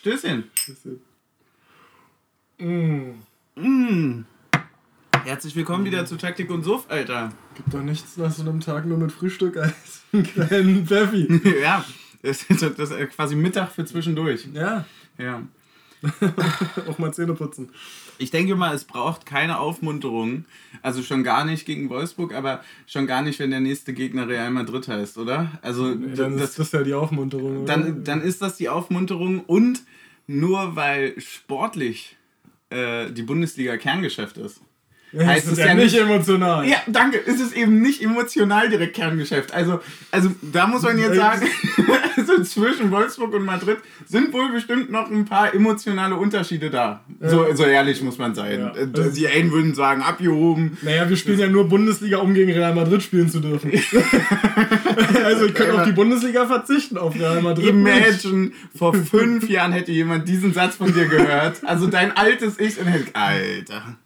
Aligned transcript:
Stößchen. 0.00 0.44
Stößchen. 0.54 0.98
Mm. 2.58 3.20
Mm. 3.54 4.24
Herzlich 5.24 5.54
willkommen 5.54 5.84
wieder 5.84 6.06
zu 6.06 6.16
Taktik 6.16 6.48
und 6.48 6.64
Suff, 6.64 6.86
Alter. 6.88 7.34
Gibt 7.54 7.74
doch 7.74 7.82
nichts 7.82 8.16
nach 8.16 8.30
so 8.30 8.40
einem 8.40 8.60
Tag 8.60 8.86
nur 8.86 8.96
mit 8.96 9.12
Frühstück 9.12 9.58
als 9.58 10.00
einen 10.14 10.22
kleinen 10.22 10.86
Pfeffi. 10.86 11.28
ja, 11.62 11.84
das 12.22 12.44
ist, 12.44 12.62
das 12.78 12.90
ist 12.90 13.10
quasi 13.10 13.36
Mittag 13.36 13.72
für 13.72 13.84
zwischendurch. 13.84 14.48
Ja. 14.54 14.86
Ja. 15.18 15.42
Auch 16.88 16.98
mal 16.98 17.12
Zähne 17.12 17.34
putzen. 17.34 17.70
Ich 18.18 18.30
denke 18.30 18.56
mal, 18.56 18.74
es 18.74 18.84
braucht 18.84 19.26
keine 19.26 19.58
Aufmunterung. 19.58 20.44
Also 20.82 21.02
schon 21.02 21.24
gar 21.24 21.44
nicht 21.44 21.66
gegen 21.66 21.90
Wolfsburg, 21.90 22.34
aber 22.34 22.62
schon 22.86 23.06
gar 23.06 23.22
nicht, 23.22 23.38
wenn 23.38 23.50
der 23.50 23.60
nächste 23.60 23.92
Gegner 23.92 24.28
Real 24.28 24.50
Madrid 24.50 24.88
heißt, 24.88 25.18
oder? 25.18 25.58
Also 25.62 25.88
Nee, 25.88 26.14
dann 26.14 26.36
das, 26.36 26.50
ist 26.50 26.58
das 26.58 26.72
ja 26.72 26.82
die 26.82 26.94
Aufmunterung. 26.94 27.58
oder? 27.62 27.66
dann, 27.66 28.04
dann 28.04 28.22
ist 28.22 28.42
das 28.42 28.56
die 28.56 28.68
Aufmunterung 28.68 29.40
und 29.40 29.82
nur 30.26 30.76
weil 30.76 31.20
sportlich 31.20 32.16
äh, 32.70 33.10
die 33.10 33.22
Bundesliga 33.22 33.76
Kerngeschäft 33.76 34.38
ist. 34.38 34.60
Ja, 35.12 35.26
heißt 35.26 35.46
es 35.46 35.52
ist 35.52 35.58
ja 35.58 35.66
ja 35.66 35.74
nicht 35.74 35.94
emotional. 35.96 36.66
Ja, 36.66 36.76
danke. 36.86 37.20
Es 37.26 37.40
ist 37.40 37.56
eben 37.56 37.80
nicht 37.82 38.02
emotional 38.02 38.68
direkt 38.68 38.94
Kerngeschäft. 38.94 39.52
Also, 39.52 39.80
also 40.10 40.30
da 40.40 40.66
muss 40.66 40.82
man 40.82 40.98
jetzt 40.98 41.16
sagen, 41.16 41.46
also 42.16 42.42
zwischen 42.44 42.90
Wolfsburg 42.90 43.34
und 43.34 43.44
Madrid 43.44 43.78
sind 44.06 44.32
wohl 44.32 44.52
bestimmt 44.52 44.90
noch 44.90 45.10
ein 45.10 45.24
paar 45.24 45.52
emotionale 45.52 46.14
Unterschiede 46.14 46.70
da. 46.70 47.00
So, 47.20 47.54
so 47.54 47.64
ehrlich 47.64 48.02
muss 48.02 48.18
man 48.18 48.34
sein. 48.34 48.60
Ja. 48.60 48.74
Äh, 48.74 49.10
Die 49.12 49.26
einen 49.26 49.50
würden 49.50 49.74
sagen, 49.74 50.02
abgehoben. 50.02 50.78
Naja, 50.82 51.08
wir 51.08 51.16
spielen 51.16 51.38
ja 51.38 51.48
nur 51.48 51.68
Bundesliga, 51.68 52.18
um 52.18 52.32
gegen 52.32 52.52
Real 52.52 52.74
Madrid 52.74 53.02
spielen 53.02 53.28
zu 53.28 53.40
dürfen. 53.40 53.72
also 55.24 55.46
ich 55.46 55.54
könnte 55.54 55.74
auf 55.74 55.84
die 55.84 55.92
Bundesliga 55.92 56.46
verzichten, 56.46 56.98
auf 56.98 57.14
Real 57.14 57.42
Madrid. 57.42 57.66
Imagine, 57.66 58.52
vor 58.76 58.94
fünf 58.94 59.48
Jahren 59.48 59.72
hätte 59.72 59.92
jemand 59.92 60.28
diesen 60.28 60.52
Satz 60.54 60.76
von 60.76 60.92
dir 60.94 61.06
gehört. 61.06 61.64
Also 61.64 61.86
dein 61.88 62.16
altes 62.16 62.58
Ich 62.58 62.78
und 62.78 62.86
hätte, 62.86 63.14
Alter, 63.14 63.96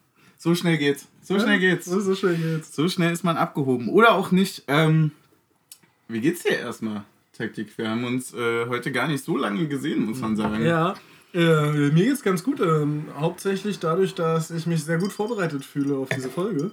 so 0.45 0.55
schnell 0.55 0.77
geht's. 0.77 1.09
So 1.23 1.41
schnell 1.41 1.59
geht's. 1.59 1.87
So, 1.87 2.01
so 2.01 2.15
schnell 2.15 2.37
geht's. 2.37 2.77
So 2.77 2.87
schnell 2.87 3.15
ist 3.15 3.25
man 3.25 3.39
abgehoben. 3.39 3.89
Oder 3.89 4.13
auch 4.13 4.31
nicht. 4.31 4.65
Ähm, 4.69 5.13
wie 6.07 6.21
geht's 6.21 6.43
dir 6.43 6.59
erstmal, 6.59 7.05
Taktik? 7.33 7.79
Wir 7.79 7.89
haben 7.89 8.05
uns 8.05 8.35
äh, 8.35 8.67
heute 8.69 8.93
gar 8.93 9.09
nicht 9.09 9.25
so 9.25 9.39
lange 9.39 9.67
gesehen, 9.69 10.05
muss 10.05 10.21
man 10.21 10.37
sagen. 10.37 10.63
Ja, 10.63 10.97
äh, 11.33 11.91
mir 11.91 12.05
geht's 12.05 12.23
ganz 12.23 12.45
gut. 12.45 12.61
Ähm, 12.61 13.07
hauptsächlich 13.19 13.79
dadurch, 13.79 14.15
dass 14.15 14.51
ich 14.51 14.67
mich 14.67 14.85
sehr 14.85 14.99
gut 14.99 15.15
vorbereitet 15.15 15.65
fühle 15.65 15.97
auf 15.97 16.11
diese 16.11 16.29
Folge. 16.29 16.73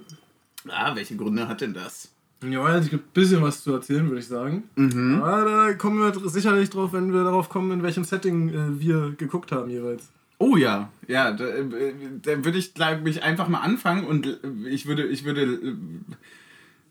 Ah, 0.68 0.94
welche 0.94 1.16
Gründe 1.16 1.48
hat 1.48 1.62
denn 1.62 1.72
das? 1.72 2.10
Ja, 2.44 2.76
es 2.76 2.90
gibt 2.90 3.06
ein 3.06 3.12
bisschen 3.14 3.40
was 3.40 3.62
zu 3.62 3.72
erzählen, 3.72 4.06
würde 4.06 4.20
ich 4.20 4.26
sagen. 4.26 4.64
Mhm. 4.76 5.22
Aber 5.22 5.44
da 5.46 5.72
kommen 5.72 5.98
wir 5.98 6.28
sicherlich 6.28 6.68
drauf, 6.68 6.92
wenn 6.92 7.14
wir 7.14 7.24
darauf 7.24 7.48
kommen, 7.48 7.70
in 7.70 7.82
welchem 7.82 8.04
Setting 8.04 8.50
äh, 8.50 8.80
wir 8.80 9.14
geguckt 9.16 9.50
haben 9.50 9.70
jeweils. 9.70 10.10
Oh 10.42 10.56
ja, 10.56 10.90
ja, 11.06 11.30
da, 11.30 11.44
äh, 11.46 11.94
da 12.20 12.44
würde 12.44 12.58
ich, 12.58 12.74
glaube 12.74 13.08
ich, 13.08 13.22
einfach 13.22 13.46
mal 13.46 13.60
anfangen 13.60 14.04
und 14.04 14.26
äh, 14.26 14.68
ich 14.68 14.86
würde, 14.86 15.04
ich 15.04 15.22
würde, 15.22 15.42
äh, 15.42 15.76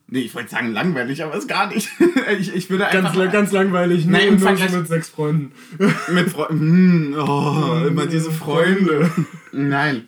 nee, 0.08 0.20
ich 0.20 0.34
wollte 0.34 0.52
sagen 0.52 0.72
langweilig, 0.72 1.22
aber 1.22 1.36
ist 1.36 1.50
gar 1.50 1.68
nicht. 1.68 1.90
ich, 2.40 2.56
ich 2.56 2.70
würde 2.70 2.88
einfach 2.88 3.14
Ganz, 3.14 3.34
ganz 3.34 3.52
langweilig, 3.52 4.06
Nee, 4.06 4.28
im 4.28 4.40
nur 4.40 4.52
mit 4.54 4.88
sechs 4.88 5.10
Freunden. 5.10 5.52
Mit 6.14 6.30
Freunden. 6.30 7.14
Oh, 7.20 7.86
immer 7.86 8.06
diese 8.06 8.32
Freunde. 8.32 9.12
Nein. 9.52 10.08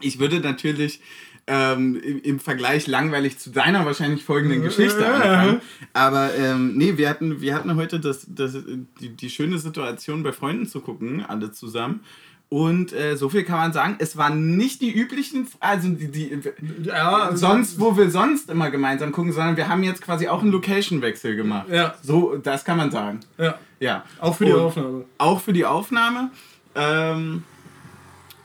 Ich 0.00 0.20
würde 0.20 0.38
natürlich 0.38 1.00
ähm, 1.48 2.00
im, 2.22 2.38
Vergleich 2.38 2.86
langweilig 2.86 3.40
zu 3.40 3.50
deiner 3.50 3.84
wahrscheinlich 3.86 4.22
folgenden 4.22 4.62
Geschichte 4.62 5.04
anfangen. 5.04 5.62
Aber 5.94 6.32
ähm, 6.36 6.76
nee, 6.76 6.96
wir 6.96 7.08
hatten, 7.08 7.40
wir 7.40 7.56
hatten 7.56 7.74
heute 7.74 7.98
das, 7.98 8.24
das, 8.28 8.56
die, 9.00 9.08
die 9.08 9.30
schöne 9.30 9.58
Situation, 9.58 10.22
bei 10.22 10.30
Freunden 10.30 10.66
zu 10.66 10.80
gucken, 10.80 11.24
alle 11.26 11.50
zusammen. 11.50 12.02
Und 12.50 12.94
äh, 12.94 13.14
so 13.16 13.28
viel 13.28 13.44
kann 13.44 13.58
man 13.58 13.72
sagen, 13.74 13.96
es 13.98 14.16
waren 14.16 14.56
nicht 14.56 14.80
die 14.80 14.90
üblichen, 14.90 15.46
also 15.60 15.88
die, 15.90 16.08
die 16.10 16.40
Ja, 16.84 17.16
also- 17.24 17.36
sonst, 17.46 17.78
wo 17.78 17.94
wir 17.96 18.10
sonst 18.10 18.48
immer 18.48 18.70
gemeinsam 18.70 19.12
gucken, 19.12 19.32
sondern 19.32 19.56
wir 19.58 19.68
haben 19.68 19.82
jetzt 19.82 20.00
quasi 20.00 20.28
auch 20.28 20.40
einen 20.40 20.50
Location-Wechsel 20.52 21.36
gemacht. 21.36 21.68
Ja. 21.70 21.94
So, 22.02 22.36
das 22.38 22.64
kann 22.64 22.78
man 22.78 22.90
sagen. 22.90 23.20
Ja, 23.36 23.58
Ja. 23.80 24.04
auch 24.18 24.34
für 24.36 24.46
die 24.46 24.52
Und- 24.52 24.60
Aufnahme. 24.60 25.04
auch 25.18 25.40
für 25.42 25.52
die 25.52 25.66
Aufnahme. 25.66 26.30
Ähm, 26.74 27.42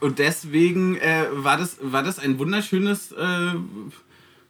und 0.00 0.18
deswegen 0.18 0.96
äh, 0.96 1.24
war, 1.32 1.56
das, 1.56 1.78
war 1.80 2.02
das 2.02 2.18
ein 2.18 2.38
wunderschönes 2.38 3.10
äh, 3.12 3.54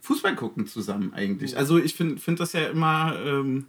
Fußballgucken 0.00 0.66
zusammen 0.66 1.12
eigentlich. 1.14 1.56
Also 1.56 1.78
ich 1.78 1.94
finde 1.94 2.18
find 2.20 2.40
das 2.40 2.54
ja 2.54 2.66
immer 2.66 3.14
ähm, 3.24 3.66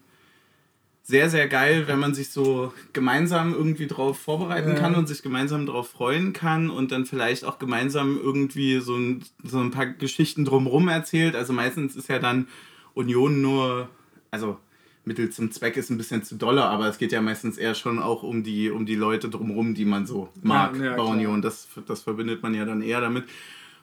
sehr, 1.07 1.29
sehr 1.29 1.47
geil, 1.47 1.83
wenn 1.87 1.99
man 1.99 2.15
sich 2.15 2.31
so 2.31 2.73
gemeinsam 2.91 3.53
irgendwie 3.53 3.85
drauf 3.85 4.17
vorbereiten 4.17 4.69
Ja. 4.69 4.75
kann 4.75 4.95
und 4.95 5.07
sich 5.07 5.21
gemeinsam 5.21 5.67
drauf 5.67 5.87
freuen 5.89 6.33
kann 6.33 6.71
und 6.71 6.91
dann 6.91 7.05
vielleicht 7.05 7.45
auch 7.45 7.59
gemeinsam 7.59 8.17
irgendwie 8.17 8.79
so 8.79 8.95
ein, 8.95 9.23
so 9.43 9.59
ein 9.59 9.69
paar 9.69 9.85
Geschichten 9.85 10.45
drumrum 10.45 10.87
erzählt. 10.87 11.35
Also 11.35 11.53
meistens 11.53 11.95
ist 11.95 12.09
ja 12.09 12.17
dann 12.17 12.47
Union 12.95 13.39
nur, 13.39 13.87
also 14.31 14.57
Mittel 15.03 15.29
zum 15.29 15.51
Zweck 15.51 15.77
ist 15.77 15.91
ein 15.91 15.97
bisschen 15.99 16.23
zu 16.23 16.37
dolle, 16.37 16.63
aber 16.63 16.87
es 16.87 16.97
geht 16.97 17.11
ja 17.11 17.21
meistens 17.21 17.59
eher 17.59 17.75
schon 17.75 17.99
auch 17.99 18.23
um 18.23 18.41
die, 18.41 18.71
um 18.71 18.87
die 18.87 18.95
Leute 18.95 19.29
drumherum, 19.29 19.75
die 19.75 19.85
man 19.85 20.07
so 20.07 20.29
mag 20.41 20.75
Ja, 20.79 20.85
ja, 20.85 20.95
bei. 20.95 21.03
Union. 21.03 21.43
Das, 21.43 21.67
das 21.85 22.01
verbindet 22.01 22.41
man 22.41 22.55
ja 22.55 22.65
dann 22.65 22.81
eher 22.81 22.99
damit. 23.01 23.25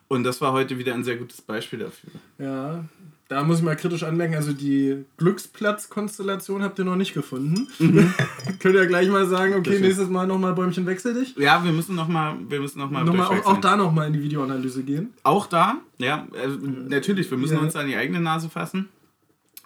Und 0.08 0.24
das 0.24 0.40
war 0.40 0.52
heute 0.52 0.76
wieder 0.76 0.92
ein 0.94 1.04
sehr 1.04 1.16
gutes 1.16 1.40
Beispiel 1.40 1.78
dafür. 1.78 2.10
Ja, 2.38 2.84
da 3.28 3.42
muss 3.44 3.58
ich 3.58 3.64
mal 3.64 3.76
kritisch 3.76 4.02
anmerken, 4.02 4.34
also 4.34 4.52
die 4.52 5.04
Glücksplatz-Konstellation 5.16 6.62
habt 6.62 6.78
ihr 6.78 6.84
noch 6.84 6.96
nicht 6.96 7.14
gefunden. 7.14 7.66
Könnt 8.58 8.74
ihr 8.74 8.86
gleich 8.86 9.08
mal 9.08 9.26
sagen, 9.26 9.54
okay, 9.54 9.76
Mhm. 9.76 9.82
Nächstes 9.82 10.08
Mal 10.10 10.26
nochmal 10.26 10.52
Bäumchen 10.52 10.84
wechsel 10.86 11.14
dich. 11.14 11.34
Ja, 11.36 11.64
wir 11.64 11.72
müssen 11.72 11.94
nochmal, 11.94 12.36
wir 12.48 12.60
müssen 12.60 12.78
noch 12.78 12.90
mal 12.90 13.08
auch, 13.08 13.46
auch 13.46 13.60
da 13.60 13.76
nochmal 13.76 14.08
in 14.08 14.12
die 14.12 14.22
Videoanalyse 14.22 14.82
gehen. 14.82 15.14
Auch 15.22 15.46
da, 15.46 15.76
ja, 15.98 16.26
äh, 16.34 16.48
natürlich, 16.88 17.30
wir 17.30 17.38
müssen 17.38 17.54
Ja. 17.54 17.60
uns 17.60 17.74
an 17.74 17.86
die 17.86 17.96
eigene 17.96 18.20
Nase 18.20 18.50
fassen. 18.50 18.88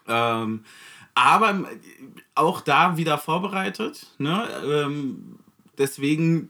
Ähm, 0.06 0.60
aber 1.14 1.64
auch 2.34 2.60
da 2.60 2.96
wieder 2.96 3.18
vorbereitet. 3.18 4.06
Ne? 4.18 4.46
Ähm, 4.64 5.38
deswegen, 5.78 6.48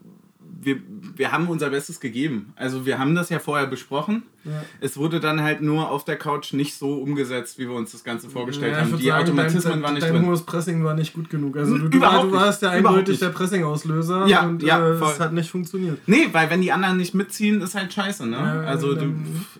wir, 0.59 0.77
wir 1.15 1.31
haben 1.31 1.47
unser 1.47 1.69
Bestes 1.69 1.99
gegeben. 1.99 2.53
Also 2.55 2.85
wir 2.85 2.99
haben 2.99 3.15
das 3.15 3.29
ja 3.29 3.39
vorher 3.39 3.67
besprochen. 3.67 4.23
Ja. 4.43 4.63
Es 4.81 4.97
wurde 4.97 5.19
dann 5.19 5.41
halt 5.41 5.61
nur 5.61 5.89
auf 5.91 6.05
der 6.05 6.15
Couch 6.15 6.53
nicht 6.53 6.75
so 6.75 6.93
umgesetzt, 6.95 7.59
wie 7.59 7.67
wir 7.67 7.75
uns 7.75 7.91
das 7.91 8.03
Ganze 8.03 8.29
vorgestellt 8.29 8.73
Ja, 8.73 8.81
haben. 8.81 8.97
Die 8.97 9.05
sagen, 9.05 9.23
Automatismen 9.23 9.63
dein, 9.73 9.83
waren 9.83 9.93
nicht 9.95 10.05
dein 10.05 10.13
drin. 10.13 10.25
hohes 10.25 10.41
Pressing 10.43 10.83
war 10.83 10.93
nicht 10.93 11.13
gut 11.13 11.29
genug. 11.29 11.57
Also 11.57 11.77
du, 11.77 11.89
du, 11.89 11.99
du 11.99 12.01
warst 12.01 12.61
ja 12.61 12.69
eindeutig 12.71 13.19
der 13.19 13.29
Pressing-Auslöser 13.29 14.25
Ja, 14.27 14.45
und 14.47 14.63
ja, 14.63 14.79
äh, 14.79 14.91
es 14.93 15.19
hat 15.19 15.33
nicht 15.33 15.49
funktioniert. 15.49 15.99
Nee, 16.07 16.29
weil 16.31 16.49
wenn 16.49 16.61
die 16.61 16.71
anderen 16.71 16.97
nicht 16.97 17.13
mitziehen, 17.13 17.61
ist 17.61 17.75
halt 17.75 17.91
scheiße, 17.93 18.25
ne? 18.25 18.37
Ja, 18.37 18.61
also 18.61 18.95
du 18.95 19.13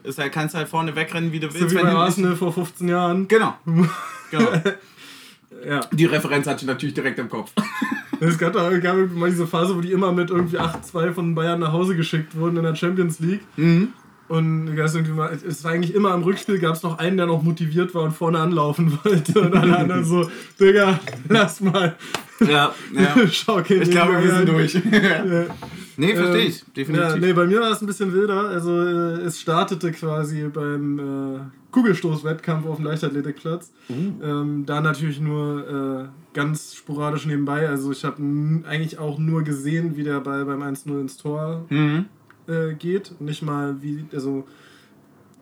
ist 0.04 0.18
halt, 0.20 0.32
kannst 0.32 0.56
halt 0.56 0.68
vorne 0.70 0.96
wegrennen, 0.96 1.32
wie 1.32 1.40
du 1.40 1.50
So 1.50 1.60
willst. 1.60 1.72
wie 1.74 1.78
wenn 1.80 1.86
bei 1.86 1.94
Arsenal 1.94 2.36
vor 2.36 2.54
15 2.54 2.88
Jahren. 2.88 3.28
Genau. 3.28 3.56
genau. 4.32 4.50
Ja. 5.66 5.82
Die 5.92 6.06
Referenz 6.06 6.48
hatte 6.48 6.62
ich 6.62 6.68
natürlich 6.68 6.96
direkt 6.96 7.20
im 7.20 7.30
Kopf. 7.30 7.52
Es 8.20 8.36
gab, 8.40 8.54
da- 8.54 8.76
gab 8.80 8.96
mal 9.14 9.30
diese 9.30 9.46
Phase, 9.46 9.76
wo 9.76 9.80
die 9.82 9.92
immer 9.92 10.12
mit 10.12 10.32
irgendwie 10.32 10.58
8-2 10.58 11.14
von 11.14 11.36
Bayern 11.36 11.60
nach 11.60 11.72
Hause 11.72 11.96
geschickt 11.96 12.36
wurden 12.36 12.58
in 12.58 12.64
der 12.64 12.74
Champions 12.74 13.20
League. 13.20 13.42
Mhm. 13.58 13.90
Und 14.28 14.76
mal, 15.16 15.38
es 15.48 15.64
war 15.64 15.72
eigentlich 15.72 15.94
immer 15.94 16.16
im 16.16 16.24
Rückspiel, 16.24 16.58
gab 16.58 16.74
es 16.76 16.82
noch 16.82 16.98
einen, 16.98 17.16
der 17.18 17.28
noch 17.28 17.44
motiviert 17.44 17.94
war 17.94 18.02
und 18.02 18.14
vorne 18.14 18.40
anlaufen 18.40 18.98
wollte. 19.04 19.40
Und 19.40 19.56
alle 19.56 19.78
anderen 19.78 20.04
so, 20.04 20.28
Digga, 20.60 21.00
lass 21.30 21.62
mal. 21.62 21.96
Ja, 22.40 22.74
ja. 22.92 23.28
Schaukeln 23.32 23.84
Ich 23.84 23.92
glaube, 23.92 24.22
wir 24.24 24.32
sind 24.36 24.50
durch. 24.50 24.76
ein. 24.76 25.48
nee, 25.98 26.16
verstehe 26.16 26.42
Ähm, 26.42 26.48
ich. 26.48 26.66
Definitiv. 26.76 27.10
Ja, 27.10 27.16
nee, 27.18 27.34
bei 27.34 27.46
mir 27.46 27.62
war 27.62 27.72
es 27.72 27.82
ein 27.82 27.86
bisschen 27.88 28.12
wilder. 28.14 28.50
Also 28.50 28.82
äh, 28.84 29.22
es 29.22 29.40
startete 29.40 29.92
quasi 29.92 30.44
beim 30.52 31.00
äh, 31.00 31.40
Kugelstoßwettkampf 31.78 32.66
auf 32.66 32.78
dem 32.78 32.86
Leichtathletikplatz. 32.86 33.72
Ähm, 33.90 34.66
da 34.66 34.82
natürlich 34.82 35.20
nur 35.20 36.10
äh, 36.10 36.36
ganz 36.36 36.74
sporadisch 36.76 37.26
nebenbei. 37.28 37.70
Also 37.70 37.92
ich 37.92 38.04
habe 38.04 38.18
eigentlich 38.68 38.98
auch 38.98 39.20
nur 39.20 39.44
gesehen, 39.44 39.96
wie 39.96 40.04
der 40.04 40.20
Ball 40.22 40.44
beim 40.46 40.62
1-0 40.64 41.00
ins 41.00 41.18
Tor 41.18 41.66
Mhm. 41.70 42.06
äh, 42.48 42.74
geht. 42.74 43.20
Nicht 43.22 43.44
mal 43.44 43.76
wie, 43.82 44.06
also 44.12 44.48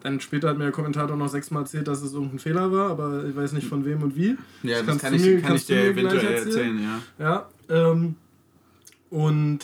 dann 0.03 0.19
später 0.19 0.49
hat 0.49 0.57
mir 0.57 0.65
der 0.65 0.73
Kommentator 0.73 1.15
noch 1.15 1.29
sechsmal 1.29 1.63
erzählt, 1.63 1.87
dass 1.87 2.01
es 2.01 2.13
irgendein 2.13 2.39
Fehler 2.39 2.71
war, 2.71 2.91
aber 2.91 3.23
ich 3.25 3.35
weiß 3.35 3.53
nicht 3.53 3.67
von 3.67 3.85
wem 3.85 4.03
und 4.03 4.15
wie. 4.15 4.37
Ja, 4.63 4.77
das 4.79 4.85
kannst 4.85 5.01
kann 5.03 5.13
du 5.13 5.19
ich, 5.19 5.25
mir- 5.25 5.41
kann 5.41 5.55
ich 5.55 5.65
dir 5.65 5.83
eventuell 5.85 6.25
erzählen? 6.33 6.77
erzählen, 6.77 6.99
ja. 7.17 7.49
Ja, 7.69 7.91
ähm, 7.91 8.15
und 9.09 9.59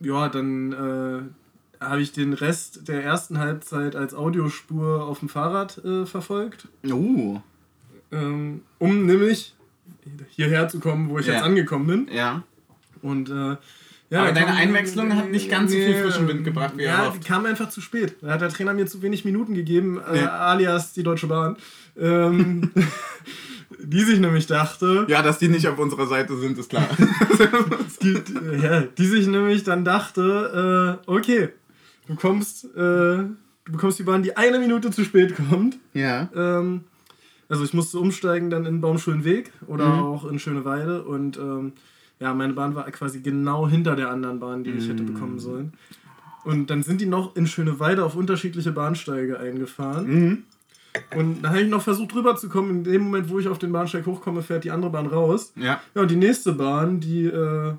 ja, 0.00 0.28
dann 0.28 0.72
äh, 0.72 1.20
habe 1.80 2.00
ich 2.00 2.12
den 2.12 2.32
Rest 2.32 2.88
der 2.88 3.02
ersten 3.04 3.38
Halbzeit 3.38 3.96
als 3.96 4.14
Audiospur 4.14 5.04
auf 5.04 5.20
dem 5.20 5.28
Fahrrad 5.28 5.78
äh, 5.84 6.06
verfolgt, 6.06 6.68
Uh, 6.88 7.40
ähm, 8.12 8.62
um 8.78 9.06
nämlich 9.06 9.54
hierher 10.30 10.68
zu 10.68 10.78
kommen, 10.80 11.08
wo 11.10 11.18
ich 11.18 11.26
Ja. 11.26 11.34
jetzt 11.34 11.42
angekommen 11.44 11.86
bin. 11.86 12.08
ja. 12.14 12.42
Und 13.02 13.28
äh, 13.30 13.56
ja, 14.08 14.22
Aber 14.22 14.32
deine 14.32 14.54
Einwechslung 14.54 15.14
hat 15.16 15.30
nicht 15.30 15.50
ganz 15.50 15.70
so 15.72 15.76
viel 15.76 15.94
frischen 15.96 16.28
Wind 16.28 16.44
gebracht, 16.44 16.74
wie 16.76 16.84
Ja, 16.84 17.10
die 17.10 17.18
kam 17.20 17.44
einfach 17.44 17.68
zu 17.68 17.80
spät. 17.80 18.14
Da 18.22 18.30
hat 18.32 18.40
der 18.40 18.48
Trainer 18.48 18.72
mir 18.72 18.86
zu 18.86 19.02
wenig 19.02 19.24
Minuten 19.24 19.54
gegeben, 19.54 20.00
äh, 20.12 20.20
Ja. 20.22 20.30
alias 20.38 20.92
die 20.92 21.02
Deutsche 21.02 21.26
Bahn. 21.26 21.56
Ähm, 21.98 22.70
die 23.82 24.02
sich 24.02 24.20
nämlich 24.20 24.46
dachte. 24.46 25.06
Ja, 25.08 25.22
dass 25.22 25.38
die 25.38 25.48
nicht 25.48 25.66
auf 25.68 25.78
unserer 25.78 26.06
Seite 26.06 26.36
sind, 26.36 26.56
ist 26.58 26.70
klar. 26.70 26.88
die, 28.02 28.14
die, 28.22 28.62
ja, 28.62 28.82
die 28.82 29.06
sich 29.06 29.26
nämlich 29.26 29.64
dann 29.64 29.84
dachte, 29.84 30.98
äh, 31.06 31.10
okay, 31.10 31.48
du 32.08 32.14
kommst, 32.14 32.64
äh, 32.64 32.68
du 32.78 33.32
bekommst 33.72 33.98
die 33.98 34.02
Bahn, 34.04 34.22
die 34.22 34.36
eine 34.36 34.58
Minute 34.58 34.90
zu 34.90 35.04
spät 35.04 35.34
kommt. 35.36 35.78
Ja. 35.94 36.28
Ähm, 36.34 36.82
also 37.48 37.64
ich 37.64 37.74
musste 37.74 37.98
umsteigen 37.98 38.50
dann 38.50 38.66
in 38.66 38.80
Baumschulenweg 38.80 39.52
oder 39.66 39.86
Mhm. 39.88 40.02
auch 40.02 40.24
in 40.30 40.38
Schöneweide 40.38 41.02
und 41.02 41.36
ähm, 41.38 41.72
ja, 42.18 42.32
meine 42.34 42.54
Bahn 42.54 42.74
war 42.74 42.90
quasi 42.90 43.20
genau 43.20 43.68
hinter 43.68 43.94
der 43.94 44.10
anderen 44.10 44.40
Bahn, 44.40 44.64
die 44.64 44.70
ich 44.70 44.88
hätte 44.88 45.02
Mhm. 45.02 45.14
bekommen 45.14 45.38
sollen. 45.38 45.72
Und 46.44 46.70
dann 46.70 46.82
sind 46.82 47.00
die 47.00 47.06
noch 47.06 47.34
in 47.36 47.46
Schöneweide 47.46 48.04
auf 48.04 48.14
unterschiedliche 48.16 48.72
Bahnsteige 48.72 49.38
eingefahren. 49.38 50.06
Mhm. 50.06 50.42
Und 51.16 51.42
dann 51.42 51.50
habe 51.52 51.62
ich 51.62 51.68
noch 51.68 51.82
versucht 51.82 52.14
rüberzukommen. 52.14 52.70
In 52.78 52.84
dem 52.84 53.02
Moment, 53.02 53.28
wo 53.28 53.38
ich 53.38 53.48
auf 53.48 53.58
den 53.58 53.70
Bahnsteig 53.70 54.06
hochkomme, 54.06 54.42
fährt 54.42 54.64
die 54.64 54.70
andere 54.70 54.90
Bahn 54.90 55.06
raus. 55.06 55.52
Ja. 55.56 55.80
Ja, 55.94 56.02
und 56.02 56.10
die 56.10 56.16
nächste 56.16 56.52
Bahn, 56.52 57.00
die 57.00 57.26
äh, 57.26 57.72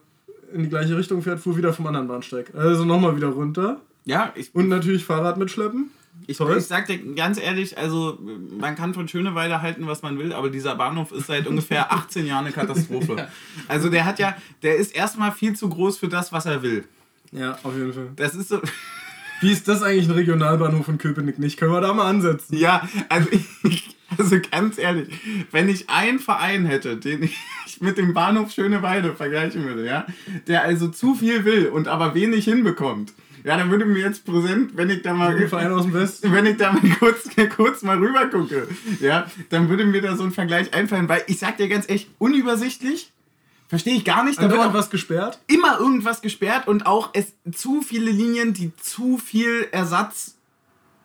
in 0.53 0.63
die 0.63 0.69
gleiche 0.69 0.95
Richtung 0.97 1.21
fährt, 1.23 1.39
fuhr 1.39 1.57
wieder 1.57 1.73
vom 1.73 1.87
anderen 1.87 2.07
Bahnsteig. 2.07 2.53
Also 2.55 2.85
nochmal 2.85 3.15
wieder 3.15 3.27
runter. 3.29 3.81
Ja, 4.07 4.31
ich, 4.35 4.55
Und 4.55 4.69
natürlich 4.69 5.03
Fahrrad 5.03 5.37
mitschleppen. 5.37 5.91
ich, 6.27 6.37
Toll. 6.37 6.57
ich 6.57 6.65
sag 6.65 6.87
dir 6.87 6.97
ganz 7.13 7.37
ehrlich, 7.37 7.77
also 7.77 8.17
man 8.57 8.75
kann 8.75 8.93
von 8.93 9.07
Schöneweide 9.07 9.61
halten, 9.61 9.85
was 9.85 10.01
man 10.01 10.17
will, 10.17 10.31
aber 10.31 10.49
dieser 10.49 10.75
Bahnhof 10.75 11.11
ist 11.11 11.27
seit 11.27 11.45
ungefähr 11.45 11.91
18 11.91 12.25
Jahren 12.25 12.45
eine 12.45 12.53
Katastrophe. 12.53 13.27
Also 13.67 13.89
der 13.89 14.05
hat 14.05 14.17
ja, 14.17 14.35
der 14.63 14.77
ist 14.77 14.95
erstmal 14.95 15.33
viel 15.33 15.55
zu 15.55 15.67
groß 15.69 15.97
für 15.97 16.07
das, 16.07 16.31
was 16.31 16.45
er 16.45 16.63
will. 16.63 16.85
Ja, 17.33 17.59
auf 17.63 17.75
jeden 17.75 17.93
Fall. 17.93 18.07
Das 18.15 18.33
ist 18.33 18.47
so, 18.47 18.61
Wie 19.41 19.51
ist 19.51 19.67
das 19.67 19.83
eigentlich 19.83 20.07
ein 20.07 20.15
Regionalbahnhof 20.15 20.87
in 20.87 20.97
Köpenick 20.97 21.37
nicht? 21.37 21.57
Können 21.59 21.71
wir 21.73 21.81
da 21.81 21.93
mal 21.93 22.09
ansetzen? 22.09 22.57
ja, 22.57 22.87
also, 23.09 23.27
ich, 23.63 23.95
also 24.17 24.37
ganz 24.49 24.77
ehrlich, 24.77 25.09
wenn 25.51 25.69
ich 25.69 25.89
einen 25.89 26.19
Verein 26.19 26.65
hätte, 26.65 26.95
den 26.97 27.23
ich 27.23 27.37
mit 27.81 27.97
dem 27.97 28.13
Bahnhof 28.13 28.51
Schöneweide 28.51 29.13
vergleichen 29.15 29.65
würde, 29.65 29.85
ja, 29.85 30.07
der 30.47 30.63
also 30.63 30.87
zu 30.87 31.13
viel 31.13 31.43
will 31.45 31.67
und 31.67 31.87
aber 31.87 32.15
wenig 32.15 32.45
hinbekommt, 32.45 33.13
ja, 33.47 33.55
dann 33.55 33.71
würde 33.71 33.85
mir 33.85 33.99
jetzt 33.99 34.25
präsent, 34.25 34.71
wenn 34.75 34.89
ich 34.89 35.03
da 35.03 35.13
mal 35.13 35.33
Ein 35.33 35.47
Verein 35.47 35.71
aus 35.71 35.83
dem 35.83 35.93
Westen. 35.93 36.31
wenn 36.33 36.45
ich 36.45 36.57
da 36.57 36.73
mal 36.73 36.81
kurz, 36.99 37.29
kurz 37.55 37.81
mal 37.81 37.97
rüber 37.97 38.27
gucke, 38.27 38.67
ja, 38.99 39.25
dann 39.49 39.69
würde 39.69 39.85
mir 39.85 40.01
da 40.01 40.17
so 40.17 40.23
ein 40.23 40.33
Vergleich 40.33 40.73
einfallen, 40.73 41.07
weil 41.07 41.23
ich 41.27 41.39
sag 41.39 41.55
dir 41.55 41.69
ganz 41.69 41.87
echt, 41.87 42.09
unübersichtlich, 42.17 43.13
verstehe 43.69 43.95
ich 43.95 44.03
gar 44.03 44.25
nicht. 44.25 44.37
Da 44.37 44.51
wird 44.51 44.73
was 44.73 44.89
gesperrt. 44.89 45.39
immer 45.47 45.79
irgendwas 45.79 46.21
gesperrt 46.21 46.67
und 46.67 46.85
auch 46.85 47.11
es 47.13 47.31
zu 47.53 47.81
viele 47.81 48.11
Linien, 48.11 48.53
die 48.53 48.75
zu 48.75 49.17
viel 49.17 49.69
Ersatz, 49.71 50.35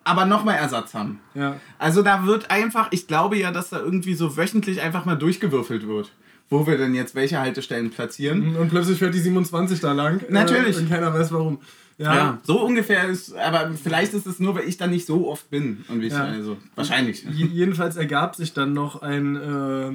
aber 0.03 0.27
nochmal 0.27 0.57
Ersatz 0.57 0.95
haben. 0.95 1.21
Ja. 1.35 1.61
Also 1.79 2.03
da 2.03 2.27
wird 2.27 2.51
einfach, 2.51 2.89
ich 2.91 3.07
glaube 3.07 3.37
ja, 3.37 3.53
dass 3.53 3.71
da 3.71 3.79
irgendwie 3.79 4.15
so 4.15 4.37
wöchentlich 4.37 4.81
einfach 4.81 5.05
mal 5.05 5.15
durchgewürfelt 5.15 5.87
wird. 5.87 6.11
Wo 6.51 6.67
wir 6.67 6.77
denn 6.77 6.95
jetzt 6.95 7.15
welche 7.15 7.39
Haltestellen 7.39 7.91
platzieren. 7.91 8.57
Und 8.57 8.69
plötzlich 8.69 8.99
fährt 8.99 9.15
die 9.15 9.21
27 9.21 9.81
da 9.81 9.93
lang. 9.93 10.23
Natürlich. 10.29 10.77
Äh, 10.77 10.81
und 10.81 10.91
keiner 10.91 11.15
weiß 11.15 11.33
warum. 11.33 11.61
Ja. 12.03 12.15
Ja, 12.15 12.39
so 12.43 12.61
ungefähr 12.63 13.09
ist, 13.09 13.35
aber 13.37 13.71
vielleicht 13.81 14.15
ist 14.15 14.27
es 14.27 14.41
nur, 14.41 14.55
weil 14.57 14.69
ich 14.69 14.77
da 14.77 14.87
nicht 14.87 15.07
so 15.07 15.29
oft 15.29 15.49
bin. 15.51 15.85
Und 15.89 16.03
ich, 16.03 16.13
Ja. 16.13 16.25
also, 16.25 16.57
wahrscheinlich. 16.75 17.23
Je- 17.25 17.47
Jedenfalls 17.47 17.97
ergab 17.97 18.35
sich 18.35 18.53
dann 18.55 18.73
noch 18.73 19.03
ein, 19.03 19.37
äh, 19.37 19.93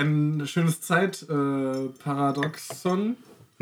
ein 0.00 0.46
schönes 0.46 0.80
Zeitparadoxon. 0.80 3.10
Äh. 3.10 3.14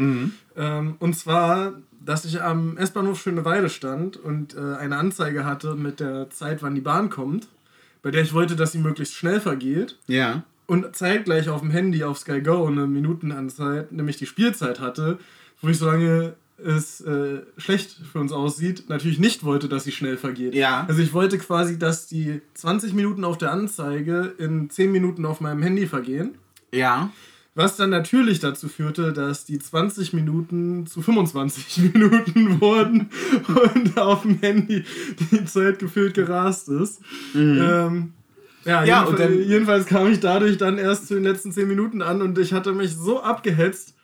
Mhm. 0.03 0.33
ähm, 0.59 0.97
und 0.99 1.17
zwar, 1.17 1.73
dass 2.05 2.27
ich 2.27 2.43
am 2.43 2.77
S-Bahnhof 2.77 3.19
Schöneweide 3.19 3.71
stand 3.71 4.19
und 4.19 4.55
äh, 4.55 4.75
eine 4.79 4.99
Anzeige 4.99 5.47
hatte 5.47 5.75
mit 5.75 6.01
der 6.01 6.29
Zeit, 6.29 6.63
wann 6.63 6.75
die 6.75 6.83
Bahn 6.83 7.09
kommt, 7.09 7.49
bei 8.03 8.11
der 8.11 8.21
ich 8.21 8.35
wollte, 8.35 8.57
dass 8.57 8.73
sie 8.73 8.79
möglichst 8.79 9.15
schnell 9.15 9.41
vergeht. 9.41 9.97
Ja. 10.07 10.43
Und 10.67 10.95
zeitgleich 10.95 11.49
auf 11.49 11.63
dem 11.63 11.71
Handy 11.71 12.05
auf 12.05 12.19
Sky 12.19 12.43
Go 12.43 12.67
eine 12.67 12.87
Minutenanzeit, 12.87 13.91
nämlich 13.91 14.19
die 14.19 14.27
Spielzeit 14.27 14.81
hatte, 14.81 15.19
wo 15.63 15.69
ich, 15.69 15.79
solange 15.79 16.35
es 16.59 17.01
äh, 17.03 17.43
schlecht 17.59 17.97
für 18.11 18.19
uns 18.19 18.33
aussieht, 18.33 18.89
natürlich 18.89 19.19
nicht 19.19 19.45
wollte, 19.45 19.69
dass 19.69 19.85
sie 19.85 19.93
schnell 19.93 20.17
vergeht. 20.17 20.55
Ja. 20.55 20.85
Also 20.89 21.03
ich 21.03 21.13
wollte 21.13 21.37
quasi, 21.39 21.79
dass 21.79 22.07
die 22.07 22.41
20 22.55 22.95
Minuten 22.95 23.25
auf 23.25 23.37
der 23.39 23.53
Anzeige 23.53 24.35
in 24.39 24.71
10 24.71 24.91
Minuten 24.91 25.27
auf 25.27 25.41
meinem 25.41 25.63
Handy 25.63 25.87
vergehen. 25.87 26.37
Ja. 26.73 27.11
Was 27.55 27.77
dann 27.77 27.89
natürlich 27.91 28.39
dazu 28.41 28.69
führte, 28.69 29.13
dass 29.15 29.45
die 29.47 29.59
20 29.59 30.13
Minuten 30.13 30.87
zu 30.87 31.01
25 31.03 31.79
Minuten 31.95 32.61
wurden 32.61 33.09
und 33.49 33.99
auf 33.99 34.23
dem 34.23 34.39
Handy 34.41 34.85
die 35.31 35.45
Zeit 35.47 35.79
gefühlt 35.79 36.15
gerast 36.15 36.69
ist. 36.69 37.01
Ähm, 37.35 38.13
ja, 38.65 38.85
Ja, 38.85 39.05
jedenfalls, 39.05 39.09
und 39.11 39.21
dann- 39.21 39.49
jedenfalls 39.49 39.87
kam 39.87 40.11
ich 40.13 40.21
dadurch 40.21 40.59
dann 40.59 40.77
erst 40.79 41.09
zu 41.09 41.15
den 41.15 41.23
letzten 41.25 41.53
10 41.53 41.69
Minuten 41.69 42.03
an 42.03 42.21
und 42.23 42.39
ich 42.39 42.53
hatte 42.53 42.73
mich 42.73 42.95
so 42.95 43.23
abgehetzt, 43.23 43.95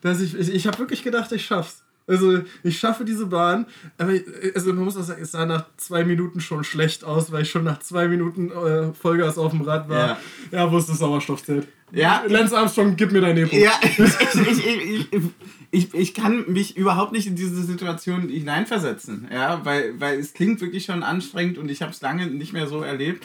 dass 0.00 0.20
ich, 0.20 0.38
ich, 0.38 0.52
ich 0.54 0.66
habe 0.66 0.78
wirklich 0.78 1.02
gedacht, 1.02 1.32
ich 1.32 1.44
schaff's. 1.46 1.84
Also 2.08 2.40
ich 2.62 2.78
schaffe 2.78 3.04
diese 3.04 3.26
Bahn, 3.26 3.66
aber 3.98 4.12
also 4.54 4.72
man 4.72 4.84
muss 4.84 4.96
auch 4.96 5.02
sagen, 5.02 5.22
es 5.22 5.32
sah 5.32 5.44
nach 5.44 5.66
zwei 5.76 6.04
Minuten 6.04 6.40
schon 6.40 6.64
schlecht 6.64 7.04
aus, 7.04 7.30
weil 7.30 7.42
ich 7.42 7.50
schon 7.50 7.64
nach 7.64 7.80
zwei 7.80 8.08
Minuten 8.08 8.50
äh, 8.50 8.94
Vollgas 8.94 9.36
auf 9.36 9.52
dem 9.52 9.60
Rad 9.60 9.88
war. 9.90 10.08
Ja. 10.08 10.18
Ja, 10.50 10.72
wo 10.72 10.78
ist 10.78 10.88
das 10.88 10.98
Sauerstoffzelt? 10.98 11.68
Ja. 11.92 12.24
Lance 12.26 12.56
Armstrong, 12.56 12.96
gib 12.96 13.12
mir 13.12 13.20
dein 13.20 13.34
Nepo. 13.34 13.54
Ja, 13.54 13.72
ich, 13.82 13.98
ich, 13.98 15.12
ich, 15.12 15.22
ich, 15.70 15.94
ich, 15.94 16.14
kann 16.14 16.44
mich 16.48 16.76
überhaupt 16.76 17.12
nicht 17.12 17.26
in 17.26 17.36
diese 17.36 17.62
Situation 17.62 18.28
hineinversetzen, 18.28 19.28
ja, 19.32 19.64
weil, 19.64 20.00
weil 20.00 20.18
es 20.18 20.32
klingt 20.32 20.60
wirklich 20.62 20.86
schon 20.86 21.02
anstrengend 21.02 21.58
und 21.58 21.70
ich 21.70 21.82
habe 21.82 21.92
es 21.92 22.00
lange 22.00 22.26
nicht 22.26 22.54
mehr 22.54 22.66
so 22.66 22.80
erlebt. 22.80 23.24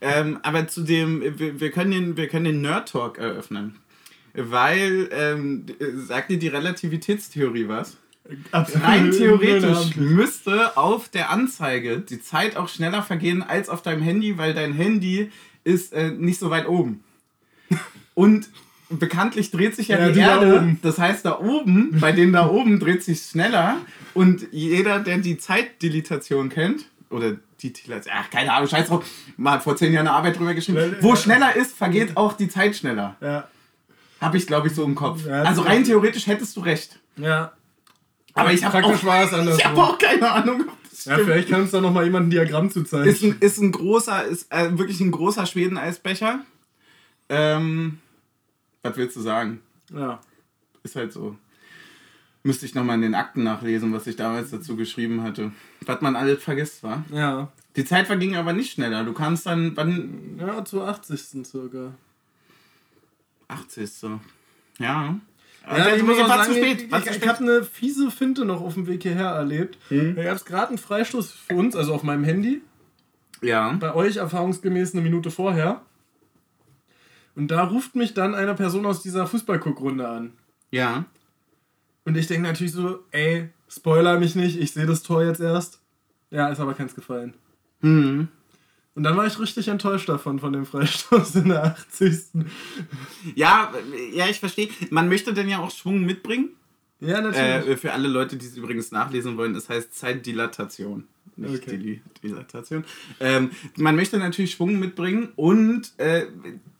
Ähm, 0.00 0.38
aber 0.42 0.68
zu 0.68 0.82
dem, 0.82 1.22
wir, 1.38 1.60
wir 1.60 1.70
können 1.70 1.90
den, 1.90 2.16
wir 2.16 2.28
können 2.28 2.44
den 2.44 2.60
Nerd 2.60 2.90
Talk 2.90 3.18
eröffnen. 3.18 3.76
Weil, 4.34 5.08
ähm, 5.10 5.66
sagt 5.96 6.30
dir 6.30 6.38
die 6.38 6.48
Relativitätstheorie 6.48 7.66
was? 7.66 7.96
Absolut. 8.52 8.86
Rein 8.86 9.10
theoretisch 9.10 9.96
müsste 9.96 10.76
auf 10.76 11.08
der 11.08 11.30
Anzeige 11.30 12.00
die 12.00 12.20
Zeit 12.20 12.56
auch 12.56 12.68
schneller 12.68 13.02
vergehen 13.02 13.42
als 13.42 13.68
auf 13.68 13.82
deinem 13.82 14.02
Handy, 14.02 14.36
weil 14.38 14.54
dein 14.54 14.72
Handy 14.74 15.30
ist 15.64 15.92
äh, 15.92 16.10
nicht 16.10 16.38
so 16.38 16.50
weit 16.50 16.68
oben. 16.68 17.02
Und 18.14 18.48
bekanntlich 18.90 19.50
dreht 19.50 19.76
sich 19.76 19.88
ja, 19.88 19.98
Ja, 19.98 20.08
die, 20.10 20.20
da 20.20 20.42
Erde. 20.42 20.56
oben. 20.56 20.78
Das 20.82 20.98
heißt, 20.98 21.24
da 21.24 21.38
oben, 21.38 21.98
bei 22.00 22.12
denen 22.12 22.32
da 22.32 22.48
oben 22.48 22.80
dreht 22.80 23.02
sich 23.02 23.22
schneller. 23.22 23.76
Und 24.14 24.48
jeder, 24.50 25.00
der 25.00 25.18
die 25.18 25.38
Zeitdilatation 25.38 26.48
kennt, 26.48 26.86
oder 27.10 27.36
die 27.62 27.72
ach, 28.12 28.30
keine 28.30 28.52
Ahnung, 28.52 28.68
scheiß 28.68 28.88
drauf, 28.88 29.04
mal 29.36 29.60
vor 29.60 29.76
zehn 29.76 29.92
Jahren 29.92 30.06
eine 30.06 30.16
Arbeit 30.16 30.38
drüber 30.38 30.54
geschrieben, 30.54 30.96
wo 31.00 31.16
schneller 31.16 31.56
ist, 31.56 31.76
vergeht 31.76 32.16
auch 32.16 32.34
die 32.34 32.48
Zeit 32.48 32.76
schneller. 32.76 33.16
Ja. 33.20 33.48
Habe 34.20 34.36
ich, 34.36 34.46
glaube 34.46 34.68
ich, 34.68 34.74
so 34.74 34.84
im 34.84 34.94
Kopf. 34.94 35.26
Also 35.28 35.62
rein 35.62 35.84
theoretisch 35.84 36.26
hättest 36.26 36.56
du 36.56 36.60
recht. 36.60 36.98
Ja. 37.16 37.52
Aber 38.38 38.52
ich 38.52 38.64
habe 38.64 38.84
auch, 38.84 39.04
war 39.04 39.24
es 39.24 39.32
andersrum. 39.32 39.58
ich 39.58 39.64
hab 39.64 39.76
auch 39.76 39.98
keine 39.98 40.30
Ahnung. 40.30 40.62
ob 40.68 40.90
das 40.90 41.04
Ja, 41.04 41.18
vielleicht 41.18 41.48
kannst 41.48 41.72
du 41.72 41.78
da 41.78 41.80
noch 41.82 41.92
mal 41.92 42.04
jemand 42.04 42.28
ein 42.28 42.30
Diagramm 42.30 42.70
zu 42.70 42.84
zeigen. 42.84 43.08
ist, 43.08 43.22
ein, 43.22 43.36
ist 43.40 43.58
ein 43.58 43.72
großer, 43.72 44.24
ist 44.24 44.52
äh, 44.52 44.76
wirklich 44.78 45.00
ein 45.00 45.10
großer 45.10 45.46
Schweden-Eisbecher. 45.46 46.40
Ähm, 47.28 47.98
was 48.82 48.96
willst 48.96 49.16
du 49.16 49.20
sagen? 49.20 49.60
ja. 49.92 50.20
Ist 50.84 50.94
halt 50.96 51.12
so. 51.12 51.36
Müsste 52.44 52.64
ich 52.64 52.74
nochmal 52.74 52.94
in 52.94 53.02
den 53.02 53.14
Akten 53.16 53.42
nachlesen, 53.42 53.92
was 53.92 54.06
ich 54.06 54.14
damals 54.14 54.50
dazu 54.50 54.76
geschrieben 54.76 55.22
hatte. 55.22 55.50
Was 55.84 56.00
man 56.00 56.14
alles 56.14 56.42
vergisst, 56.42 56.84
war. 56.84 57.04
Ja. 57.12 57.48
Die 57.76 57.84
Zeit 57.84 58.06
verging 58.06 58.36
aber 58.36 58.52
nicht 58.52 58.72
schneller. 58.72 59.04
Du 59.04 59.12
kannst 59.12 59.44
dann, 59.46 59.76
wann? 59.76 60.38
Ja, 60.38 60.64
zur 60.64 60.86
80. 60.88 61.44
circa. 61.44 61.92
80. 63.48 63.92
So. 63.92 64.20
Ja. 64.78 65.18
Ja, 65.76 65.94
ich 65.94 66.02
muss 66.02 66.18
auch 66.18 66.28
war 66.28 66.44
sagen, 66.44 66.52
zu 66.52 66.58
spät. 66.58 66.88
ich, 66.90 67.10
ich, 67.10 67.22
ich 67.22 67.28
habe 67.28 67.38
eine 67.38 67.62
fiese 67.62 68.10
Finte 68.10 68.44
noch 68.44 68.60
auf 68.62 68.74
dem 68.74 68.86
Weg 68.86 69.02
hierher 69.02 69.28
erlebt. 69.28 69.78
Da 69.90 70.22
gab 70.22 70.36
es 70.36 70.44
gerade 70.44 70.68
einen 70.68 70.78
Freistoß 70.78 71.30
für 71.30 71.54
uns, 71.54 71.76
also 71.76 71.94
auf 71.94 72.02
meinem 72.02 72.24
Handy. 72.24 72.62
Ja. 73.42 73.72
Bei 73.72 73.94
euch 73.94 74.16
erfahrungsgemäß 74.16 74.94
eine 74.94 75.02
Minute 75.02 75.30
vorher. 75.30 75.82
Und 77.34 77.50
da 77.50 77.64
ruft 77.64 77.94
mich 77.94 78.14
dann 78.14 78.34
eine 78.34 78.54
Person 78.54 78.84
aus 78.84 79.02
dieser 79.02 79.26
Fußballguckrunde 79.26 80.08
an. 80.08 80.32
Ja. 80.70 81.04
Und 82.04 82.16
ich 82.16 82.26
denke 82.26 82.48
natürlich 82.48 82.72
so, 82.72 83.00
ey, 83.10 83.50
spoiler 83.68 84.18
mich 84.18 84.34
nicht, 84.34 84.58
ich 84.58 84.72
sehe 84.72 84.86
das 84.86 85.02
Tor 85.02 85.22
jetzt 85.22 85.40
erst. 85.40 85.80
Ja, 86.30 86.48
ist 86.48 86.60
aber 86.60 86.74
keins 86.74 86.94
gefallen. 86.94 87.34
Mhm. 87.80 88.28
Und 88.98 89.04
dann 89.04 89.16
war 89.16 89.28
ich 89.28 89.38
richtig 89.38 89.68
enttäuscht 89.68 90.08
davon, 90.08 90.40
von 90.40 90.52
dem 90.52 90.66
Freistoß 90.66 91.36
in 91.36 91.50
der 91.50 91.66
80. 91.66 92.18
Ja, 93.36 93.72
ja, 94.12 94.26
ich 94.26 94.40
verstehe. 94.40 94.70
Man 94.90 95.08
möchte 95.08 95.32
dann 95.32 95.48
ja 95.48 95.60
auch 95.60 95.70
Schwung 95.70 96.04
mitbringen. 96.04 96.48
Ja, 96.98 97.20
natürlich. 97.20 97.68
Äh, 97.68 97.76
für 97.76 97.92
alle 97.92 98.08
Leute, 98.08 98.36
die 98.36 98.44
es 98.44 98.56
übrigens 98.56 98.90
nachlesen 98.90 99.36
wollen, 99.36 99.54
das 99.54 99.68
heißt 99.68 99.96
Zeitdilatation. 99.96 101.04
nicht 101.36 101.62
okay. 101.62 102.02
Dilatation. 102.24 102.84
Ähm, 103.20 103.52
man 103.76 103.94
möchte 103.94 104.18
natürlich 104.18 104.50
Schwung 104.50 104.80
mitbringen 104.80 105.28
und 105.36 105.92
äh, 105.98 106.26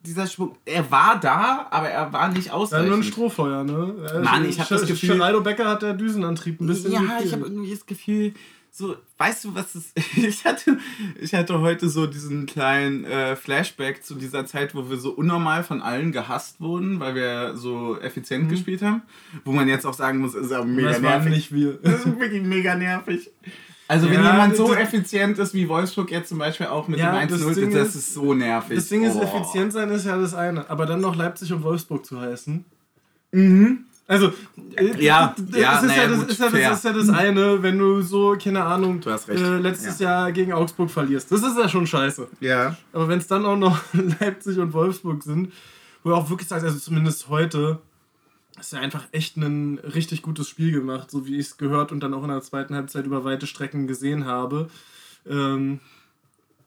dieser 0.04 0.26
Schwung, 0.26 0.56
er 0.64 0.90
war 0.90 1.20
da, 1.20 1.68
aber 1.70 1.88
er 1.88 2.12
war 2.12 2.32
nicht 2.32 2.50
ausreichend. 2.50 2.88
Ja, 2.88 2.96
nur 2.96 2.98
ein 2.98 3.08
Strohfeuer, 3.08 3.62
ne? 3.62 3.94
Mann, 4.25 4.44
ich 4.44 4.58
habe 4.58 4.70
das 4.70 4.87
Gefühl... 4.88 5.10
Geraldo 5.14 5.40
Becker 5.40 5.68
hat 5.68 5.82
der 5.82 5.94
Düsenantrieb 5.94 6.60
ein 6.60 6.66
bisschen 6.66 6.90
Ja, 6.90 7.20
ich 7.22 7.32
habe 7.32 7.44
irgendwie 7.44 7.70
das 7.70 7.87
Gefühl 7.87 8.34
so, 8.78 8.94
weißt 9.18 9.44
du, 9.44 9.54
was 9.56 9.75
es 9.75 9.92
ich 10.16 10.44
hatte 10.44 10.78
Ich 11.20 11.35
hatte 11.35 11.61
heute 11.61 11.88
so 11.88 12.06
diesen 12.06 12.47
kleinen 12.47 13.04
äh, 13.04 13.35
Flashback 13.35 14.04
zu 14.04 14.14
dieser 14.14 14.47
Zeit, 14.47 14.73
wo 14.73 14.88
wir 14.88 14.99
so 14.99 15.11
unnormal 15.11 15.64
von 15.64 15.82
allen 15.82 16.12
gehasst 16.12 16.61
wurden, 16.61 17.00
weil 17.00 17.16
wir 17.16 17.56
so 17.56 17.99
effizient 17.99 18.44
mhm. 18.44 18.50
gespielt 18.50 18.82
haben. 18.82 19.02
Wo 19.44 19.50
man 19.50 19.66
jetzt 19.66 19.85
auch 19.85 19.94
sagen 19.94 20.18
muss, 20.18 20.37
ist 20.37 20.52
aber 20.52 20.64
mega 20.64 20.90
das 20.90 21.00
nervig. 21.00 21.30
nicht 21.32 21.52
wir. 21.52 21.73
Das 21.82 22.06
ist 22.06 22.20
wirklich 22.20 22.44
mega 22.44 22.76
nervig. 22.76 23.28
Also 23.88 24.06
ja, 24.06 24.12
wenn 24.12 24.23
jemand 24.23 24.56
so 24.56 24.73
effizient 24.73 25.38
ist 25.38 25.54
wie 25.54 25.68
Wolfsburg 25.68 26.12
jetzt 26.12 26.28
zum 26.28 26.38
Beispiel 26.38 26.66
auch 26.66 26.87
mit 26.87 27.00
ja, 27.00 27.11
dem 27.11 27.28
1-0, 27.28 27.64
das, 27.64 27.73
das 27.73 27.97
ist 27.97 28.14
so 28.14 28.32
nervig. 28.32 28.76
Das 28.76 28.88
Ding 28.88 29.02
ist, 29.02 29.16
oh. 29.16 29.23
effizient 29.23 29.73
sein 29.73 29.90
ist 29.90 30.06
ja 30.06 30.16
das 30.16 30.35
eine. 30.35 30.70
Aber 30.70 30.87
dann 30.87 31.00
noch 31.00 31.16
Leipzig 31.16 31.52
und 31.52 31.64
Wolfsburg 31.64 32.06
zu 32.06 32.20
heißen. 32.20 32.64
Mhm. 33.32 33.87
Also, 34.08 34.32
äh, 34.74 35.04
ja, 35.04 35.34
das, 35.36 35.60
ja, 35.60 35.80
ist, 35.80 35.94
ja, 35.94 36.08
das, 36.08 36.22
ist, 36.22 36.40
ja, 36.40 36.48
das 36.48 36.78
ist 36.78 36.84
ja 36.84 36.92
das 36.94 37.10
eine, 37.10 37.62
wenn 37.62 37.78
du 37.78 38.00
so, 38.00 38.38
keine 38.42 38.64
Ahnung, 38.64 39.02
äh, 39.04 39.58
letztes 39.58 39.98
ja. 39.98 40.22
Jahr 40.22 40.32
gegen 40.32 40.54
Augsburg 40.54 40.90
verlierst. 40.90 41.30
Das 41.30 41.42
ist 41.42 41.58
ja 41.58 41.68
schon 41.68 41.86
scheiße. 41.86 42.26
Ja. 42.40 42.74
Aber 42.94 43.06
wenn 43.08 43.18
es 43.18 43.26
dann 43.26 43.44
auch 43.44 43.58
noch 43.58 43.78
Leipzig 44.20 44.58
und 44.58 44.72
Wolfsburg 44.72 45.22
sind, 45.22 45.52
wo 46.02 46.08
du 46.08 46.16
auch 46.16 46.30
wirklich 46.30 46.48
sagst, 46.48 46.64
also 46.64 46.78
zumindest 46.78 47.28
heute, 47.28 47.80
hast 48.56 48.72
du 48.72 48.76
ja 48.76 48.82
einfach 48.82 49.04
echt 49.12 49.36
ein 49.36 49.78
richtig 49.78 50.22
gutes 50.22 50.48
Spiel 50.48 50.72
gemacht, 50.72 51.10
so 51.10 51.26
wie 51.26 51.38
ich 51.38 51.48
es 51.48 51.56
gehört 51.58 51.92
und 51.92 52.00
dann 52.00 52.14
auch 52.14 52.22
in 52.22 52.30
der 52.30 52.40
zweiten 52.40 52.74
Halbzeit 52.74 53.04
über 53.04 53.24
weite 53.24 53.46
Strecken 53.46 53.86
gesehen 53.86 54.24
habe. 54.24 54.70
Ähm, 55.28 55.80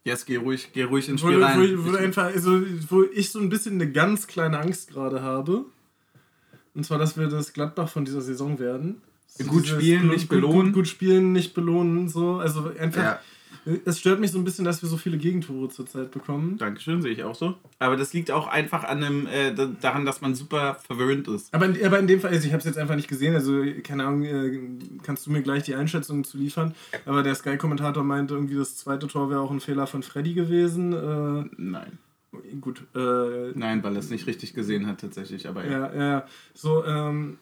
Jetzt 0.03 0.25
geh 0.25 0.37
ruhig, 0.37 0.69
geh 0.73 0.83
ruhig 0.83 1.07
ins 1.09 1.21
Spiel 1.21 1.39
wo, 1.39 1.43
rein. 1.43 1.59
Wo, 1.59 1.91
wo, 1.91 1.95
einfach, 1.95 2.25
also, 2.25 2.61
wo 2.89 3.03
ich 3.03 3.31
so 3.31 3.39
ein 3.39 3.49
bisschen 3.49 3.75
eine 3.75 3.91
ganz 3.91 4.25
kleine 4.25 4.59
Angst 4.59 4.89
gerade 4.89 5.21
habe 5.21 5.65
und 6.73 6.85
zwar, 6.85 6.97
dass 6.97 7.17
wir 7.17 7.27
das 7.27 7.53
Gladbach 7.53 7.89
von 7.89 8.05
dieser 8.05 8.21
Saison 8.21 8.59
werden. 8.59 9.01
So 9.27 9.45
gut 9.45 9.67
spielen, 9.67 10.09
nicht 10.09 10.29
belohnen. 10.29 10.67
Gut, 10.67 10.73
gut, 10.73 10.87
spielen, 10.87 11.31
nicht 11.31 11.53
belohnen. 11.53 12.09
So. 12.09 12.37
Also 12.37 12.71
einfach. 12.77 13.01
Ja. 13.01 13.19
Es 13.85 13.99
stört 13.99 14.19
mich 14.19 14.31
so 14.31 14.39
ein 14.39 14.43
bisschen, 14.43 14.65
dass 14.65 14.81
wir 14.81 14.89
so 14.89 14.97
viele 14.97 15.17
Gegentore 15.17 15.69
zurzeit 15.69 16.09
bekommen. 16.09 16.57
Dankeschön, 16.57 17.01
sehe 17.03 17.11
ich 17.11 17.23
auch 17.23 17.35
so. 17.35 17.55
Aber 17.77 17.95
das 17.95 18.11
liegt 18.11 18.31
auch 18.31 18.47
einfach 18.47 18.83
an 18.83 19.01
dem, 19.01 19.27
äh, 19.27 19.53
daran, 19.79 20.03
dass 20.03 20.19
man 20.19 20.33
super 20.33 20.79
verwöhnt 20.87 21.27
ist. 21.27 21.53
Aber 21.53 21.67
in, 21.67 21.85
aber 21.85 21.99
in 21.99 22.07
dem 22.07 22.21
Fall, 22.21 22.31
also 22.31 22.47
ich 22.47 22.53
habe 22.53 22.59
es 22.59 22.65
jetzt 22.65 22.79
einfach 22.79 22.95
nicht 22.95 23.07
gesehen, 23.07 23.35
also 23.35 23.61
keine 23.83 24.05
Ahnung, 24.05 24.23
äh, 24.23 24.59
kannst 25.03 25.27
du 25.27 25.31
mir 25.31 25.43
gleich 25.43 25.61
die 25.63 25.75
Einschätzung 25.75 26.23
zu 26.23 26.37
liefern. 26.39 26.73
Aber 27.05 27.21
der 27.21 27.35
Sky-Kommentator 27.35 28.03
meinte 28.03 28.33
irgendwie, 28.33 28.55
das 28.55 28.77
zweite 28.77 29.05
Tor 29.05 29.29
wäre 29.29 29.41
auch 29.41 29.51
ein 29.51 29.59
Fehler 29.59 29.85
von 29.85 30.01
Freddy 30.01 30.33
gewesen. 30.33 30.93
Äh, 30.93 31.45
Nein. 31.57 31.99
Gut. 32.61 32.83
Äh, 32.95 33.51
Nein, 33.55 33.83
weil 33.83 33.93
er 33.93 33.99
es 33.99 34.09
nicht 34.09 34.25
richtig 34.25 34.53
gesehen 34.53 34.87
hat 34.87 35.01
tatsächlich, 35.01 35.47
aber 35.47 35.65
ja. 35.65 35.71
Ja, 35.71 35.93
ja. 35.93 36.25
So, 36.53 36.85
ähm, 36.85 37.37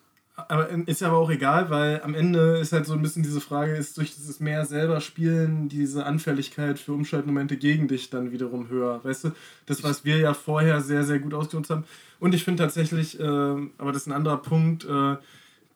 aber 0.48 0.70
ist 0.88 1.04
aber 1.04 1.18
auch 1.18 1.30
egal, 1.30 1.70
weil 1.70 2.02
am 2.02 2.16
Ende 2.16 2.58
ist 2.58 2.72
halt 2.72 2.86
so 2.86 2.94
ein 2.94 3.02
bisschen 3.02 3.24
diese 3.24 3.42
Frage, 3.42 3.76
ist 3.76 3.98
durch 3.98 4.16
dieses 4.16 4.40
mehr 4.40 4.66
selber 4.66 5.02
spielen 5.02 5.70
diese 5.70 6.06
Anfälligkeit 6.06 6.80
für 6.80 6.94
Umschaltmomente 6.94 7.58
gegen 7.58 7.88
dich 7.88 8.10
dann 8.10 8.32
wiederum 8.32 8.70
höher. 8.70 9.04
Weißt 9.04 9.26
du, 9.26 9.32
das, 9.66 9.84
was 9.84 10.06
wir 10.06 10.18
ja 10.18 10.34
vorher 10.34 10.82
sehr, 10.82 11.04
sehr 11.04 11.20
gut 11.20 11.34
ausgenutzt 11.34 11.70
haben. 11.70 11.84
Und 12.20 12.34
ich 12.34 12.44
finde 12.44 12.64
tatsächlich, 12.64 13.20
äh, 13.20 13.24
aber 13.24 13.92
das 13.92 14.04
ist 14.04 14.08
ein 14.08 14.14
anderer 14.14 14.38
Punkt, 14.38 14.86
äh, 14.86 15.18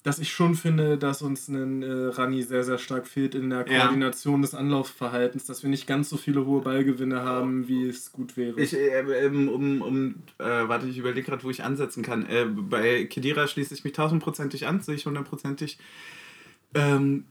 dass 0.03 0.19
ich 0.19 0.31
schon 0.31 0.55
finde, 0.55 0.97
dass 0.97 1.21
uns 1.21 1.47
ein 1.47 1.81
äh, 1.81 2.07
Rani 2.07 2.43
sehr, 2.43 2.63
sehr 2.63 2.77
stark 2.77 3.07
fehlt 3.07 3.35
in 3.35 3.49
der 3.49 3.63
Koordination 3.63 4.35
ja. 4.35 4.41
des 4.41 4.53
Anlaufverhaltens, 4.53 5.45
dass 5.45 5.63
wir 5.63 5.69
nicht 5.69 5.87
ganz 5.87 6.09
so 6.09 6.17
viele 6.17 6.45
hohe 6.45 6.61
Ballgewinne 6.61 7.21
haben, 7.21 7.69
wie 7.69 7.87
es 7.87 8.11
gut 8.11 8.35
wäre. 8.35 8.59
Ich, 8.59 8.73
äh, 8.73 8.99
ähm, 8.99 9.47
um, 9.47 9.81
um 9.81 10.15
äh, 10.39 10.43
warte, 10.43 10.87
ich 10.87 10.97
überlege 10.97 11.27
gerade, 11.27 11.43
wo 11.43 11.49
ich 11.49 11.63
ansetzen 11.63 12.03
kann. 12.03 12.25
Äh, 12.25 12.45
bei 12.45 13.05
Kedira 13.05 13.47
schließe 13.47 13.73
ich 13.73 13.85
mich 13.85 13.93
tausendprozentig 13.93 14.67
an, 14.67 14.81
sehe 14.81 14.95
ich 14.95 15.05
hundertprozentig. 15.05 15.77
Ähm, 16.75 17.25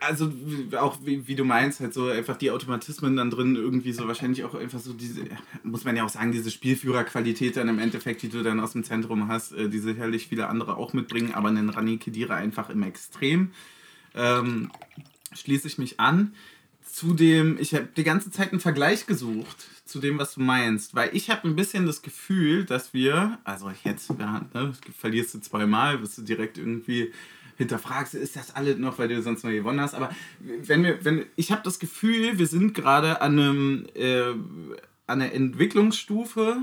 also 0.00 0.32
auch 0.78 0.98
wie, 1.04 1.26
wie 1.26 1.34
du 1.34 1.44
meinst, 1.44 1.80
halt 1.80 1.92
so 1.92 2.08
einfach 2.08 2.36
die 2.36 2.52
Automatismen 2.52 3.16
dann 3.16 3.30
drin, 3.30 3.56
irgendwie 3.56 3.92
so 3.92 4.06
wahrscheinlich 4.06 4.44
auch 4.44 4.54
einfach 4.54 4.78
so 4.78 4.92
diese, 4.92 5.24
muss 5.64 5.84
man 5.84 5.96
ja 5.96 6.04
auch 6.04 6.08
sagen, 6.08 6.30
diese 6.30 6.52
Spielführerqualität 6.52 7.56
dann 7.56 7.68
im 7.68 7.80
Endeffekt, 7.80 8.22
die 8.22 8.28
du 8.28 8.42
dann 8.42 8.60
aus 8.60 8.72
dem 8.72 8.84
Zentrum 8.84 9.26
hast, 9.28 9.52
äh, 9.52 9.68
die 9.68 9.80
sicherlich 9.80 10.28
viele 10.28 10.46
andere 10.48 10.76
auch 10.76 10.92
mitbringen, 10.92 11.34
aber 11.34 11.48
einen 11.48 11.70
Rani 11.70 11.96
Kedira 11.96 12.36
einfach 12.36 12.70
im 12.70 12.82
Extrem. 12.84 13.50
Ähm, 14.14 14.70
schließe 15.34 15.66
ich 15.66 15.78
mich 15.78 15.98
an. 15.98 16.34
Zudem, 16.88 17.58
ich 17.58 17.74
habe 17.74 17.88
die 17.96 18.04
ganze 18.04 18.30
Zeit 18.30 18.52
einen 18.52 18.60
Vergleich 18.60 19.06
gesucht 19.06 19.66
zu 19.84 19.98
dem, 19.98 20.18
was 20.18 20.34
du 20.34 20.40
meinst, 20.40 20.94
weil 20.94 21.10
ich 21.12 21.28
habe 21.28 21.46
ein 21.46 21.56
bisschen 21.56 21.86
das 21.86 22.02
Gefühl, 22.02 22.64
dass 22.64 22.94
wir, 22.94 23.38
also 23.44 23.70
jetzt, 23.84 24.10
ja, 24.18 24.46
ne, 24.54 24.72
verlierst 24.98 25.34
du 25.34 25.40
zweimal, 25.40 26.00
wirst 26.00 26.18
du 26.18 26.22
direkt 26.22 26.56
irgendwie 26.56 27.12
hinterfragst, 27.56 28.14
ist 28.14 28.36
das 28.36 28.54
alles 28.54 28.78
noch, 28.78 28.98
weil 28.98 29.08
du 29.08 29.20
sonst 29.22 29.44
noch 29.44 29.50
gewonnen 29.50 29.80
hast. 29.80 29.94
Aber 29.94 30.10
wenn 30.40 30.84
wir, 30.84 31.04
wenn 31.04 31.26
ich 31.36 31.52
habe 31.52 31.62
das 31.62 31.78
Gefühl, 31.78 32.38
wir 32.38 32.46
sind 32.46 32.74
gerade 32.74 33.20
an 33.20 33.38
einem 33.38 33.86
äh, 33.94 34.34
an 35.06 35.22
einer 35.22 35.32
Entwicklungsstufe 35.32 36.58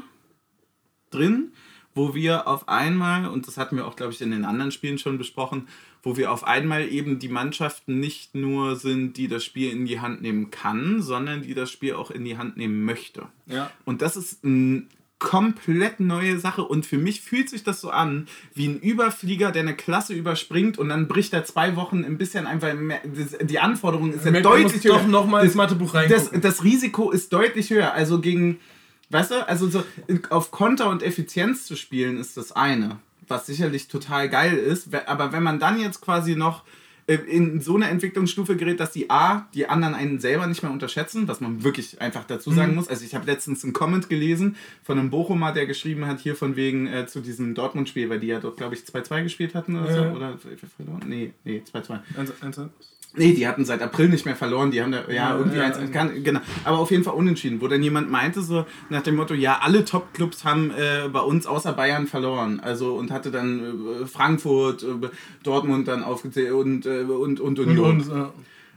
drin, 1.10 1.54
wo 1.96 2.16
wir 2.16 2.48
auf 2.48 2.68
einmal, 2.68 3.28
und 3.28 3.48
das 3.48 3.58
hatten 3.58 3.78
wir 3.78 3.88
auch, 3.88 3.96
glaube 3.96 4.14
ich, 4.14 4.22
in 4.22 4.32
den 4.32 4.46
anderen 4.46 4.72
Spielen 4.72 4.98
schon 4.98 5.18
besprochen, 5.18 5.68
wo 6.02 6.18
wir 6.18 6.32
auf 6.32 6.44
einmal 6.44 6.88
eben 6.90 7.20
die 7.20 7.30
Mannschaften 7.30 8.00
nicht 8.00 8.36
nur 8.36 8.76
sind, 8.76 9.16
die 9.16 9.28
das 9.28 9.46
Spiel 9.46 9.72
in 9.72 9.86
die 9.86 10.02
Hand 10.02 10.22
nehmen 10.22 10.52
kann, 10.52 11.02
sondern 11.02 11.44
die 11.44 11.54
das 11.54 11.72
Spiel 11.72 11.94
auch 11.94 12.12
in 12.12 12.26
die 12.26 12.38
Hand 12.38 12.58
nehmen 12.58 12.84
möchte. 12.84 13.28
Ja. 13.46 13.72
Und 13.86 14.02
das 14.02 14.18
ist 14.18 14.44
ein 14.44 14.90
komplett 15.24 16.02
neue 16.02 16.38
Sache 16.38 16.64
und 16.64 16.86
für 16.86 16.98
mich 16.98 17.22
fühlt 17.22 17.50
sich 17.50 17.64
das 17.64 17.80
so 17.80 17.90
an 17.90 18.28
wie 18.54 18.68
ein 18.68 18.80
Überflieger, 18.80 19.52
der 19.52 19.62
eine 19.62 19.76
Klasse 19.76 20.14
überspringt 20.14 20.78
und 20.78 20.90
dann 20.90 21.08
bricht 21.08 21.34
er 21.34 21.46
zwei 21.46 21.78
Wochen 21.78 22.04
ein 22.04 22.18
bisschen 22.18 22.46
einfach 22.46 22.74
mehr, 22.74 23.00
die 23.42 23.60
Anforderung 23.60 24.14
ist 24.14 24.26
ja 24.26 24.32
deutlich 24.32 24.84
höher. 24.84 24.98
Doch 25.00 25.08
noch 25.08 25.26
mal 25.26 25.46
ins 25.46 25.56
Mathebuch 25.56 25.94
rein. 25.94 26.10
Das, 26.10 26.30
das 26.30 26.64
Risiko 26.66 27.10
ist 27.10 27.32
deutlich 27.32 27.70
höher. 27.70 27.94
Also 27.94 28.20
gegen, 28.20 28.60
weißt 29.12 29.32
du, 29.32 29.48
also 29.48 29.70
so 29.70 29.84
auf 30.30 30.52
Konter 30.52 30.90
und 30.90 31.02
Effizienz 31.02 31.66
zu 31.66 31.78
spielen 31.78 32.18
ist 32.18 32.36
das 32.36 32.52
eine, 32.52 33.00
was 33.28 33.46
sicherlich 33.46 33.88
total 33.88 34.28
geil 34.30 34.58
ist. 34.58 34.94
Aber 35.08 35.32
wenn 35.32 35.42
man 35.42 35.58
dann 35.58 35.80
jetzt 35.80 36.02
quasi 36.02 36.36
noch 36.36 36.64
in 37.06 37.60
so 37.60 37.76
eine 37.76 37.90
Entwicklungsstufe 37.90 38.56
gerät, 38.56 38.80
dass 38.80 38.92
die 38.92 39.10
A, 39.10 39.48
die 39.54 39.68
anderen 39.68 39.94
einen 39.94 40.20
selber 40.20 40.48
nicht 40.48 40.64
mehr 40.64 40.72
unterschätzen, 40.72 41.28
was 41.28 41.42
man 41.42 41.64
wirklich 41.64 42.00
einfach 42.00 42.24
dazu 42.24 42.52
sagen 42.52 42.72
mhm. 42.72 42.76
muss. 42.76 42.88
Also 42.88 43.04
ich 43.04 43.14
habe 43.14 43.26
letztens 43.26 43.64
einen 43.64 43.74
Comment 43.74 44.08
gelesen 44.10 44.56
von 44.84 44.98
einem 44.98 45.10
Bochumer, 45.10 45.52
der 45.52 45.66
geschrieben 45.66 46.06
hat, 46.06 46.22
hier 46.22 46.36
von 46.36 46.56
wegen 46.56 46.88
äh, 46.88 47.06
zu 47.06 47.20
diesem 47.20 47.56
Dortmund-Spiel, 47.56 48.10
weil 48.10 48.20
die 48.20 48.28
ja 48.28 48.40
dort, 48.40 48.58
glaube 48.58 48.76
ich, 48.76 48.82
2-2 48.82 49.24
gespielt 49.24 49.54
hatten 49.54 49.78
oder 49.78 49.90
ja. 49.90 50.12
so. 50.12 50.16
Oder 50.16 50.38
verloren? 50.78 51.04
Nee, 51.06 51.34
nee, 51.44 51.62
2-2. 51.74 52.00
Nee, 53.16 53.34
die 53.34 53.48
hatten 53.48 53.64
seit 53.64 53.82
April 53.82 54.10
nicht 54.10 54.26
mehr 54.26 54.36
verloren. 54.36 54.72
Die 54.72 54.82
haben 54.82 54.92
da, 54.92 55.04
ja, 55.08 55.14
ja 55.14 55.38
irgendwie 55.38 55.58
ja, 55.60 55.66
eins, 55.66 55.92
kann, 55.92 56.24
genau. 56.24 56.40
Aber 56.64 56.80
auf 56.80 56.90
jeden 56.90 57.04
Fall 57.04 57.14
unentschieden, 57.14 57.62
wo 57.62 57.68
dann 57.68 57.84
jemand 57.84 58.10
meinte, 58.10 58.42
so 58.42 58.66
nach 58.90 59.04
dem 59.04 59.16
Motto, 59.16 59.36
ja, 59.36 59.60
alle 59.62 59.86
Top-Clubs 59.86 60.44
haben 60.44 60.72
äh, 60.72 61.08
bei 61.10 61.20
uns 61.20 61.46
außer 61.46 61.74
Bayern 61.74 62.08
verloren. 62.08 62.60
Also 62.60 62.96
und 62.96 63.12
hatte 63.12 63.30
dann 63.30 63.60
äh, 64.04 64.06
Frankfurt, 64.08 64.82
äh, 64.82 65.10
Dortmund 65.44 65.88
dann 65.88 66.04
aufgezählt 66.04 66.54
und, 66.54 66.88
äh, 66.88 67.02
und, 67.02 67.40
und 67.40 67.60
Union. 67.60 68.02
Und, 68.02 68.10
und, 68.10 68.32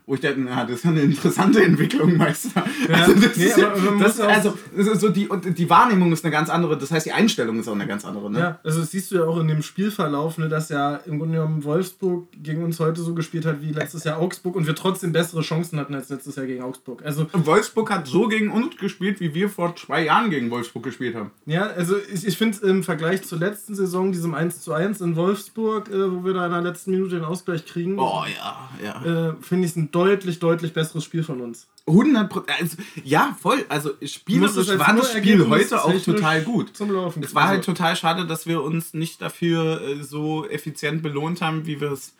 wo 0.07 0.15
ich 0.15 0.21
dachte, 0.21 0.39
na, 0.39 0.65
das 0.65 0.77
ist 0.77 0.87
eine 0.87 1.01
interessante 1.01 1.65
Entwicklung, 1.65 2.17
Meister. 2.17 2.65
Ja, 2.89 2.95
also, 2.95 3.15
das 3.15 3.37
nee, 3.37 3.45
ist, 3.45 3.59
das, 3.59 4.21
also 4.21 4.55
so 4.95 5.09
die, 5.09 5.29
die 5.53 5.69
Wahrnehmung 5.69 6.13
ist 6.13 6.25
eine 6.25 6.31
ganz 6.31 6.49
andere, 6.49 6.79
das 6.79 6.93
heißt, 6.93 7.07
die 7.07 7.13
Einstellung 7.13 7.59
ist 7.59 7.67
auch 7.67 7.75
eine 7.75 7.89
ganz 7.89 8.05
andere. 8.05 8.31
Ne? 8.31 8.39
Ja, 8.39 8.59
also 8.63 8.81
das 8.81 8.93
siehst 8.93 9.11
du 9.11 9.17
ja 9.17 9.25
auch 9.25 9.41
in 9.41 9.49
dem 9.49 9.63
Spielverlauf, 9.63 10.39
ne, 10.39 10.49
dass 10.49 10.69
ja 10.69 10.97
im 11.07 11.19
Grunde 11.19 11.39
genommen 11.39 11.65
Wolfsburg 11.65 12.29
gegen 12.41 12.63
uns 12.63 12.79
heute 12.79 13.01
so 13.01 13.15
gespielt 13.15 13.47
hat 13.47 13.61
wie 13.61 13.73
letztes 13.73 14.05
Jahr 14.05 14.19
Augsburg 14.19 14.55
und 14.55 14.69
wir 14.69 14.77
trotzdem 14.77 15.13
bessere 15.13 15.43
Chancen 15.43 15.81
hatten 15.81 15.95
als 15.95 16.09
letztes 16.09 16.37
Jahr 16.37 16.47
gegen 16.47 16.63
Augsburg. 16.63 17.05
Also 17.05 17.27
Wolfsburg 17.33 17.91
hat 17.91 18.07
so 18.07 18.29
gegen 18.29 18.53
uns 18.53 18.77
gespielt, 18.77 19.19
wie 19.19 19.35
wir 19.35 19.49
vor 19.49 19.75
zwei 19.75 20.05
Jahren 20.05 20.31
gegen 20.31 20.51
Wolfsburg 20.51 20.85
gespielt 20.85 21.17
haben. 21.17 21.33
Ja, 21.47 21.67
also 21.67 21.97
ich, 22.13 22.25
ich 22.25 22.39
finde 22.39 22.65
im 22.67 22.85
Vergleich 22.85 23.25
zur 23.25 23.39
letzten 23.39 23.75
Saison, 23.75 24.13
diesem 24.13 24.35
1 24.35 24.61
zu 24.61 24.73
1 24.73 25.01
in 25.01 25.17
Wolfsburg, 25.17 25.89
äh, 25.89 26.13
wo 26.13 26.25
wir 26.25 26.35
da 26.35 26.47
in 26.47 26.53
der 26.53 26.63
letzten 26.63 26.93
Minute 26.93 27.17
den 27.17 27.25
Ausgleich 27.25 27.67
kriegen, 27.67 27.99
oh 27.99 28.23
ja, 28.25 28.71
ja. 28.85 29.31
Äh, 29.31 29.35
finde 29.41 29.65
ich 29.65 29.73
es 29.73 29.77
ein 29.77 29.91
deutlich, 29.97 30.39
deutlich 30.39 30.75
besseres 30.75 31.05
Spiel 31.05 31.23
von 31.23 31.41
uns. 31.41 31.69
100 31.87 32.31
also, 32.61 32.77
ja, 33.03 33.35
voll. 33.41 33.65
Also 33.71 33.93
spielerisch 34.03 34.69
war 34.79 34.95
das 34.95 35.13
Spiel 35.13 35.49
heute 35.49 35.83
auch 35.83 36.03
total 36.03 36.43
gut. 36.43 36.77
Zum 36.77 36.91
Laufen. 36.91 37.23
Es 37.23 37.35
war 37.35 37.49
halt 37.49 37.65
total 37.65 37.97
schade, 37.97 38.27
dass 38.27 38.47
wir 38.47 38.63
uns 38.63 38.93
nicht 38.93 39.23
dafür 39.23 39.81
äh, 39.81 40.03
so 40.03 40.47
effizient 40.47 41.03
belohnt 41.03 41.41
haben, 41.41 41.67
wie 41.67 41.81
wir 41.81 41.93
es. 41.93 42.15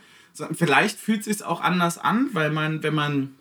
Vielleicht 0.53 0.99
fühlt 0.99 1.21
es 1.21 1.25
sich 1.27 1.45
auch 1.45 1.61
anders 1.61 1.99
an, 1.99 2.31
weil 2.33 2.51
man, 2.51 2.83
wenn 2.83 2.95
man 2.95 3.35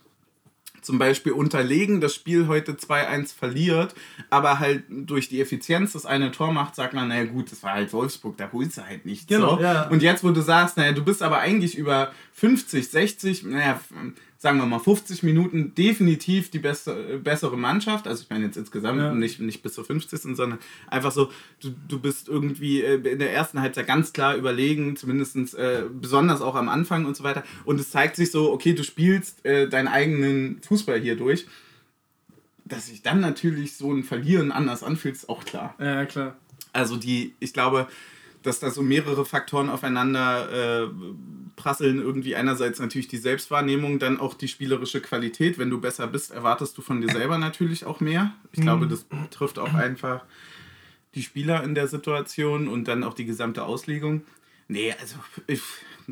zum 0.81 0.99
Beispiel 0.99 1.31
unterlegen 1.31 1.99
das 1.99 2.13
Spiel 2.13 2.47
heute 2.47 2.73
2-1 2.73 3.35
verliert, 3.35 3.95
aber 4.29 4.59
halt 4.59 4.83
durch 4.89 5.27
die 5.27 5.41
Effizienz 5.41 5.93
das 5.93 6.05
eine 6.05 6.31
Tor 6.31 6.53
macht, 6.53 6.75
sagt 6.75 6.93
man, 6.93 7.07
naja 7.07 7.25
gut, 7.25 7.51
das 7.51 7.63
war 7.63 7.73
halt 7.73 7.91
Wolfsburg, 7.91 8.37
da 8.37 8.49
holst 8.53 8.77
du 8.77 8.85
halt 8.85 9.05
nichts. 9.05 9.27
Genau, 9.27 9.57
so. 9.57 9.63
ja. 9.63 9.87
Und 9.89 10.03
jetzt, 10.03 10.23
wo 10.23 10.31
du 10.31 10.41
sagst, 10.41 10.77
naja, 10.77 10.91
du 10.91 11.03
bist 11.03 11.23
aber 11.23 11.39
eigentlich 11.39 11.75
über 11.77 12.11
50, 12.33 12.87
60, 12.87 13.43
naja, 13.45 13.79
sagen 14.37 14.57
wir 14.59 14.65
mal, 14.65 14.79
50 14.79 15.23
Minuten 15.23 15.73
definitiv 15.75 16.51
die 16.51 16.59
beste, 16.59 17.19
bessere 17.23 17.57
Mannschaft. 17.57 18.07
Also 18.07 18.23
ich 18.23 18.29
meine 18.29 18.45
jetzt 18.45 18.57
insgesamt 18.57 18.99
ja. 18.99 19.13
nicht, 19.13 19.39
nicht 19.39 19.63
bis 19.63 19.73
zur 19.73 19.85
50. 19.85 20.35
sondern 20.35 20.59
einfach 20.87 21.11
so, 21.11 21.31
du, 21.61 21.73
du 21.87 21.99
bist 21.99 22.27
irgendwie 22.27 22.81
äh, 22.81 22.95
in 22.95 23.19
der 23.19 23.33
ersten 23.33 23.61
Halbzeit 23.61 23.87
ganz 23.87 24.13
klar 24.13 24.35
überlegen, 24.35 24.97
zumindest 24.97 25.55
äh, 25.55 25.83
besonders 25.91 26.41
auch 26.41 26.55
am 26.55 26.69
Anfang 26.69 27.05
und 27.05 27.15
so 27.15 27.23
weiter. 27.23 27.43
Und 27.63 27.79
es 27.79 27.91
zeigt 27.91 28.17
sich 28.17 28.31
so, 28.31 28.51
okay, 28.51 28.73
du 28.73 28.83
spielst 28.83 29.45
äh, 29.45 29.69
deinen 29.69 29.87
eigenen 29.87 30.61
Fußball 30.61 30.99
hier 30.99 31.15
durch. 31.15 31.47
Dass 32.65 32.87
sich 32.87 33.03
dann 33.03 33.19
natürlich 33.19 33.77
so 33.77 33.93
ein 33.93 34.03
Verlieren 34.03 34.51
anders 34.51 34.83
anfühlt, 34.83 35.15
ist 35.15 35.29
auch 35.29 35.45
klar. 35.45 35.75
Ja, 35.79 36.05
klar. 36.05 36.35
Also 36.73 36.97
die, 36.97 37.35
ich 37.39 37.53
glaube, 37.53 37.87
dass 38.45 38.59
da 38.59 38.69
so 38.69 38.81
mehrere 38.81 39.25
Faktoren 39.25 39.69
aufeinander 39.69 40.83
äh, 40.83 40.87
prasseln. 41.55 41.99
Irgendwie 41.99 42.35
einerseits 42.35 42.79
natürlich 42.79 43.07
die 43.07 43.17
Selbstwahrnehmung, 43.17 43.99
dann 43.99 44.19
auch 44.19 44.33
die 44.33 44.47
spielerische 44.47 45.01
Qualität. 45.01 45.57
Wenn 45.57 45.69
du 45.69 45.79
besser 45.79 46.07
bist, 46.07 46.31
erwartest 46.31 46.77
du 46.77 46.81
von 46.81 47.01
dir 47.01 47.11
selber 47.11 47.37
natürlich 47.37 47.85
auch 47.85 47.99
mehr. 47.99 48.33
Ich 48.51 48.61
glaube, 48.61 48.85
mhm. 48.85 48.89
das 48.89 49.05
trifft 49.31 49.59
auch 49.59 49.73
einfach 49.73 50.23
die 51.15 51.23
Spieler 51.23 51.63
in 51.63 51.75
der 51.75 51.87
Situation 51.87 52.67
und 52.67 52.87
dann 52.87 53.03
auch 53.03 53.13
die 53.13 53.25
gesamte 53.25 53.63
Auslegung. 53.63 54.21
Nee, 54.67 54.93
also 54.99 55.15
ich, 55.47 55.61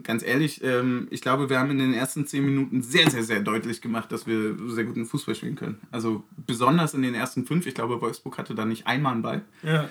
ganz 0.04 0.24
ehrlich, 0.24 0.64
ähm, 0.64 1.08
ich 1.10 1.22
glaube, 1.22 1.50
wir 1.50 1.60
haben 1.60 1.72
in 1.72 1.80
den 1.80 1.94
ersten 1.94 2.26
zehn 2.26 2.46
Minuten 2.46 2.82
sehr, 2.82 3.10
sehr, 3.10 3.24
sehr 3.24 3.42
deutlich 3.42 3.82
gemacht, 3.82 4.12
dass 4.12 4.28
wir 4.28 4.56
sehr 4.68 4.84
guten 4.86 5.06
Fußball 5.06 5.36
spielen 5.36 5.56
können. 5.56 5.80
Also 5.92 6.24
besonders 6.38 6.94
in 6.94 7.02
den 7.02 7.16
ersten 7.16 7.46
fünf. 7.46 7.66
Ich 7.66 7.74
glaube, 7.74 8.00
Wolfsburg 8.00 8.38
hatte 8.38 8.56
da 8.56 8.66
nicht 8.66 8.88
einmal 8.88 9.14
einen 9.14 9.22
Ball. 9.24 9.42
Ja. 9.64 9.90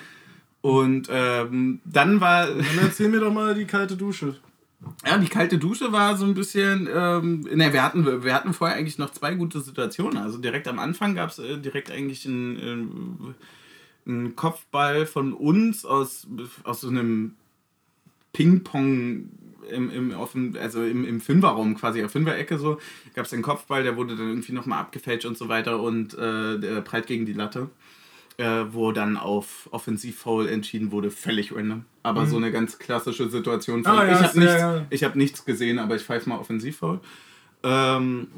Und 0.62 1.08
ähm, 1.10 1.80
dann 1.84 2.20
war. 2.20 2.46
Dann 2.46 2.78
erzähl 2.80 3.08
mir 3.08 3.20
doch 3.20 3.32
mal 3.32 3.54
die 3.54 3.66
kalte 3.66 3.96
Dusche. 3.96 4.36
Ja, 5.04 5.18
die 5.18 5.28
kalte 5.28 5.58
Dusche 5.58 5.92
war 5.92 6.16
so 6.16 6.24
ein 6.24 6.34
bisschen. 6.34 6.88
Ähm, 6.92 7.40
ne, 7.52 7.72
wir 7.72 7.82
hatten, 7.82 8.24
wir 8.24 8.32
hatten 8.32 8.52
vorher 8.52 8.76
eigentlich 8.76 8.98
noch 8.98 9.10
zwei 9.10 9.34
gute 9.34 9.60
Situationen. 9.60 10.18
Also 10.18 10.38
direkt 10.38 10.68
am 10.68 10.78
Anfang 10.78 11.14
gab 11.14 11.30
es 11.30 11.40
äh, 11.40 11.58
direkt 11.58 11.90
eigentlich 11.90 12.26
einen, 12.26 13.34
äh, 14.06 14.10
einen 14.10 14.36
Kopfball 14.36 15.04
von 15.06 15.32
uns 15.32 15.84
aus, 15.84 16.28
aus 16.62 16.80
so 16.80 16.88
einem 16.88 17.34
Ping-Pong 18.32 19.28
im, 19.70 19.90
im, 19.90 20.56
also 20.60 20.82
im, 20.84 21.04
im 21.04 21.20
Fünferraum 21.20 21.76
quasi, 21.76 22.02
auf 22.04 22.12
Fünferecke 22.12 22.58
so, 22.58 22.78
gab 23.14 23.24
es 23.24 23.30
den 23.30 23.42
Kopfball, 23.42 23.82
der 23.82 23.96
wurde 23.96 24.16
dann 24.16 24.28
irgendwie 24.28 24.52
nochmal 24.52 24.80
abgefälscht 24.80 25.26
und 25.26 25.38
so 25.38 25.48
weiter 25.48 25.80
und 25.80 26.14
äh, 26.14 26.58
der 26.58 26.80
prallt 26.80 27.06
gegen 27.06 27.26
die 27.26 27.32
Latte 27.32 27.70
äh, 28.38 28.64
wo 28.70 28.92
dann 28.92 29.16
auf 29.16 29.68
Offensivfoul 29.70 30.48
entschieden 30.48 30.90
wurde, 30.90 31.10
völlig 31.10 31.54
random. 31.54 31.84
Aber 32.02 32.22
mhm. 32.22 32.26
so 32.26 32.36
eine 32.36 32.50
ganz 32.50 32.78
klassische 32.78 33.28
Situation. 33.28 33.84
Von, 33.84 33.92
ah, 33.92 34.06
ja, 34.06 34.20
ich 34.20 34.26
habe 34.26 34.38
nichts, 34.38 35.00
ja. 35.00 35.08
hab 35.08 35.16
nichts 35.16 35.44
gesehen, 35.44 35.78
aber 35.78 35.96
ich 35.96 36.02
pfeife 36.02 36.28
mal 36.28 36.38
Offensivfoul. 36.38 37.00
Ähm, 37.62 38.28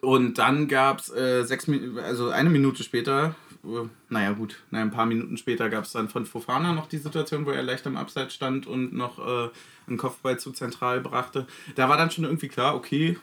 und 0.00 0.38
dann 0.38 0.68
gab 0.68 1.00
es 1.00 1.12
äh, 1.12 1.42
sechs 1.44 1.68
also 2.02 2.30
eine 2.30 2.50
Minute 2.50 2.84
später, 2.84 3.34
äh, 3.64 3.88
naja 4.08 4.32
gut, 4.32 4.62
naja, 4.70 4.84
ein 4.84 4.92
paar 4.92 5.06
Minuten 5.06 5.36
später 5.36 5.68
gab 5.68 5.84
es 5.84 5.92
dann 5.92 6.08
von 6.08 6.24
Fofana 6.24 6.72
noch 6.72 6.86
die 6.86 6.98
Situation, 6.98 7.46
wo 7.46 7.50
er 7.50 7.62
leicht 7.62 7.86
am 7.86 7.96
Abseits 7.96 8.34
stand 8.34 8.66
und 8.66 8.94
noch 8.94 9.18
äh, 9.18 9.50
einen 9.88 9.96
Kopfball 9.96 10.38
zu 10.38 10.52
zentral 10.52 11.00
brachte. 11.00 11.46
Da 11.74 11.88
war 11.88 11.96
dann 11.96 12.10
schon 12.10 12.24
irgendwie 12.24 12.48
klar, 12.48 12.76
okay, 12.76 13.18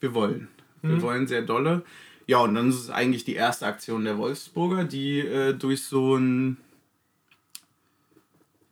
wir 0.00 0.14
wollen. 0.14 0.48
Wir 0.80 0.96
mhm. 0.96 1.02
wollen 1.02 1.26
sehr 1.26 1.42
dolle. 1.42 1.82
Ja, 2.26 2.38
und 2.38 2.54
dann 2.54 2.68
ist 2.68 2.76
es 2.76 2.90
eigentlich 2.90 3.24
die 3.24 3.34
erste 3.34 3.66
Aktion 3.66 4.04
der 4.04 4.18
Wolfsburger, 4.18 4.84
die 4.84 5.20
äh, 5.20 5.54
durch 5.54 5.84
so 5.84 6.16
ein. 6.16 6.56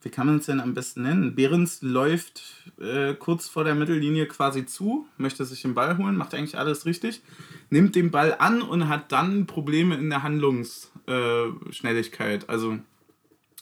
Wie 0.02 0.08
kann 0.08 0.26
man 0.26 0.38
es 0.38 0.46
denn 0.46 0.60
am 0.60 0.72
besten 0.72 1.02
nennen? 1.02 1.34
Behrens 1.34 1.82
läuft 1.82 2.72
äh, 2.80 3.12
kurz 3.12 3.48
vor 3.48 3.64
der 3.64 3.74
Mittellinie 3.74 4.24
quasi 4.26 4.64
zu, 4.64 5.06
möchte 5.18 5.44
sich 5.44 5.60
den 5.60 5.74
Ball 5.74 5.98
holen, 5.98 6.16
macht 6.16 6.32
eigentlich 6.32 6.56
alles 6.56 6.86
richtig, 6.86 7.20
nimmt 7.68 7.94
den 7.94 8.10
Ball 8.10 8.34
an 8.38 8.62
und 8.62 8.88
hat 8.88 9.12
dann 9.12 9.46
Probleme 9.46 9.96
in 9.96 10.08
der 10.08 10.22
Handlungsschnelligkeit. 10.22 12.44
Äh, 12.44 12.46
also 12.46 12.78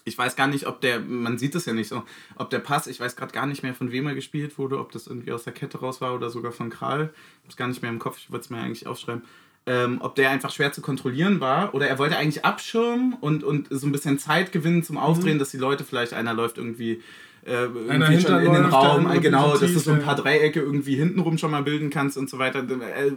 ich 0.04 0.16
weiß 0.16 0.36
gar 0.36 0.46
nicht, 0.46 0.68
ob 0.68 0.80
der, 0.80 1.00
man 1.00 1.38
sieht 1.38 1.56
es 1.56 1.66
ja 1.66 1.72
nicht 1.72 1.88
so, 1.88 2.04
ob 2.36 2.50
der 2.50 2.60
Pass, 2.60 2.86
ich 2.86 3.00
weiß 3.00 3.16
gerade 3.16 3.32
gar 3.32 3.46
nicht 3.46 3.64
mehr, 3.64 3.74
von 3.74 3.90
wem 3.90 4.06
er 4.06 4.14
gespielt 4.14 4.58
wurde, 4.58 4.78
ob 4.78 4.92
das 4.92 5.08
irgendwie 5.08 5.32
aus 5.32 5.42
der 5.42 5.52
Kette 5.52 5.78
raus 5.78 6.00
war 6.00 6.14
oder 6.14 6.30
sogar 6.30 6.52
von 6.52 6.70
Kral. 6.70 7.12
Ich 7.12 7.40
habe 7.40 7.48
es 7.48 7.56
gar 7.56 7.66
nicht 7.66 7.82
mehr 7.82 7.90
im 7.90 7.98
Kopf, 7.98 8.18
ich 8.18 8.30
wollte 8.30 8.44
es 8.44 8.50
mir 8.50 8.58
eigentlich 8.58 8.86
aufschreiben 8.86 9.22
ähm, 9.68 9.98
ob 10.00 10.14
der 10.14 10.30
einfach 10.30 10.50
schwer 10.50 10.72
zu 10.72 10.80
kontrollieren 10.80 11.40
war 11.40 11.74
oder 11.74 11.86
er 11.86 11.98
wollte 11.98 12.16
eigentlich 12.16 12.42
abschirmen 12.42 13.12
und, 13.20 13.44
und 13.44 13.68
so 13.70 13.86
ein 13.86 13.92
bisschen 13.92 14.18
Zeit 14.18 14.50
gewinnen 14.50 14.82
zum 14.82 14.96
Aufdrehen, 14.96 15.34
mhm. 15.34 15.40
dass 15.40 15.50
die 15.50 15.58
Leute 15.58 15.84
vielleicht, 15.84 16.14
einer 16.14 16.32
läuft 16.32 16.56
irgendwie, 16.56 17.02
äh, 17.44 17.64
irgendwie 17.64 18.18
schon 18.18 18.40
in 18.40 18.54
den 18.54 18.64
Raum, 18.64 19.10
äh, 19.10 19.20
genau, 19.20 19.58
dass 19.58 19.70
du 19.70 19.78
so 19.78 19.92
ein 19.92 20.00
paar 20.00 20.16
Dreiecke 20.16 20.60
irgendwie 20.60 20.94
hintenrum 20.96 21.36
schon 21.36 21.50
mal 21.50 21.62
bilden 21.62 21.90
kannst 21.90 22.16
und 22.16 22.30
so 22.30 22.38
weiter. 22.38 22.60
Äh, 22.60 23.12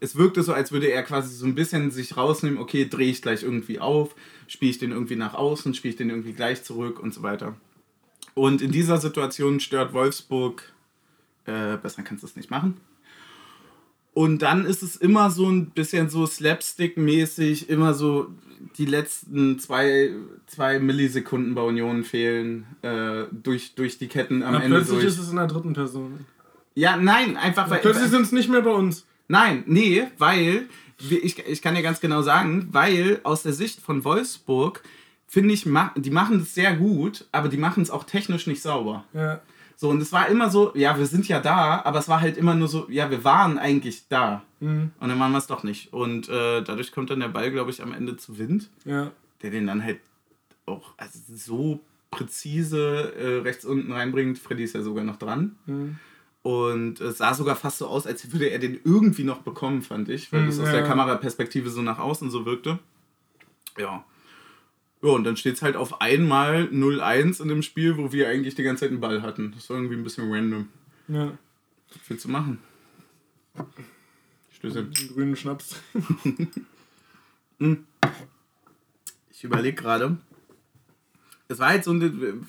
es 0.00 0.16
wirkte 0.16 0.42
so, 0.42 0.54
als 0.54 0.72
würde 0.72 0.86
er 0.86 1.02
quasi 1.02 1.34
so 1.34 1.44
ein 1.44 1.54
bisschen 1.54 1.90
sich 1.90 2.16
rausnehmen, 2.16 2.58
okay, 2.58 2.88
drehe 2.88 3.10
ich 3.10 3.20
gleich 3.20 3.42
irgendwie 3.42 3.78
auf, 3.78 4.14
spiele 4.46 4.70
ich 4.70 4.78
den 4.78 4.92
irgendwie 4.92 5.16
nach 5.16 5.34
außen, 5.34 5.74
spiele 5.74 5.90
ich 5.90 5.98
den 5.98 6.08
irgendwie 6.08 6.32
gleich 6.32 6.64
zurück 6.64 6.98
und 6.98 7.12
so 7.12 7.22
weiter. 7.22 7.56
Und 8.32 8.62
in 8.62 8.72
dieser 8.72 8.96
Situation 8.96 9.60
stört 9.60 9.92
Wolfsburg, 9.92 10.62
äh, 11.44 11.76
besser 11.76 12.02
kannst 12.02 12.22
du 12.22 12.26
es 12.26 12.36
nicht 12.36 12.50
machen, 12.50 12.80
und 14.12 14.42
dann 14.42 14.64
ist 14.64 14.82
es 14.82 14.96
immer 14.96 15.30
so 15.30 15.48
ein 15.48 15.70
bisschen 15.70 16.08
so 16.08 16.26
Slapstick-mäßig, 16.26 17.68
immer 17.68 17.94
so 17.94 18.28
die 18.76 18.86
letzten 18.86 19.58
zwei, 19.58 20.10
zwei 20.46 20.78
Millisekunden 20.78 21.54
bei 21.54 21.62
Union 21.62 22.04
fehlen 22.04 22.66
äh, 22.82 23.24
durch, 23.30 23.74
durch 23.74 23.98
die 23.98 24.08
Ketten 24.08 24.42
am 24.42 24.54
Aber 24.54 24.64
Ende. 24.64 24.78
Plötzlich 24.78 25.00
durch. 25.00 25.12
ist 25.12 25.18
es 25.18 25.30
in 25.30 25.36
der 25.36 25.46
dritten 25.46 25.72
Person. 25.72 26.26
Ja, 26.74 26.96
nein, 26.96 27.36
einfach 27.36 27.70
weil. 27.70 27.80
Plötzlich 27.80 28.10
sind 28.10 28.22
es 28.22 28.32
nicht 28.32 28.48
mehr 28.48 28.62
bei 28.62 28.70
uns. 28.70 29.06
Nein, 29.28 29.62
nee, 29.66 30.04
weil, 30.18 30.66
ich, 30.98 31.38
ich 31.38 31.62
kann 31.62 31.76
dir 31.76 31.82
ganz 31.82 32.00
genau 32.00 32.22
sagen, 32.22 32.68
weil 32.72 33.20
aus 33.22 33.44
der 33.44 33.52
Sicht 33.52 33.80
von 33.80 34.04
Wolfsburg 34.04 34.82
finde 35.28 35.54
ich, 35.54 35.64
die 35.96 36.10
machen 36.10 36.40
es 36.40 36.54
sehr 36.54 36.74
gut, 36.74 37.26
aber 37.30 37.48
die 37.48 37.56
machen 37.56 37.82
es 37.82 37.90
auch 37.90 38.04
technisch 38.04 38.48
nicht 38.48 38.60
sauber. 38.60 39.04
Ja. 39.14 39.40
So, 39.80 39.88
und 39.88 40.02
es 40.02 40.12
war 40.12 40.28
immer 40.28 40.50
so, 40.50 40.72
ja, 40.74 40.98
wir 40.98 41.06
sind 41.06 41.26
ja 41.26 41.40
da, 41.40 41.80
aber 41.86 42.00
es 42.00 42.08
war 42.10 42.20
halt 42.20 42.36
immer 42.36 42.54
nur 42.54 42.68
so, 42.68 42.86
ja, 42.90 43.10
wir 43.10 43.24
waren 43.24 43.56
eigentlich 43.56 44.08
da. 44.08 44.42
Mhm. 44.60 44.90
Und 45.00 45.08
dann 45.08 45.18
waren 45.18 45.32
wir 45.32 45.38
es 45.38 45.46
doch 45.46 45.62
nicht. 45.62 45.94
Und 45.94 46.28
äh, 46.28 46.60
dadurch 46.60 46.92
kommt 46.92 47.08
dann 47.08 47.20
der 47.20 47.28
Ball, 47.28 47.50
glaube 47.50 47.70
ich, 47.70 47.82
am 47.82 47.94
Ende 47.94 48.18
zu 48.18 48.36
Wind. 48.36 48.68
Ja. 48.84 49.10
Der 49.40 49.50
den 49.50 49.66
dann 49.66 49.82
halt 49.82 50.00
auch 50.66 50.92
also 50.98 51.18
so 51.34 51.80
präzise 52.10 53.14
äh, 53.14 53.38
rechts 53.38 53.64
unten 53.64 53.90
reinbringt. 53.90 54.38
Freddy 54.38 54.64
ist 54.64 54.74
ja 54.74 54.82
sogar 54.82 55.02
noch 55.02 55.16
dran. 55.16 55.56
Mhm. 55.64 55.98
Und 56.42 57.00
es 57.00 57.16
sah 57.16 57.32
sogar 57.32 57.56
fast 57.56 57.78
so 57.78 57.86
aus, 57.86 58.06
als 58.06 58.30
würde 58.34 58.50
er 58.50 58.58
den 58.58 58.80
irgendwie 58.84 59.24
noch 59.24 59.38
bekommen, 59.38 59.80
fand 59.80 60.10
ich, 60.10 60.30
weil 60.30 60.42
mhm, 60.42 60.46
das 60.48 60.58
aus 60.58 60.66
ja. 60.66 60.72
der 60.72 60.84
Kameraperspektive 60.84 61.70
so 61.70 61.80
nach 61.80 61.98
außen 61.98 62.30
so 62.30 62.44
wirkte. 62.44 62.80
Ja. 63.78 64.04
Ja, 65.02 65.10
und 65.10 65.24
dann 65.24 65.36
steht 65.36 65.54
es 65.54 65.62
halt 65.62 65.76
auf 65.76 66.00
einmal 66.00 66.64
0-1 66.64 67.40
in 67.40 67.48
dem 67.48 67.62
Spiel, 67.62 67.96
wo 67.96 68.12
wir 68.12 68.28
eigentlich 68.28 68.54
die 68.54 68.62
ganze 68.62 68.80
Zeit 68.80 68.90
einen 68.90 69.00
Ball 69.00 69.22
hatten. 69.22 69.52
Das 69.54 69.70
war 69.70 69.76
irgendwie 69.76 69.96
ein 69.96 70.04
bisschen 70.04 70.30
random. 70.30 70.68
Ja. 71.08 71.38
Was 71.88 71.98
willst 72.08 72.24
du 72.24 72.28
machen? 72.28 72.58
Stöße. 74.52 74.86
Grünen 75.14 75.36
Schnaps. 75.36 75.76
Hm. 77.62 77.84
ich 79.30 79.44
überlege 79.44 79.76
gerade. 79.76 80.16
Es 81.48 81.58
war 81.58 81.68
halt 81.68 81.84
so 81.84 81.92
ein. 81.92 82.48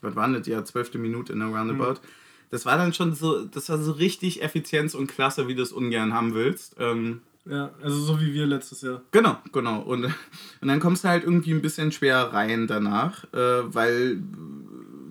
Was 0.00 0.14
war 0.14 0.28
das? 0.28 0.46
Ja, 0.46 0.64
zwölfte 0.64 0.96
Minute 0.96 1.32
in 1.32 1.40
der 1.40 1.48
Roundabout. 1.48 1.94
Mhm. 1.94 2.06
Das 2.50 2.66
war 2.66 2.76
dann 2.76 2.94
schon 2.94 3.16
so. 3.16 3.44
Das 3.46 3.68
war 3.68 3.78
so 3.78 3.90
richtig 3.90 4.44
Effizienz 4.44 4.94
und 4.94 5.08
klasse, 5.08 5.48
wie 5.48 5.56
du 5.56 5.62
es 5.62 5.72
ungern 5.72 6.14
haben 6.14 6.34
willst. 6.34 6.76
Ähm, 6.78 7.22
ja, 7.46 7.70
also 7.82 7.98
so 7.98 8.20
wie 8.20 8.34
wir 8.34 8.46
letztes 8.46 8.82
Jahr. 8.82 9.02
Genau, 9.12 9.38
genau. 9.52 9.80
Und, 9.80 10.04
und 10.04 10.68
dann 10.68 10.80
kommst 10.80 11.04
du 11.04 11.08
halt 11.08 11.24
irgendwie 11.24 11.52
ein 11.52 11.62
bisschen 11.62 11.90
schwer 11.90 12.32
rein 12.32 12.66
danach, 12.66 13.24
äh, 13.32 13.74
weil 13.74 14.22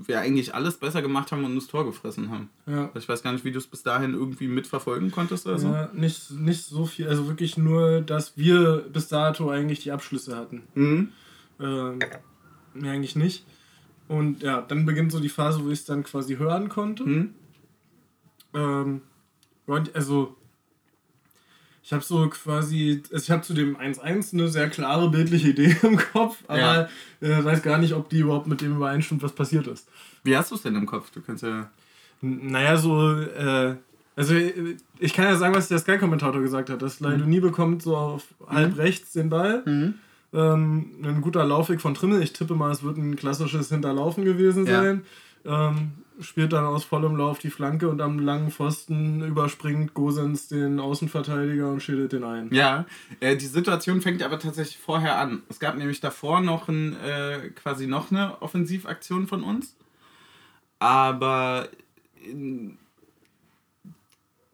wir 0.06 0.20
eigentlich 0.20 0.54
alles 0.54 0.78
besser 0.78 1.02
gemacht 1.02 1.32
haben 1.32 1.44
und 1.44 1.56
das 1.56 1.68
Tor 1.68 1.86
gefressen 1.86 2.30
haben. 2.30 2.50
Ja. 2.66 2.90
Ich 2.96 3.08
weiß 3.08 3.24
gar 3.24 3.32
nicht, 3.32 3.46
wie 3.46 3.52
du 3.52 3.60
es 3.60 3.68
bis 3.68 3.84
dahin 3.84 4.14
irgendwie 4.14 4.48
mitverfolgen 4.48 5.12
konntest 5.12 5.48
oder 5.48 5.60
so. 5.60 5.68
Ja, 5.68 5.90
nicht, 5.94 6.32
nicht 6.32 6.66
so 6.66 6.86
viel. 6.86 7.08
Also 7.08 7.28
wirklich 7.28 7.58
nur, 7.58 8.02
dass 8.02 8.38
wir 8.38 8.86
bis 8.92 9.08
dato 9.08 9.50
eigentlich 9.50 9.82
die 9.82 9.92
Abschlüsse 9.92 10.36
hatten. 10.36 10.64
Mhm. 10.74 11.10
Ähm, 11.60 12.00
mehr 12.74 12.92
eigentlich 12.92 13.16
nicht. 13.16 13.46
Und 14.08 14.42
ja, 14.42 14.62
dann 14.62 14.86
beginnt 14.86 15.12
so 15.12 15.20
die 15.20 15.30
Phase, 15.30 15.64
wo 15.64 15.70
ich 15.70 15.80
es 15.80 15.86
dann 15.86 16.04
quasi 16.04 16.38
hören 16.38 16.70
konnte. 16.70 17.04
Mhm. 17.04 17.34
Ähm, 18.54 19.02
also 19.94 20.36
ich 21.84 21.94
habe 21.94 22.04
so 22.04 22.28
quasi, 22.30 23.02
also 23.12 23.24
ich 23.24 23.32
habe 23.32 23.42
zu 23.42 23.54
dem 23.54 23.78
1-1 23.78 24.34
eine 24.34 24.48
sehr 24.48 24.70
klare 24.70 25.10
bildliche 25.10 25.50
Idee 25.50 25.76
im 25.84 25.98
Kopf, 25.98 26.38
aber 26.48 26.90
ja. 27.22 27.30
äh, 27.40 27.44
weiß 27.44 27.62
gar 27.62 27.78
nicht, 27.78 27.94
ob 27.94 28.10
die 28.10 28.20
überhaupt 28.20 28.48
mit 28.48 28.62
dem 28.62 28.76
übereinstimmt, 28.76 29.24
was 29.24 29.32
passiert 29.32 29.68
ist. 29.68 29.88
Wie 30.24 30.36
hast 30.36 30.52
du 30.52 30.56
es 30.56 30.62
denn 30.62 30.76
im 30.76 30.86
Kopf? 30.86 31.10
Du 31.12 31.22
kannst 31.22 31.44
ja. 31.44 31.70
naja, 32.22 32.78
so, 32.78 33.14
äh, 33.14 33.76
also 34.16 34.36
ich 35.00 35.14
kann 35.14 35.26
ja 35.26 35.36
sagen, 35.38 35.56
was 35.56 35.70
der 35.70 35.80
Sky-Kommentator 35.80 36.42
gesagt 36.42 36.70
hat, 36.70 36.82
dass 36.82 37.00
Leidoni 37.00 37.38
mhm. 37.38 37.42
bekommt 37.42 37.82
so 37.82 37.96
auf 37.96 38.26
mhm. 38.40 38.54
halb 38.54 38.78
rechts 38.78 39.14
den 39.14 39.30
Ball. 39.30 39.64
Mhm. 39.66 39.94
Ähm, 40.32 40.92
ein 41.02 41.22
guter 41.22 41.44
Laufweg 41.46 41.82
von 41.82 41.96
Trimmel. 41.96 42.22
Ich 42.22 42.34
tippe 42.34 42.54
mal, 42.54 42.70
es 42.72 42.84
wird 42.84 42.98
ein 42.98 43.16
klassisches 43.16 43.70
Hinterlaufen 43.70 44.26
gewesen 44.26 44.66
sein. 44.66 45.04
Ähm, 45.46 45.92
spielt 46.22 46.54
dann 46.54 46.66
aus 46.66 46.84
vollem 46.84 47.16
Lauf 47.16 47.40
die 47.40 47.50
Flanke 47.50 47.88
und 47.90 48.02
am 48.02 48.20
langen 48.20 48.52
Pfosten 48.52 49.24
überspringt 49.24 49.94
Gosens 49.94 50.48
den 50.48 50.80
Außenverteidiger 50.80 51.70
und 51.70 51.82
schädelt 51.82 52.12
den 52.12 52.24
ein. 52.24 52.54
Ja, 52.54 52.86
äh, 53.20 53.38
die 53.38 53.46
Situation 53.46 54.02
fängt 54.02 54.22
aber 54.22 54.40
tatsächlich 54.40 54.78
vorher 54.78 55.18
an. 55.18 55.44
Es 55.50 55.60
gab 55.60 55.78
nämlich 55.78 56.02
davor 56.02 56.42
noch 56.42 56.68
ein, 56.68 56.96
äh, 57.02 57.50
quasi 57.56 57.88
noch 57.88 58.12
eine 58.12 58.42
Offensivaktion 58.42 59.28
von 59.28 59.44
uns. 59.44 59.76
Aber 60.80 61.70
in, 62.26 62.78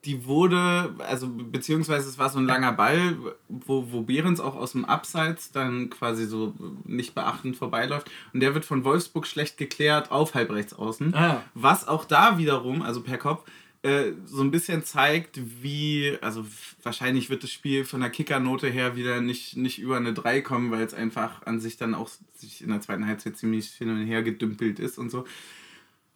die 0.05 0.25
wurde, 0.25 0.95
also 0.99 1.27
beziehungsweise 1.27 2.07
es 2.07 2.17
war 2.17 2.29
so 2.29 2.39
ein 2.39 2.45
langer 2.45 2.73
Ball, 2.73 3.17
wo, 3.49 3.91
wo 3.91 4.01
Behrens 4.01 4.39
auch 4.39 4.55
aus 4.55 4.73
dem 4.73 4.85
Abseits 4.85 5.51
dann 5.51 5.89
quasi 5.89 6.25
so 6.25 6.53
nicht 6.83 7.15
beachtend 7.15 7.57
vorbeiläuft. 7.57 8.09
Und 8.33 8.39
der 8.41 8.53
wird 8.53 8.65
von 8.65 8.83
Wolfsburg 8.83 9.25
schlecht 9.25 9.57
geklärt 9.57 10.11
auf 10.11 10.35
halbrechts 10.35 10.73
außen. 10.73 11.15
Ah. 11.15 11.41
Was 11.55 11.87
auch 11.87 12.05
da 12.05 12.37
wiederum, 12.37 12.81
also 12.81 13.01
per 13.01 13.17
Kopf, 13.17 13.43
äh, 13.81 14.13
so 14.25 14.41
ein 14.41 14.51
bisschen 14.51 14.83
zeigt, 14.83 15.39
wie, 15.61 16.17
also 16.21 16.45
wahrscheinlich 16.83 17.29
wird 17.29 17.43
das 17.43 17.51
Spiel 17.51 17.85
von 17.85 18.01
der 18.01 18.09
Kickernote 18.09 18.67
her 18.67 18.95
wieder 18.95 19.21
nicht, 19.21 19.57
nicht 19.57 19.79
über 19.79 19.97
eine 19.97 20.13
3 20.13 20.41
kommen, 20.41 20.71
weil 20.71 20.83
es 20.83 20.93
einfach 20.93 21.45
an 21.45 21.59
sich 21.59 21.77
dann 21.77 21.93
auch 21.93 22.09
sich 22.35 22.61
in 22.61 22.69
der 22.69 22.81
zweiten 22.81 23.07
Halbzeit 23.07 23.37
ziemlich 23.37 23.71
hin 23.71 23.89
und 23.89 24.05
her 24.05 24.23
gedümpelt 24.23 24.79
ist 24.79 24.97
und 24.97 25.09
so. 25.09 25.25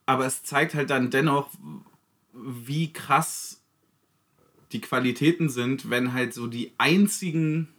Aber 0.05 0.25
es 0.25 0.43
zeigt 0.43 0.73
halt 0.73 0.89
dann 0.89 1.11
dennoch, 1.11 1.49
wie 2.33 2.93
krass 2.93 3.58
die 4.71 4.81
Qualitäten 4.81 5.49
sind, 5.49 5.89
wenn 5.89 6.13
halt 6.13 6.33
so 6.33 6.47
die 6.47 6.71
einzigen 6.77 7.69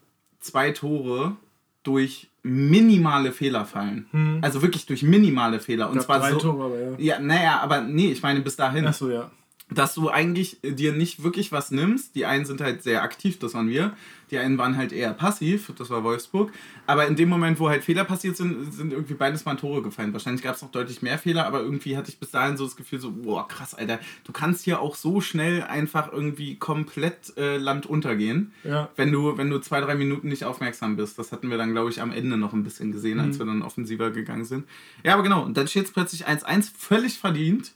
zwei 0.41 0.71
Tore 0.71 1.37
durch 1.83 2.29
minimale 2.43 3.33
Fehler 3.33 3.65
fallen. 3.65 4.07
Hm. 4.11 4.39
Also 4.43 4.63
wirklich 4.63 4.87
durch 4.87 5.03
minimale 5.03 5.61
Fehler. 5.61 5.91
Und 5.91 6.03
zwar 6.03 6.21
drei 6.21 6.33
so. 6.33 6.39
Tore, 6.39 6.65
aber 6.65 6.81
ja. 6.81 7.17
Ja, 7.17 7.19
naja, 7.21 7.61
aber 7.61 7.83
nee, 7.83 8.11
ich 8.11 8.23
meine 8.23 8.41
bis 8.41 8.57
dahin 8.57 8.87
Achso, 8.87 9.11
ja. 9.11 9.31
Dass 9.71 9.95
du 9.95 10.09
eigentlich 10.11 10.59
dir 10.63 10.93
nicht 10.93 11.23
wirklich 11.23 11.53
was 11.53 11.71
nimmst. 11.71 12.15
Die 12.15 12.27
einen 12.27 12.45
sind 12.45 12.61
halt 12.61 12.83
sehr 12.83 13.03
aktiv, 13.03 13.39
das 13.39 13.55
waren 13.55 13.69
wir. 13.69 13.95
Die 14.31 14.39
einen 14.39 14.59
waren 14.59 14.77
halt 14.77 14.93
eher 14.93 15.13
passiv, 15.13 15.73
das 15.77 15.91
war 15.91 16.05
Wolfsburg. 16.05 16.53
Aber 16.87 17.09
in 17.09 17.17
dem 17.17 17.29
Moment, 17.29 17.59
wo 17.59 17.69
halt 17.69 17.83
Fehler 17.83 18.05
passiert 18.05 18.37
sind, 18.37 18.73
sind 18.73 18.93
irgendwie 18.93 19.15
beides 19.15 19.45
mal 19.45 19.57
Tore 19.57 19.83
gefallen. 19.83 20.13
Wahrscheinlich 20.13 20.43
gab 20.45 20.55
es 20.55 20.63
noch 20.63 20.71
deutlich 20.71 21.03
mehr 21.03 21.19
Fehler, 21.19 21.47
aber 21.47 21.61
irgendwie 21.63 21.97
hatte 21.97 22.11
ich 22.11 22.19
bis 22.21 22.31
dahin 22.31 22.57
so 22.57 22.65
das 22.65 22.77
Gefühl, 22.77 23.01
so, 23.01 23.11
boah, 23.11 23.49
krass, 23.49 23.75
Alter, 23.75 23.99
du 24.25 24.31
kannst 24.31 24.65
hier 24.65 24.81
auch 24.81 24.95
so 24.95 25.21
schnell 25.21 25.63
einfach 25.65 26.13
irgendwie 26.13 26.57
komplett 26.57 27.37
äh, 27.37 27.57
Land 27.57 27.87
untergehen, 27.87 28.53
Ja. 28.63 28.89
wenn 28.95 29.11
du, 29.11 29.37
wenn 29.37 29.51
du 29.51 29.59
zwei, 29.59 29.81
drei 29.81 29.97
Minuten 29.97 30.29
nicht 30.29 30.45
aufmerksam 30.45 30.95
bist. 30.97 31.19
Das 31.19 31.33
hatten 31.33 31.51
wir 31.51 31.59
dann, 31.59 31.73
glaube 31.73 31.91
ich, 31.91 32.01
am 32.01 32.13
Ende 32.13 32.37
noch 32.37 32.53
ein 32.53 32.63
bisschen 32.63 32.93
gesehen, 32.93 33.19
als 33.19 33.39
wir 33.41 33.47
dann 33.47 33.63
offensiver 33.63 34.11
gegangen 34.13 34.45
sind. 34.45 34.65
Ja, 35.03 35.15
aber 35.15 35.25
genau, 35.25 35.43
und 35.43 35.57
dann 35.57 35.67
steht 35.67 35.87
es 35.87 35.91
plötzlich 35.93 36.29
1-1, 36.29 36.71
völlig 36.79 37.19
verdient. 37.19 37.73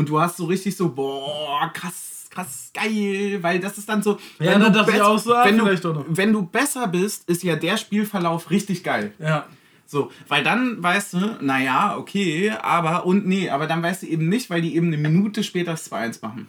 Und 0.00 0.08
du 0.08 0.18
hast 0.18 0.38
so 0.38 0.46
richtig 0.46 0.74
so, 0.78 0.88
boah, 0.88 1.70
krass, 1.74 2.26
krass, 2.30 2.70
geil, 2.72 3.38
weil 3.42 3.60
das 3.60 3.76
ist 3.76 3.86
dann 3.86 4.02
so. 4.02 4.12
Ja, 4.38 4.52
wenn 4.54 4.60
dann 4.62 4.72
du 4.72 4.78
dachte 4.78 4.92
ich 4.96 5.02
auch 5.02 5.18
so, 5.18 5.34
ah, 5.34 5.44
wenn, 5.44 5.58
du, 5.58 6.04
wenn 6.08 6.32
du 6.32 6.42
besser 6.42 6.88
bist, 6.88 7.28
ist 7.28 7.42
ja 7.42 7.54
der 7.54 7.76
Spielverlauf 7.76 8.50
richtig 8.50 8.82
geil. 8.82 9.12
Ja. 9.18 9.44
So, 9.84 10.10
weil 10.26 10.42
dann 10.42 10.82
weißt 10.82 11.12
du, 11.12 11.18
naja, 11.42 11.96
okay, 11.98 12.50
aber 12.62 13.04
und 13.04 13.26
nee, 13.26 13.50
aber 13.50 13.66
dann 13.66 13.82
weißt 13.82 14.04
du 14.04 14.06
eben 14.06 14.30
nicht, 14.30 14.48
weil 14.48 14.62
die 14.62 14.74
eben 14.74 14.86
eine 14.86 14.96
Minute 14.96 15.44
später 15.44 15.72
das 15.72 15.92
2-1 15.92 16.20
machen. 16.22 16.46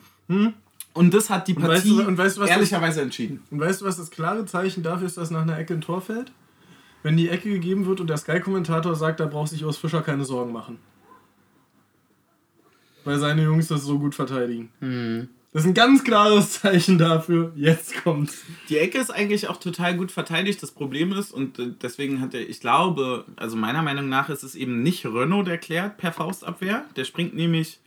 Und 0.94 1.14
das 1.14 1.30
hat 1.30 1.50
die 1.50 1.56
Hm? 1.56 1.64
weißt 1.64 1.84
Partie 1.84 1.98
du- 2.04 2.08
und 2.08 2.18
weißt 2.18 2.38
du, 2.38 2.42
was 2.42 2.48
das- 2.48 2.56
ehrlicherweise 2.56 3.02
entschieden. 3.02 3.44
Und 3.52 3.60
weißt 3.60 3.82
du, 3.82 3.86
was 3.86 3.98
das 3.98 4.12
klare 4.12 4.46
Zeichen 4.46 4.82
dafür 4.84 5.08
ist, 5.08 5.18
dass 5.18 5.30
nach 5.30 5.42
einer 5.42 5.58
Ecke 5.60 5.74
ein 5.74 5.82
Tor 5.82 6.00
fällt? 6.00 6.32
Wenn 7.04 7.18
die 7.18 7.28
Ecke 7.28 7.50
gegeben 7.50 7.86
wird 7.86 8.00
und 8.00 8.08
der 8.08 8.16
Sky-Kommentator 8.18 8.96
sagt, 8.96 9.20
da 9.20 9.26
braucht 9.26 9.50
sich 9.50 9.66
Urs 9.66 9.76
Fischer 9.78 10.02
keine 10.04 10.24
Sorgen 10.24 10.54
machen. 10.54 10.78
Weil 13.04 13.20
seine 13.20 13.44
Jungs 13.44 13.68
das 13.68 13.84
so 13.84 14.00
gut 14.00 14.16
verteidigen. 14.16 14.70
Das 15.54 15.64
ist 15.64 15.68
ein 15.68 15.74
ganz 15.74 16.04
klares 16.06 16.62
Zeichen 16.62 16.98
dafür. 16.98 17.52
Jetzt 17.56 18.02
kommt's. 18.04 18.44
Die 18.70 18.78
Ecke 18.78 18.98
ist 19.00 19.10
eigentlich 19.10 19.50
auch 19.50 19.58
total 19.58 19.98
gut 19.98 20.12
verteidigt. 20.12 20.64
Das 20.64 20.72
Problem 20.72 21.12
ist, 21.12 21.32
und 21.32 21.60
äh, 21.60 21.74
deswegen 21.82 22.22
hat 22.22 22.34
er, 22.34 22.48
ich 22.48 22.62
glaube, 22.62 23.26
also 23.36 23.58
meiner 23.58 23.82
Meinung 23.82 24.08
nach 24.08 24.30
ist 24.30 24.44
es 24.44 24.56
eben 24.56 24.82
nicht 24.82 25.06
Renault, 25.06 25.48
der 25.48 25.58
klärt 25.58 25.98
per 25.98 26.14
Faustabwehr. 26.14 26.86
Der 26.96 27.04
springt 27.04 27.36
nämlich, 27.36 27.80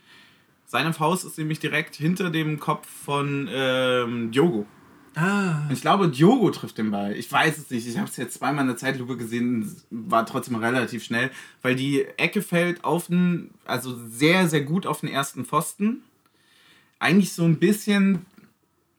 seine 0.67 0.93
Faust 0.93 1.25
ist 1.25 1.39
nämlich 1.39 1.59
direkt 1.59 1.95
hinter 1.95 2.29
dem 2.29 2.59
Kopf 2.59 2.87
von 2.87 3.49
ähm, 3.51 4.31
Diogo. 4.31 4.67
Ah. 5.15 5.67
Ich 5.71 5.81
glaube, 5.81 6.09
Diogo 6.09 6.51
trifft 6.51 6.77
den 6.77 6.91
Ball. 6.91 7.15
Ich 7.15 7.31
weiß 7.31 7.57
es 7.57 7.69
nicht. 7.69 7.87
Ich 7.87 7.97
habe 7.97 8.09
es 8.09 8.17
jetzt 8.17 8.35
zweimal 8.35 8.61
in 8.63 8.67
der 8.67 8.77
Zeitlupe 8.77 9.15
gesehen, 9.15 9.73
war 9.89 10.25
trotzdem 10.25 10.55
relativ 10.55 11.03
schnell, 11.03 11.31
weil 11.61 11.75
die 11.75 12.05
Ecke 12.17 12.41
fällt 12.41 12.83
auf 12.83 13.07
den, 13.07 13.51
also 13.65 13.97
sehr, 14.09 14.49
sehr 14.49 14.61
gut 14.61 14.85
auf 14.85 14.99
den 14.99 15.09
ersten 15.09 15.45
Pfosten. 15.45 16.03
Eigentlich 16.99 17.31
so 17.31 17.43
ein 17.45 17.59
bisschen 17.59 18.25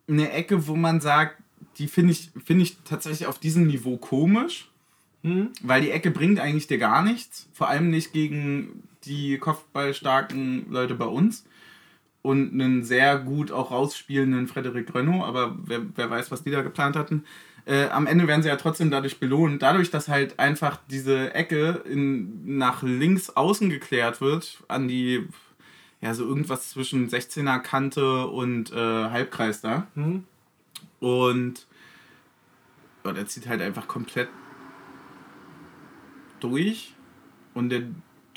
eine 0.08 0.30
Ecke, 0.32 0.66
wo 0.66 0.74
man 0.76 1.00
sagt, 1.00 1.36
die 1.78 1.88
finde 1.88 2.12
ich, 2.12 2.30
finde 2.44 2.62
ich 2.62 2.78
tatsächlich 2.84 3.26
auf 3.26 3.38
diesem 3.38 3.66
Niveau 3.66 3.96
komisch, 3.98 4.68
Hm? 5.22 5.50
weil 5.62 5.82
die 5.82 5.90
Ecke 5.90 6.10
bringt 6.10 6.38
eigentlich 6.38 6.66
dir 6.66 6.78
gar 6.78 7.02
nichts. 7.02 7.48
Vor 7.52 7.68
allem 7.68 7.90
nicht 7.90 8.12
gegen 8.12 8.82
die 9.04 9.38
kopfballstarken 9.38 10.70
Leute 10.70 10.94
bei 10.94 11.04
uns 11.06 11.44
und 12.26 12.52
einen 12.52 12.82
sehr 12.82 13.20
gut 13.20 13.52
auch 13.52 13.70
rausspielenden 13.70 14.48
Frederik 14.48 14.92
Renault, 14.92 15.22
aber 15.22 15.56
wer, 15.62 15.82
wer 15.94 16.10
weiß, 16.10 16.32
was 16.32 16.42
die 16.42 16.50
da 16.50 16.62
geplant 16.62 16.96
hatten. 16.96 17.24
Äh, 17.66 17.86
am 17.90 18.08
Ende 18.08 18.26
werden 18.26 18.42
sie 18.42 18.48
ja 18.48 18.56
trotzdem 18.56 18.90
dadurch 18.90 19.20
belohnt. 19.20 19.62
Dadurch, 19.62 19.92
dass 19.92 20.08
halt 20.08 20.40
einfach 20.40 20.80
diese 20.90 21.32
Ecke 21.34 21.84
in, 21.88 22.58
nach 22.58 22.82
links 22.82 23.30
außen 23.30 23.70
geklärt 23.70 24.20
wird, 24.20 24.64
an 24.66 24.88
die, 24.88 25.28
ja, 26.00 26.14
so 26.14 26.26
irgendwas 26.26 26.70
zwischen 26.70 27.08
16er 27.08 27.60
Kante 27.60 28.26
und 28.26 28.72
äh, 28.72 28.74
Halbkreis 28.74 29.60
da. 29.60 29.86
Hm? 29.94 30.24
Und 30.98 31.64
ja, 33.04 33.12
der 33.12 33.26
zieht 33.28 33.46
halt 33.46 33.62
einfach 33.62 33.86
komplett 33.86 34.30
durch 36.40 36.92
und 37.54 37.68
der 37.68 37.82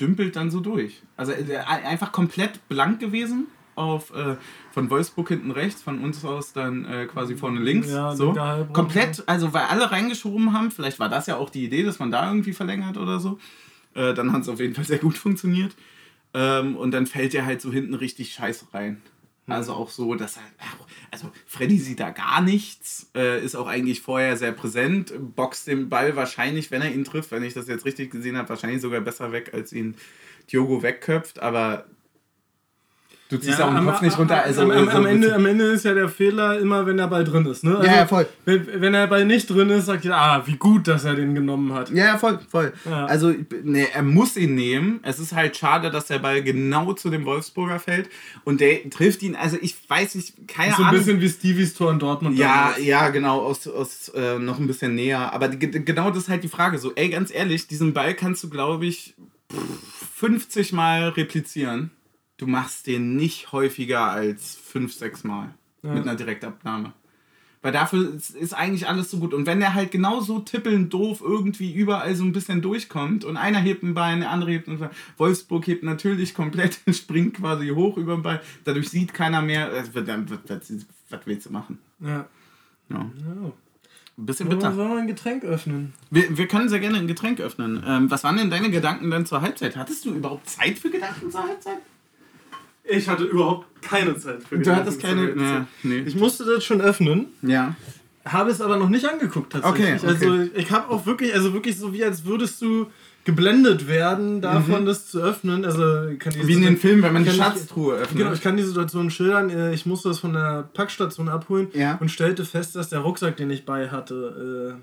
dümpelt 0.00 0.36
dann 0.36 0.52
so 0.52 0.60
durch. 0.60 1.02
Also 1.16 1.32
einfach 1.66 2.12
komplett 2.12 2.68
blank 2.68 3.00
gewesen 3.00 3.48
auf 3.80 4.14
äh, 4.14 4.36
von 4.72 4.90
Wolfsburg 4.90 5.28
hinten 5.28 5.50
rechts, 5.50 5.82
von 5.82 6.02
uns 6.02 6.24
aus 6.24 6.52
dann 6.52 6.84
äh, 6.84 7.06
quasi 7.06 7.36
vorne 7.36 7.60
links. 7.60 7.90
Ja, 7.90 8.14
so. 8.14 8.32
Komplett, 8.72 9.24
also 9.26 9.52
weil 9.52 9.64
alle 9.64 9.90
reingeschoben 9.90 10.52
haben, 10.52 10.70
vielleicht 10.70 10.98
war 10.98 11.08
das 11.08 11.26
ja 11.26 11.36
auch 11.36 11.50
die 11.50 11.64
Idee, 11.64 11.82
dass 11.82 11.98
man 11.98 12.10
da 12.10 12.28
irgendwie 12.28 12.52
verlängert 12.52 12.96
oder 12.96 13.18
so. 13.18 13.38
Äh, 13.94 14.14
dann 14.14 14.32
hat 14.32 14.42
es 14.42 14.48
auf 14.48 14.60
jeden 14.60 14.74
Fall 14.74 14.84
sehr 14.84 14.98
gut 14.98 15.18
funktioniert. 15.18 15.74
Ähm, 16.32 16.76
und 16.76 16.92
dann 16.92 17.06
fällt 17.06 17.34
er 17.34 17.44
halt 17.44 17.60
so 17.60 17.72
hinten 17.72 17.94
richtig 17.94 18.32
scheiße 18.32 18.66
rein. 18.72 19.02
Also 19.46 19.72
auch 19.72 19.90
so, 19.90 20.14
dass 20.14 20.36
er, 20.36 20.42
also 21.10 21.30
Freddy 21.46 21.78
sieht 21.78 21.98
da 21.98 22.10
gar 22.10 22.40
nichts, 22.40 23.10
äh, 23.16 23.44
ist 23.44 23.56
auch 23.56 23.66
eigentlich 23.66 24.00
vorher 24.00 24.36
sehr 24.36 24.52
präsent, 24.52 25.12
boxt 25.34 25.66
den 25.66 25.88
Ball 25.88 26.14
wahrscheinlich, 26.14 26.70
wenn 26.70 26.82
er 26.82 26.92
ihn 26.92 27.04
trifft, 27.04 27.32
wenn 27.32 27.42
ich 27.42 27.54
das 27.54 27.66
jetzt 27.66 27.84
richtig 27.84 28.12
gesehen 28.12 28.36
habe, 28.36 28.48
wahrscheinlich 28.48 28.80
sogar 28.80 29.00
besser 29.00 29.32
weg, 29.32 29.50
als 29.52 29.72
ihn 29.72 29.96
Diogo 30.52 30.82
wegköpft, 30.82 31.40
aber 31.40 31.86
du 33.30 33.38
ziehst 33.38 33.60
auch 33.60 33.68
den 33.68 33.76
am- 33.78 33.86
Kopf 33.86 34.02
nicht 34.02 34.18
runter. 34.18 34.42
Also, 34.42 34.62
am, 34.62 34.70
am, 34.70 34.78
also 34.88 34.98
am, 34.98 35.06
Ende, 35.06 35.34
am 35.34 35.46
Ende 35.46 35.64
ist 35.66 35.84
ja 35.84 35.94
der 35.94 36.08
Fehler 36.08 36.58
immer, 36.58 36.84
wenn 36.86 36.96
der 36.98 37.06
Ball 37.06 37.24
drin 37.24 37.46
ist. 37.46 37.64
Ne? 37.64 37.76
Also, 37.76 37.86
Ja, 37.88 37.96
ja, 37.96 38.06
voll. 38.06 38.26
Wenn, 38.44 38.66
wenn 38.82 38.92
der 38.92 39.06
Ball 39.06 39.24
nicht 39.24 39.48
drin 39.48 39.70
ist, 39.70 39.86
sagt 39.86 40.04
ihr, 40.04 40.14
ah, 40.14 40.42
wie 40.46 40.56
gut, 40.56 40.86
dass 40.88 41.04
er 41.04 41.14
den 41.14 41.34
genommen 41.34 41.72
hat. 41.72 41.90
Ja, 41.90 42.04
ja, 42.06 42.18
voll, 42.18 42.38
voll. 42.50 42.72
Ja. 42.84 43.06
Also, 43.06 43.32
ne, 43.62 43.86
er 43.94 44.02
muss 44.02 44.36
ihn 44.36 44.54
nehmen. 44.54 45.00
Es 45.02 45.18
ist 45.18 45.32
halt 45.34 45.56
schade, 45.56 45.90
dass 45.90 46.06
der 46.06 46.18
Ball 46.18 46.42
genau 46.42 46.92
zu 46.92 47.08
dem 47.08 47.24
Wolfsburger 47.24 47.78
fällt. 47.78 48.08
Und 48.44 48.60
der 48.60 48.90
trifft 48.90 49.22
ihn, 49.22 49.36
also 49.36 49.56
ich 49.60 49.76
weiß 49.88 50.16
nicht, 50.16 50.48
keine 50.48 50.74
So 50.74 50.82
ein 50.82 50.88
Ahnung. 50.88 50.98
bisschen 51.00 51.20
wie 51.20 51.28
Stevies 51.28 51.74
Tor 51.74 51.90
in 51.92 51.98
Dortmund. 51.98 52.36
Ja, 52.38 52.74
ja, 52.82 53.08
genau, 53.10 53.40
aus, 53.40 53.66
aus 53.68 54.08
äh, 54.14 54.38
noch 54.38 54.58
ein 54.58 54.66
bisschen 54.66 54.94
näher. 54.94 55.32
Aber 55.32 55.48
ge- 55.48 55.82
genau 55.84 56.10
das 56.10 56.24
ist 56.24 56.28
halt 56.28 56.42
die 56.44 56.48
Frage. 56.48 56.78
So, 56.78 56.92
ey, 56.96 57.08
ganz 57.08 57.32
ehrlich, 57.32 57.66
diesen 57.68 57.92
Ball 57.92 58.14
kannst 58.14 58.42
du, 58.44 58.50
glaube 58.50 58.86
ich, 58.86 59.14
pff, 59.52 60.08
50 60.16 60.72
Mal 60.72 61.08
replizieren. 61.10 61.90
Du 62.40 62.46
machst 62.46 62.86
den 62.86 63.16
nicht 63.16 63.52
häufiger 63.52 64.10
als 64.10 64.56
5, 64.56 64.94
6 64.94 65.24
Mal 65.24 65.54
mit 65.82 66.02
einer 66.02 66.14
Direktabnahme. 66.14 66.94
Weil 67.60 67.72
dafür 67.72 68.14
ist, 68.14 68.30
ist 68.30 68.54
eigentlich 68.54 68.88
alles 68.88 69.10
so 69.10 69.18
gut. 69.18 69.34
Und 69.34 69.44
wenn 69.44 69.60
der 69.60 69.74
halt 69.74 69.90
genauso 69.90 70.38
tippelnd 70.38 70.90
doof 70.90 71.20
irgendwie 71.22 71.74
überall 71.74 72.14
so 72.14 72.24
ein 72.24 72.32
bisschen 72.32 72.62
durchkommt 72.62 73.26
und 73.26 73.36
einer 73.36 73.58
hebt 73.58 73.82
ein 73.82 73.92
Bein, 73.92 74.20
der 74.20 74.30
andere 74.30 74.52
hebt 74.52 74.68
ein 74.68 74.78
Bein, 74.78 74.88
Wolfsburg 75.18 75.66
hebt 75.66 75.82
natürlich 75.82 76.32
komplett, 76.32 76.80
springt 76.90 77.34
quasi 77.36 77.68
hoch 77.68 77.98
über 77.98 78.14
den 78.14 78.22
Ball, 78.22 78.40
dadurch 78.64 78.88
sieht 78.88 79.12
keiner 79.12 79.42
mehr, 79.42 79.70
äh, 79.74 79.82
was, 79.92 80.06
was, 80.48 80.86
was 81.10 81.20
willst 81.26 81.46
du 81.46 81.52
machen? 81.52 81.78
Ja. 81.98 82.26
Ja. 82.88 82.96
ja. 82.98 83.52
Ein 84.16 84.26
bisschen 84.26 84.48
bitter. 84.48 84.74
wollen 84.76 84.90
wir 84.90 84.96
ein 84.96 85.06
Getränk 85.06 85.44
öffnen? 85.44 85.92
Wir, 86.10 86.36
wir 86.38 86.48
können 86.48 86.70
sehr 86.70 86.80
gerne 86.80 86.96
ein 86.96 87.06
Getränk 87.06 87.40
öffnen. 87.40 87.82
Ähm, 87.86 88.10
was 88.10 88.24
waren 88.24 88.38
denn 88.38 88.48
deine 88.48 88.70
Gedanken 88.70 89.10
dann 89.10 89.26
zur 89.26 89.42
Halbzeit? 89.42 89.76
Hattest 89.76 90.06
du 90.06 90.14
überhaupt 90.14 90.48
Zeit 90.48 90.78
für 90.78 90.90
Gedanken 90.90 91.30
zur 91.30 91.42
Halbzeit? 91.42 91.78
Ich 92.84 93.08
hatte 93.08 93.24
überhaupt 93.24 93.66
keine 93.82 94.16
Zeit 94.16 94.42
für 94.42 94.58
Du 94.58 94.74
hattest 94.74 95.00
keine. 95.00 95.30
Ja, 95.36 95.66
nee. 95.82 95.98
Ich 96.00 96.14
musste 96.16 96.44
das 96.44 96.64
schon 96.64 96.80
öffnen. 96.80 97.26
Ja. 97.42 97.74
Habe 98.24 98.50
es 98.50 98.60
aber 98.60 98.76
noch 98.76 98.88
nicht 98.88 99.06
angeguckt 99.08 99.52
tatsächlich. 99.52 99.86
Okay, 99.86 99.96
okay. 99.96 100.06
Also 100.06 100.50
ich 100.54 100.70
habe 100.70 100.90
auch 100.90 101.06
wirklich, 101.06 101.32
also 101.34 101.52
wirklich 101.54 101.78
so 101.78 101.92
wie 101.92 102.04
als 102.04 102.24
würdest 102.24 102.60
du 102.60 102.86
geblendet 103.24 103.86
werden 103.86 104.40
davon, 104.40 104.86
das 104.86 105.08
zu 105.08 105.20
öffnen. 105.20 105.64
Also 105.64 106.04
ich 106.08 106.18
kann 106.18 106.32
die 106.32 106.40
Mhm. 106.40 106.48
Wie 106.48 106.52
in 106.54 106.62
den 106.62 106.76
Filmen, 106.76 107.02
wenn 107.02 107.12
man 107.12 107.24
die 107.24 107.30
Schatztruhe 107.30 107.96
öffnet. 107.96 108.18
Genau, 108.18 108.32
ich 108.32 108.40
kann 108.40 108.56
die 108.56 108.62
Situation 108.62 109.10
schildern. 109.10 109.50
Äh, 109.50 109.72
Ich 109.74 109.86
musste 109.86 110.08
das 110.08 110.18
von 110.18 110.32
der 110.32 110.68
Packstation 110.74 111.28
abholen 111.28 111.68
Ja. 111.74 111.96
und 112.00 112.10
stellte 112.10 112.44
fest, 112.44 112.76
dass 112.76 112.88
der 112.88 113.00
Rucksack, 113.00 113.36
den 113.36 113.50
ich 113.50 113.64
bei 113.64 113.88
hatte, 113.90 114.76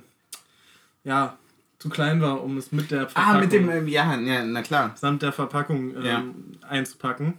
äh, 1.04 1.08
ja, 1.10 1.38
zu 1.80 1.90
klein 1.90 2.22
war, 2.22 2.44
um 2.44 2.58
es 2.58 2.72
mit 2.72 2.90
der 2.92 3.08
Verpackung, 3.08 3.36
ah, 3.36 3.40
mit 3.40 3.52
dem, 3.52 3.70
ähm, 3.70 3.88
ja, 3.88 4.16
ja, 4.20 4.44
na 4.44 4.62
klar. 4.64 4.96
samt 5.00 5.22
der 5.22 5.32
Verpackung 5.32 5.96
ähm, 5.96 6.04
Ja. 6.06 6.24
einzupacken. 6.68 7.36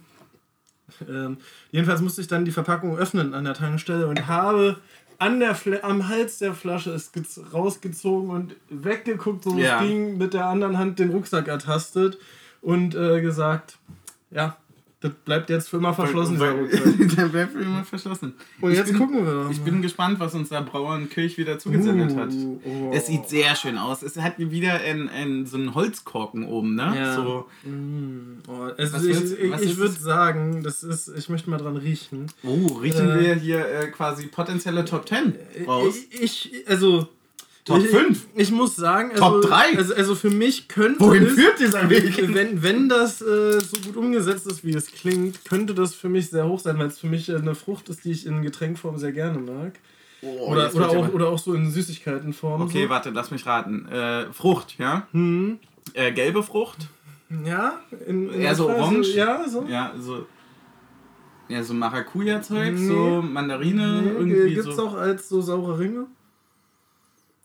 Ähm, 1.07 1.37
jedenfalls 1.71 2.01
musste 2.01 2.21
ich 2.21 2.27
dann 2.27 2.45
die 2.45 2.51
Verpackung 2.51 2.97
öffnen 2.97 3.33
an 3.33 3.43
der 3.45 3.53
Tankstelle 3.53 4.07
und 4.07 4.27
habe 4.27 4.77
an 5.17 5.39
der 5.39 5.53
Fla 5.55 5.77
am 5.81 6.07
Hals 6.07 6.37
der 6.39 6.53
Flasche 6.53 6.91
es 6.91 7.13
gez- 7.13 7.41
rausgezogen 7.53 8.29
und 8.29 8.55
weggeguckt, 8.69 9.43
so 9.43 9.57
Ja. 9.57 9.75
es 9.81 9.87
ging, 9.87 10.17
mit 10.17 10.33
der 10.33 10.45
anderen 10.45 10.77
Hand 10.77 10.99
den 10.99 11.09
Rucksack 11.09 11.47
ertastet 11.47 12.17
und 12.61 12.95
äh, 12.95 13.21
gesagt, 13.21 13.77
ja, 14.31 14.55
das 15.01 15.11
bleibt 15.23 15.49
jetzt 15.49 15.69
für 15.69 15.77
immer 15.77 15.93
verschlossen. 15.93 16.37
Der 17.17 17.25
bleibt 17.27 17.53
für 17.53 17.59
immer 17.61 17.85
verschlossen. 17.85 18.33
Und 18.59 18.71
Ich 18.71 18.77
jetzt 18.77 18.89
bin- 18.89 18.97
gucken 18.99 19.25
wir 19.25 19.31
doch 19.45 19.49
Ich 19.49 19.59
mal. 19.59 19.63
bin 19.63 19.81
gespannt, 19.81 20.19
was 20.19 20.35
uns 20.35 20.49
da 20.49 20.59
Brauer 20.59 20.95
und 20.95 21.09
Kirch 21.09 21.37
wieder 21.37 21.57
zugesendet 21.57 22.17
hat. 22.17 22.33
Uh, 22.33 22.59
oh. 22.65 22.91
Es 22.93 23.07
sieht 23.07 23.29
sehr 23.29 23.55
schön 23.55 23.77
aus. 23.77 24.01
Es 24.03 24.17
hat 24.17 24.33
wieder 24.39 24.73
ein, 24.81 25.07
ein, 25.07 25.45
so 25.45 25.55
einen 25.55 25.73
Holzkorken 25.73 26.45
oben, 26.45 26.75
ne? 26.75 26.93
Ja. 26.97 27.15
So, 27.15 27.45
Mm, 27.63 28.39
oh, 28.47 28.69
also 28.77 29.07
ich 29.09 29.17
ich, 29.39 29.61
ich 29.61 29.77
würde 29.77 29.93
sagen, 29.93 30.63
das 30.63 30.83
ist, 30.83 31.07
ich 31.17 31.29
möchte 31.29 31.49
mal 31.49 31.57
dran 31.57 31.77
riechen. 31.77 32.27
oh, 32.43 32.67
riechen 32.81 33.09
Äh, 33.09 33.19
wir 33.21 33.35
hier 33.35 33.65
äh, 33.65 33.87
quasi 33.87 34.27
potenzielle 34.27 34.83
Top 34.85 35.07
10 35.07 35.33
raus. 35.65 35.95
Ich, 36.11 36.51
ich 36.53 36.67
also. 36.67 37.07
Top 37.69 37.79
ich, 37.83 37.89
5? 37.89 38.27
Ich, 38.35 38.41
ich 38.41 38.51
muss 38.51 38.75
sagen, 38.75 39.11
also, 39.11 39.23
Top 39.23 39.41
drei? 39.49 39.77
Also, 39.77 39.93
also 39.95 40.15
für 40.15 40.29
mich 40.29 40.67
könnte 40.67 40.99
Wohin 40.99 41.23
es, 41.25 41.33
führt 41.33 41.59
dieser 41.59 41.89
Weg? 41.89 42.17
Wenn, 42.33 42.61
wenn 42.61 42.89
das 42.89 43.21
äh, 43.21 43.59
so 43.59 43.77
gut 43.85 43.95
umgesetzt 43.95 44.45
ist, 44.47 44.65
wie 44.65 44.73
es 44.75 44.91
klingt, 44.91 45.45
könnte 45.45 45.73
das 45.73 45.95
für 45.95 46.09
mich 46.09 46.29
sehr 46.29 46.47
hoch 46.47 46.59
sein, 46.59 46.77
weil 46.79 46.87
es 46.87 46.99
für 46.99 47.07
mich 47.07 47.29
äh, 47.29 47.35
eine 47.35 47.55
Frucht 47.55 47.89
ist, 47.89 48.03
die 48.05 48.11
ich 48.11 48.25
in 48.25 48.41
Getränkform 48.41 48.97
sehr 48.97 49.11
gerne 49.11 49.39
mag. 49.39 49.79
Oh, 50.21 50.51
oder, 50.51 50.73
oder, 50.75 50.89
auch, 50.89 51.13
oder 51.13 51.27
auch 51.29 51.39
so 51.39 51.53
in 51.53 51.71
Süßigkeitenform. 51.71 52.61
Okay, 52.63 52.83
so. 52.83 52.89
warte, 52.89 53.09
lass 53.11 53.31
mich 53.31 53.45
raten. 53.45 53.87
Äh, 53.87 54.25
Frucht, 54.33 54.75
ja? 54.77 55.07
Hm. 55.13 55.59
Äh, 55.93 56.11
gelbe 56.11 56.43
Frucht? 56.43 56.87
Ja, 57.45 57.79
in, 58.07 58.29
in 58.29 58.41
Eher 58.41 58.55
so 58.55 58.67
Weise- 58.67 58.75
orange? 58.81 59.15
Ja, 59.15 59.47
so. 59.47 59.65
Ja, 59.69 59.93
so. 59.99 60.25
Ja, 61.47 61.63
so 61.63 61.73
Maracuja-Zeug, 61.73 62.73
Nee. 62.73 62.87
so 62.87 63.21
Mandarine, 63.23 64.01
Nee, 64.03 64.09
irgendwie 64.09 64.53
gibt's 64.53 64.75
so. 64.75 64.87
auch 64.87 64.95
als 64.95 65.29
so 65.29 65.41
saure 65.41 65.79
Ringe? 65.79 66.05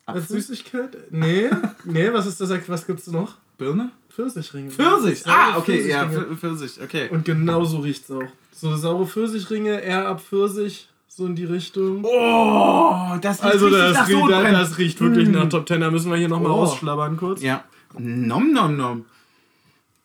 Als 0.07 0.25
Apfel? 0.25 0.37
Süßigkeit? 0.41 0.97
Nee, 1.11 1.51
nee, 1.85 2.13
was 2.13 2.27
ist 2.27 2.41
das? 2.41 2.51
Was 2.69 2.87
gibt's 2.87 3.07
noch? 3.07 3.35
Birne? 3.59 3.91
Pfirsichringe. 4.11 4.71
Pfirsich! 4.71 5.23
Ah, 5.27 5.57
okay, 5.59 5.89
ja, 5.89 6.07
Pfirsichringe. 6.07 6.37
Pfirsich, 6.37 6.81
okay. 6.83 7.09
Und 7.11 7.25
genau 7.25 7.65
so 7.65 7.79
riecht's 7.79 8.11
auch. 8.11 8.23
So 8.53 8.77
saure 8.77 9.07
Pfirsichringe, 9.07 9.81
eher 9.81 10.07
ab 10.07 10.21
Pfirsich, 10.21 10.89
so 11.09 11.27
in 11.27 11.35
die 11.35 11.45
Richtung. 11.45 12.05
Oh, 12.05 13.17
das 13.21 13.43
riecht 13.43 13.53
also 13.55 13.71
das, 13.71 13.95
nach 13.95 14.09
riecht, 14.09 14.19
Sodbrennen. 14.21 14.53
das 14.53 14.79
riecht 14.79 15.01
wirklich 15.01 15.29
nach 15.29 15.49
Top 15.49 15.67
Ten. 15.67 15.81
Da 15.81 15.91
müssen 15.91 16.11
wir 16.11 16.19
hier 16.19 16.29
nochmal 16.29 16.53
Oh. 16.53 16.57
ausschlabbern 16.63 17.17
kurz. 17.17 17.43
Ja. 17.43 17.65
Nom 17.99 18.53
nom 18.53 18.77
nom. 18.77 19.05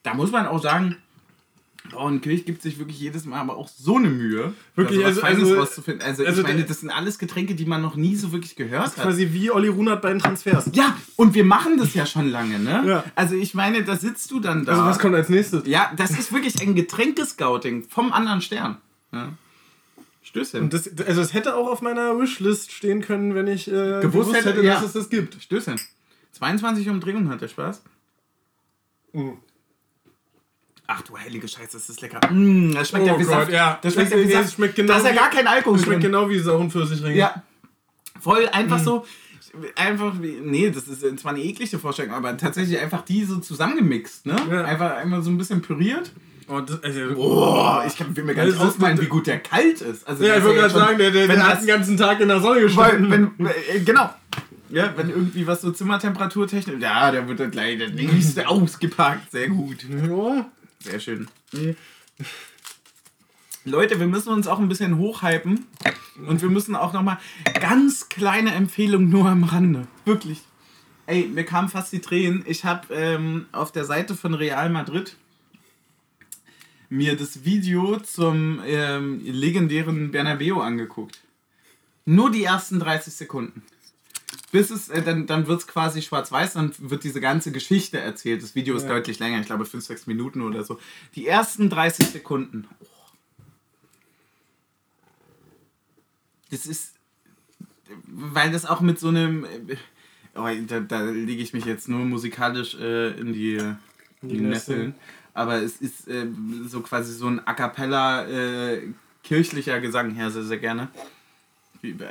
Da 0.02 0.14
muss 0.14 0.30
man 0.32 0.46
auch 0.46 0.62
sagen, 0.62 0.96
Brauenkirch 1.90 2.44
gibt 2.46 2.62
sich 2.62 2.78
wirklich 2.78 2.98
jedes 2.98 3.26
Mal 3.26 3.40
aber 3.40 3.56
auch 3.56 3.68
so 3.68 3.96
eine 3.96 4.08
Mühe, 4.08 4.54
Wirklich, 4.74 5.04
also- 5.04 5.20
Feines 5.20 5.44
also- 5.44 5.60
rauszufinden. 5.60 6.02
Also, 6.02 6.24
also 6.24 6.40
ich 6.40 6.46
meine, 6.46 6.64
das 6.64 6.80
sind 6.80 6.90
alles 6.90 7.18
Getränke, 7.18 7.54
die 7.54 7.66
man 7.66 7.82
noch 7.82 7.96
nie 7.96 8.16
so 8.16 8.32
wirklich 8.32 8.56
gehört 8.56 8.82
hat. 8.82 8.94
Quasi 8.94 9.28
wie 9.32 9.50
Olli 9.50 9.68
Runert 9.68 10.02
bei 10.02 10.10
den 10.10 10.18
Transfers. 10.18 10.70
Ja, 10.72 10.96
und 11.16 11.34
wir 11.34 11.44
machen 11.44 11.76
das 11.78 11.94
ja 11.94 12.06
schon 12.06 12.30
lange, 12.30 12.58
ne? 12.58 12.82
Ja. 12.86 13.04
Also 13.14 13.34
ich 13.34 13.54
meine, 13.54 13.84
da 13.84 13.96
sitzt 13.96 14.30
du 14.30 14.40
dann 14.40 14.64
da. 14.64 14.72
Also 14.72 14.84
was 14.84 14.98
kommt 14.98 15.14
als 15.14 15.28
nächstes? 15.28 15.66
Ja, 15.66 15.92
das 15.96 16.12
ist 16.12 16.32
wirklich 16.32 16.60
ein 16.62 16.74
Getränkescouting 16.74 17.84
vom 17.88 18.12
anderen 18.12 18.40
Stern. 18.40 18.78
Ja. 19.12 19.32
Stößchen. 20.22 20.62
Und 20.62 20.74
das, 20.74 20.88
also 21.06 21.20
es 21.20 21.34
hätte 21.34 21.56
auch 21.56 21.68
auf 21.68 21.82
meiner 21.82 22.18
Wishlist 22.18 22.72
stehen 22.72 23.00
können, 23.00 23.34
wenn 23.34 23.46
ich 23.46 23.68
äh, 23.68 24.00
Gewusst 24.00 24.32
hätte, 24.34 24.62
ja. 24.62 24.74
dass 24.74 24.84
es 24.84 24.92
das 24.92 25.10
gibt. 25.10 25.42
Stößchen. 25.42 25.80
22 26.32 26.88
Umdrehungen 26.88 27.28
hat 27.28 27.40
der 27.40 27.48
Spaß. 27.48 27.82
Mhm. 29.12 29.38
Ach 30.92 31.02
du 31.02 31.16
heilige 31.16 31.46
Scheiße, 31.46 31.74
das 31.74 31.88
ist 31.88 32.00
lecker. 32.00 32.18
Mm, 32.32 32.72
das 32.74 32.88
schmeckt 32.88 33.04
Oh 33.04 33.08
ja 33.08 33.18
wie 33.20 33.22
Gott, 33.22 33.32
Saft. 33.32 33.52
ja. 33.52 33.78
Das 33.80 33.94
schmeckt 33.94 34.10
Das- 34.12 34.18
ja 34.20 34.26
wie 34.28 34.32
Saft. 34.32 34.54
schmeckt 34.54 34.74
genau 34.74 34.92
da 34.94 34.98
ist 34.98 35.06
ja 35.06 35.12
gar 35.12 35.30
kein 35.30 35.46
Alkohol 35.46 35.76
Das 35.76 35.86
schmeckt 35.86 36.02
drin. 36.02 36.10
genau 36.12 36.28
wie 36.28 36.38
sauren 36.40 36.68
Pfirsichringe. 36.70 37.16
Ja. 37.16 37.42
Voll 38.20 38.48
einfach 38.48 38.78
Mhm. 38.80 38.84
so. 38.84 39.06
Einfach 39.76 40.14
wie. 40.20 40.38
Nee, 40.42 40.70
das 40.70 40.88
ist 40.88 41.20
zwar 41.20 41.32
eine 41.32 41.42
eklige 41.42 41.78
Vorstellung, 41.78 42.12
aber 42.14 42.36
tatsächlich 42.36 42.78
einfach 42.78 43.02
die 43.02 43.24
so 43.24 43.38
zusammengemixt, 43.38 44.26
ne? 44.26 44.36
Ja. 44.50 44.64
Einfach 44.64 44.96
einmal 44.96 45.22
so 45.22 45.30
ein 45.30 45.38
bisschen 45.38 45.60
püriert. 45.62 46.12
Oh, 46.48 46.60
das, 46.60 46.82
also, 46.82 47.14
Boah, 47.14 47.84
ich 47.86 47.96
kann, 47.96 48.16
will 48.16 48.24
mir 48.24 48.34
gar 48.34 48.44
nicht 48.44 48.56
Das 48.58 48.66
ausmalen, 48.66 49.00
wie 49.00 49.06
gut 49.06 49.28
der 49.28 49.38
kalt 49.38 49.80
ist. 49.82 50.06
Also 50.08 50.24
ja, 50.24 50.36
ich 50.38 50.42
wollte 50.44 50.60
jetzt 50.60 50.72
gerade 50.72 50.84
sagen, 50.86 50.98
der, 50.98 51.10
der, 51.12 51.28
wenn 51.28 51.36
der 51.36 51.46
hat 51.48 51.60
den 51.60 51.68
ganzen 51.68 51.96
Tag 51.96 52.18
in 52.20 52.26
der 52.28 52.40
Sonne 52.40 52.56
Weil, 52.56 52.62
gestanden. 52.98 53.10
wenn, 53.38 53.46
äh, 53.46 53.80
genau. 53.84 54.10
Ja, 54.70 54.92
wenn 54.96 55.10
irgendwie 55.10 55.46
was 55.46 55.60
so 55.62 55.70
Zimmertemperaturtechnik. 55.70 56.80
Ja, 56.80 57.10
der 57.12 57.26
wird 57.28 57.38
dann 57.40 57.50
gleich 57.52 57.78
der 57.78 57.90
nächste 57.90 58.48
ausgepackt. 58.48 59.30
Sehr 59.32 59.48
gut. 59.48 59.84
ja. 59.88 60.46
Sehr 60.82 61.00
schön. 61.00 61.28
Leute, 63.64 64.00
wir 64.00 64.06
müssen 64.06 64.32
uns 64.32 64.46
auch 64.46 64.58
ein 64.58 64.68
bisschen 64.68 64.96
hochhypen. 64.98 65.66
Und 66.26 66.42
wir 66.42 66.48
müssen 66.48 66.74
auch 66.74 66.92
nochmal 66.92 67.18
ganz 67.60 68.08
kleine 68.08 68.54
Empfehlung 68.54 69.08
nur 69.08 69.26
am 69.26 69.44
Rande. 69.44 69.86
Wirklich. 70.04 70.40
Ey, 71.06 71.26
mir 71.26 71.44
kamen 71.44 71.68
fast 71.68 71.92
die 71.92 72.00
Tränen. 72.00 72.44
Ich 72.46 72.64
habe 72.64 72.92
ähm, 72.94 73.46
auf 73.52 73.72
der 73.72 73.84
Seite 73.84 74.14
von 74.14 74.34
Real 74.34 74.70
Madrid 74.70 75.16
mir 76.88 77.16
das 77.16 77.44
Video 77.44 77.98
zum 78.00 78.60
ähm, 78.64 79.20
legendären 79.24 80.10
Bernabeu 80.10 80.60
angeguckt. 80.60 81.20
Nur 82.04 82.30
die 82.30 82.44
ersten 82.44 82.80
30 82.80 83.14
Sekunden. 83.14 83.62
Bis 84.52 84.70
es, 84.70 84.88
äh, 84.88 85.02
dann, 85.02 85.26
dann 85.26 85.46
wird 85.46 85.60
es 85.60 85.66
quasi 85.66 86.02
schwarz-weiß, 86.02 86.54
dann 86.54 86.72
wird 86.78 87.04
diese 87.04 87.20
ganze 87.20 87.52
Geschichte 87.52 87.98
erzählt. 87.98 88.42
Das 88.42 88.54
Video 88.54 88.74
ist 88.76 88.82
Ja. 88.84 88.88
deutlich 88.90 89.18
länger, 89.20 89.40
ich 89.40 89.46
glaube 89.46 89.64
5, 89.64 89.84
6 89.84 90.06
Minuten 90.06 90.42
oder 90.42 90.64
so. 90.64 90.78
Die 91.14 91.26
ersten 91.26 91.70
30 91.70 92.08
Sekunden. 92.08 92.66
Oh. 92.80 92.86
Das 96.50 96.66
ist, 96.66 96.94
weil 98.06 98.50
das 98.50 98.66
auch 98.66 98.80
mit 98.80 98.98
so 98.98 99.08
einem, 99.08 99.44
äh, 99.44 99.76
oh, 100.34 100.48
da, 100.66 100.80
da 100.80 101.02
lege 101.04 101.42
ich 101.42 101.52
mich 101.52 101.64
jetzt 101.64 101.88
nur 101.88 102.00
musikalisch 102.00 102.74
äh, 102.74 103.10
in 103.18 103.32
die, 103.32 103.56
in 104.22 104.28
die 104.28 104.40
Nesseln. 104.40 104.94
Aber 105.32 105.62
es 105.62 105.76
ist 105.80 106.08
äh, 106.08 106.26
so 106.66 106.80
quasi 106.80 107.12
so 107.14 107.28
ein 107.28 107.40
a 107.46 107.54
cappella 107.54 108.26
äh, 108.26 108.88
kirchlicher 109.22 109.80
Gesang 109.80 110.10
her, 110.10 110.30
sehr, 110.32 110.42
sehr 110.42 110.58
gerne. 110.58 110.88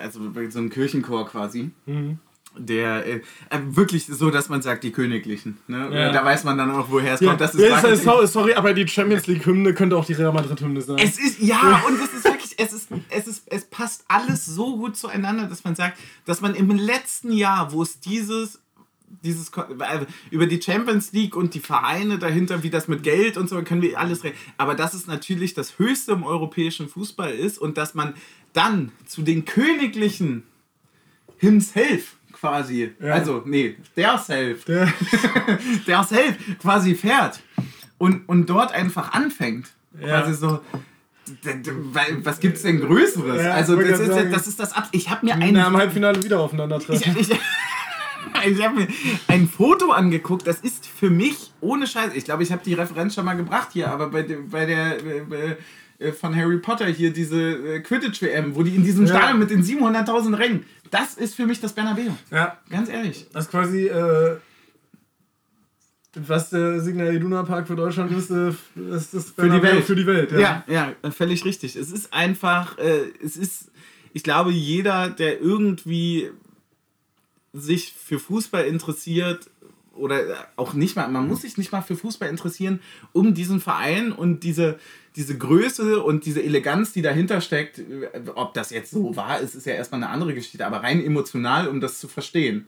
Also 0.02 0.32
so 0.50 0.60
ein 0.60 0.70
Kirchenchor 0.70 1.28
quasi. 1.28 1.72
Mhm. 1.86 2.18
Der 2.58 3.06
äh, 3.06 3.22
äh, 3.50 3.60
wirklich 3.64 4.08
so, 4.08 4.32
dass 4.32 4.50
man 4.50 4.62
sagt, 4.62 4.84
die 4.84 4.92
Königlichen. 4.92 5.60
Ne? 5.68 5.90
Ja. 5.94 6.12
Da 6.12 6.26
weiß 6.26 6.44
man 6.44 6.58
dann 6.58 6.72
auch, 6.72 6.88
woher 6.90 7.14
es 7.14 7.22
Ja, 7.22 7.30
kommt. 7.30 7.42
Das 7.42 7.54
ist 7.54 7.62
ja, 7.62 7.70
Marketing. 7.82 8.28
sorry, 8.28 8.54
aber 8.54 8.74
die 8.74 8.88
Champions 8.88 9.28
League 9.28 9.46
Hymne 9.46 9.74
könnte 9.74 9.96
auch 9.96 10.06
die 10.06 10.14
Real 10.14 10.34
Madrid 10.34 10.60
Hymne 10.60 10.82
sein. 10.82 10.98
Es 10.98 11.20
ist, 11.20 11.40
ja, 11.40 11.84
und 11.88 12.02
es 12.02 12.14
ist 12.14 12.26
wirklich, 12.26 12.56
es 12.58 12.74
ist, 12.74 12.90
es 13.10 13.28
ist, 13.28 13.44
es 13.46 13.66
passt 13.66 14.04
alles 14.08 14.46
so 14.46 14.78
gut 14.78 14.98
zueinander, 14.98 15.46
dass 15.46 15.64
man 15.64 15.76
sagt, 15.76 16.00
dass 16.26 16.42
man 16.42 16.56
im 16.56 16.72
letzten 16.72 17.32
Jahr, 17.32 17.72
wo 17.72 17.84
es 17.84 18.00
dieses, 18.00 18.60
dieses, 19.24 19.50
äh, 19.50 20.06
über 20.32 20.48
die 20.48 20.62
Champions 20.62 21.12
League 21.14 21.36
und 21.36 21.54
die 21.54 21.60
Vereine 21.60 22.18
dahinter, 22.20 22.64
wie 22.64 22.70
das 22.70 22.88
mit 22.88 23.04
Geld 23.04 23.38
und 23.38 23.48
so, 23.48 23.62
können 23.62 23.82
wir 23.82 24.00
alles 24.00 24.24
reden. 24.24 24.36
Aber 24.58 24.76
dass 24.76 24.94
es 24.94 25.08
natürlich 25.08 25.54
das 25.54 25.78
Höchste 25.80 26.14
im 26.14 26.24
europäischen 26.24 26.90
Fußball 26.90 27.32
ist 27.32 27.58
und 27.60 27.78
dass 27.78 27.94
man 27.94 28.16
dann 28.54 28.92
zu 29.06 29.22
den 29.22 29.46
Königlichen 29.46 30.44
himself 31.38 32.18
quasi, 32.40 32.92
Ja. 33.02 33.14
also, 33.14 33.44
nee, 33.46 33.76
der 33.96 34.18
self, 34.18 34.66
Der, 34.66 34.88
selbst 36.04 36.40
quasi 36.62 36.96
fährt 36.96 37.40
und, 37.98 38.28
und 38.30 38.50
dort 38.50 38.72
einfach 38.74 39.12
anfängt. 39.14 39.68
Ja. 40.00 40.22
Quasi 40.22 40.34
so. 40.36 40.60
Was 42.24 42.40
gibt's 42.40 42.64
denn 42.64 42.80
Größeres? 42.82 43.44
Ja, 43.44 43.52
also, 43.54 43.80
ich 43.80 43.90
das 43.90 44.00
ist, 44.00 44.08
sagen. 44.08 44.32
das 44.32 44.48
ist 44.48 44.60
das 44.60 44.74
Ab. 44.74 44.88
Ich 44.92 45.10
habe 45.10 45.26
mir 45.26 45.36
ein. 45.36 45.56
am 45.58 45.78
Halbfinale 45.78 46.24
wieder 46.24 46.38
Ich, 46.38 46.42
aufeinandertreffen. 46.42 47.16
ich, 47.20 47.30
ich 47.32 48.64
habe 48.64 48.76
mir 48.80 48.88
ein 49.28 49.48
Foto 49.48 49.92
angeguckt, 49.92 50.48
das 50.48 50.60
ist 50.62 50.88
für 50.88 51.10
mich 51.12 51.52
ohne 51.62 51.86
Scheiß. 51.86 52.14
Ich 52.16 52.26
glaube, 52.26 52.42
ich 52.44 52.52
habe 52.52 52.62
die 52.66 52.74
Referenz 52.74 53.14
schon 53.16 53.26
mal 53.26 53.36
gebracht 53.38 53.70
hier, 53.74 53.92
aber 53.92 54.10
bei, 54.10 54.24
der- 54.24 54.38
bei 54.50 54.66
der. 54.66 54.98
äh, 54.98 55.56
äh, 56.00 56.14
von 56.14 56.34
Harry 56.34 56.60
Potter 56.60 56.86
hier, 56.86 57.12
diese 57.12 57.38
äh, 57.76 57.80
Quidditch-WM, 57.82 58.56
wo 58.56 58.64
die 58.64 58.74
in 58.74 58.86
diesem 58.86 59.06
Ja. 59.06 59.18
Stadion 59.18 59.38
mit 59.38 59.50
den 59.50 59.62
700.000 59.66 60.38
Rängen, 60.38 60.64
das 60.92 61.16
ist 61.16 61.36
für 61.36 61.46
mich 61.46 61.60
das 61.60 61.74
Bernabeu. 61.74 62.12
Ja, 62.32 62.58
Ganz 62.70 62.90
ehrlich. 62.90 63.28
das 63.32 63.46
ist 63.46 63.52
quasi, 63.52 63.88
äh, 63.88 64.38
was 66.16 66.50
der 66.50 66.82
Signal 66.82 67.16
Iduna 67.16 67.44
Park 67.44 67.68
für 67.68 67.76
Deutschland 67.76 68.12
ist, 68.12 68.32
äh, 68.32 68.50
ist 68.96 69.14
das 69.14 69.32
Für 69.32 69.50
die 69.50 69.62
Welt. 69.62 69.84
Für 69.84 69.96
die 69.96 70.06
Welt, 70.08 70.32
ja. 70.32 70.64
Ja, 70.68 70.94
ja, 71.04 71.12
völlig 71.12 71.46
richtig. 71.46 71.76
Es 71.76 71.92
ist 71.92 72.14
einfach, 72.14 72.78
äh, 72.78 73.02
es 73.24 73.38
ist, 73.38 73.72
ich 74.14 74.24
glaube, 74.24 74.52
jeder, 74.52 75.10
der 75.10 75.40
irgendwie 75.40 76.32
sich 77.54 77.94
für 77.94 78.20
Fußball 78.20 78.66
interessiert 78.66 79.50
oder 80.00 80.48
auch 80.56 80.74
nicht 80.74 80.96
mal, 80.96 81.08
man 81.10 81.28
muss 81.28 81.42
sich 81.42 81.58
nicht 81.58 81.72
mal 81.72 81.82
für 81.82 81.96
Fußball 81.96 82.30
interessieren, 82.30 82.80
um 83.12 83.34
diesen 83.34 83.60
Verein 83.60 84.12
und 84.12 84.44
diese, 84.44 84.80
diese 85.16 85.38
Größe 85.38 86.02
und 86.02 86.26
diese 86.26 86.42
Eleganz, 86.42 86.94
die 86.94 87.02
dahinter 87.02 87.42
steckt, 87.42 87.82
ob 88.36 88.54
das 88.54 88.70
jetzt 88.70 88.92
so 88.92 89.16
war, 89.16 89.40
ist, 89.40 89.56
ist 89.56 89.66
ja 89.66 89.74
erstmal 89.74 90.04
eine 90.04 90.12
andere 90.12 90.34
Geschichte, 90.34 90.66
aber 90.66 90.84
rein 90.84 91.04
emotional, 91.04 91.68
um 91.68 91.82
das 91.82 92.00
zu 92.00 92.08
verstehen. 92.08 92.68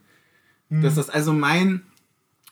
Mhm. 0.69 0.81
Dass 0.81 0.95
das 0.95 1.09
also 1.09 1.33
mein, 1.33 1.83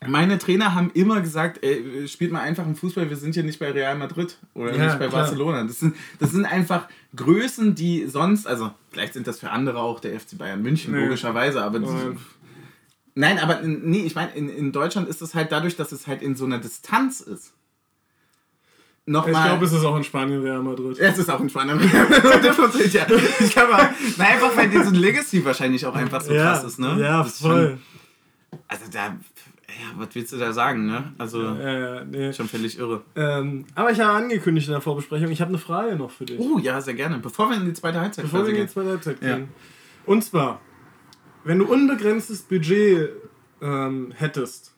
meine 0.06 0.38
Trainer 0.38 0.76
haben 0.76 0.92
immer 0.94 1.22
gesagt, 1.22 1.64
ey, 1.64 2.08
spielt 2.08 2.32
mal 2.32 2.42
einfach 2.42 2.66
im 2.66 2.76
Fußball, 2.76 3.10
wir 3.10 3.18
sind 3.18 3.34
hier 3.34 3.44
nicht 3.44 3.60
bei 3.60 3.72
Real 3.72 3.98
Madrid 3.98 4.38
oder 4.54 4.74
ja, 4.76 4.86
nicht 4.86 5.00
bei 5.00 5.08
klar. 5.08 5.24
Barcelona. 5.24 5.64
Das 5.66 5.80
sind, 5.80 5.96
das 6.20 6.32
sind 6.32 6.46
einfach 6.46 6.88
Größen, 7.16 7.76
die 7.76 8.08
sonst, 8.08 8.48
also 8.48 8.72
vielleicht 8.92 9.14
sind 9.14 9.28
das 9.28 9.40
für 9.40 9.50
andere 9.50 9.80
auch 9.80 10.00
der 10.00 10.18
FC 10.18 10.38
Bayern 10.38 10.62
München, 10.62 10.94
nee. 10.94 11.04
logischerweise, 11.04 11.62
aber 11.62 11.80
das, 11.80 11.92
Nein, 13.20 13.38
aber 13.38 13.60
nee, 13.64 14.04
ich 14.06 14.16
meine, 14.16 14.32
in, 14.32 14.48
in 14.48 14.72
Deutschland 14.72 15.10
ist 15.10 15.22
es 15.22 15.36
halt 15.36 15.52
dadurch, 15.52 15.76
dass 15.76 15.92
es 15.92 16.08
halt 16.08 16.22
in 16.22 16.38
so 16.38 16.46
einer 16.46 16.58
Distanz 16.58 17.20
ist. 17.20 17.52
Nochmal. 19.06 19.34
Ich 19.34 19.44
glaube, 19.44 19.66
es 19.66 19.74
ist 19.74 19.84
auch 19.84 19.98
in 19.98 20.06
Spanien 20.06 20.42
Real 20.42 20.64
Madrid. 20.64 20.98
Es 20.98 21.18
ist 21.18 21.30
auch 21.30 21.42
in 21.42 21.50
Spanien 21.50 21.78
Real 21.80 22.08
Madrid. 22.08 22.94
ja. 22.94 23.06
Ich 23.42 23.52
glaube, 23.52 23.74
na, 24.18 24.24
einfach 24.24 24.56
weil 24.56 24.70
diesen 24.70 24.96
Legacy 24.96 25.44
wahrscheinlich 25.44 25.86
auch 25.86 25.96
einfach 25.96 26.22
so 26.22 26.32
ja, 26.32 26.44
krass 26.44 26.64
ist, 26.64 26.80
ne? 26.80 26.96
Ja, 26.98 27.26
voll. 27.26 27.78
Schon, 28.52 28.60
also 28.70 28.86
da 28.90 29.08
ja, 29.08 29.98
was 29.98 30.08
willst 30.14 30.32
du 30.32 30.38
da 30.38 30.54
sagen, 30.54 30.86
ne? 30.86 31.12
Also, 31.18 31.44
ja, 31.44 32.06
nee. 32.06 32.32
schon 32.32 32.48
völlig 32.48 32.80
irre. 32.80 33.02
Ähm, 33.18 33.66
aber 33.76 33.92
ich 33.92 34.00
habe 34.00 34.14
angekündigt 34.14 34.68
in 34.68 34.72
der 34.72 34.82
Vorbesprechung, 34.82 35.30
ich 35.30 35.42
habe 35.42 35.50
eine 35.50 35.58
Frage 35.58 35.98
noch 35.98 36.12
für 36.12 36.24
dich. 36.24 36.40
Oh, 36.40 36.58
ja, 36.58 36.80
sehr 36.80 36.94
gerne. 36.94 37.18
Bevor 37.18 37.50
wir 37.50 37.58
in 37.58 37.66
die 37.66 37.74
zweite 37.74 38.00
Halbzeit 38.00 38.24
Bevor 38.24 38.46
wir 38.46 38.54
in 38.54 38.62
die 38.62 38.72
zweite 38.72 38.92
Halbzeit 38.92 39.20
gehen. 39.20 39.50
Und 40.06 40.24
zwar, 40.24 40.62
wenn 41.44 41.60
du 41.60 41.66
unbegrenztes 41.66 42.42
Budget 42.44 43.12
ähm, 43.62 44.12
hättest, 44.16 44.74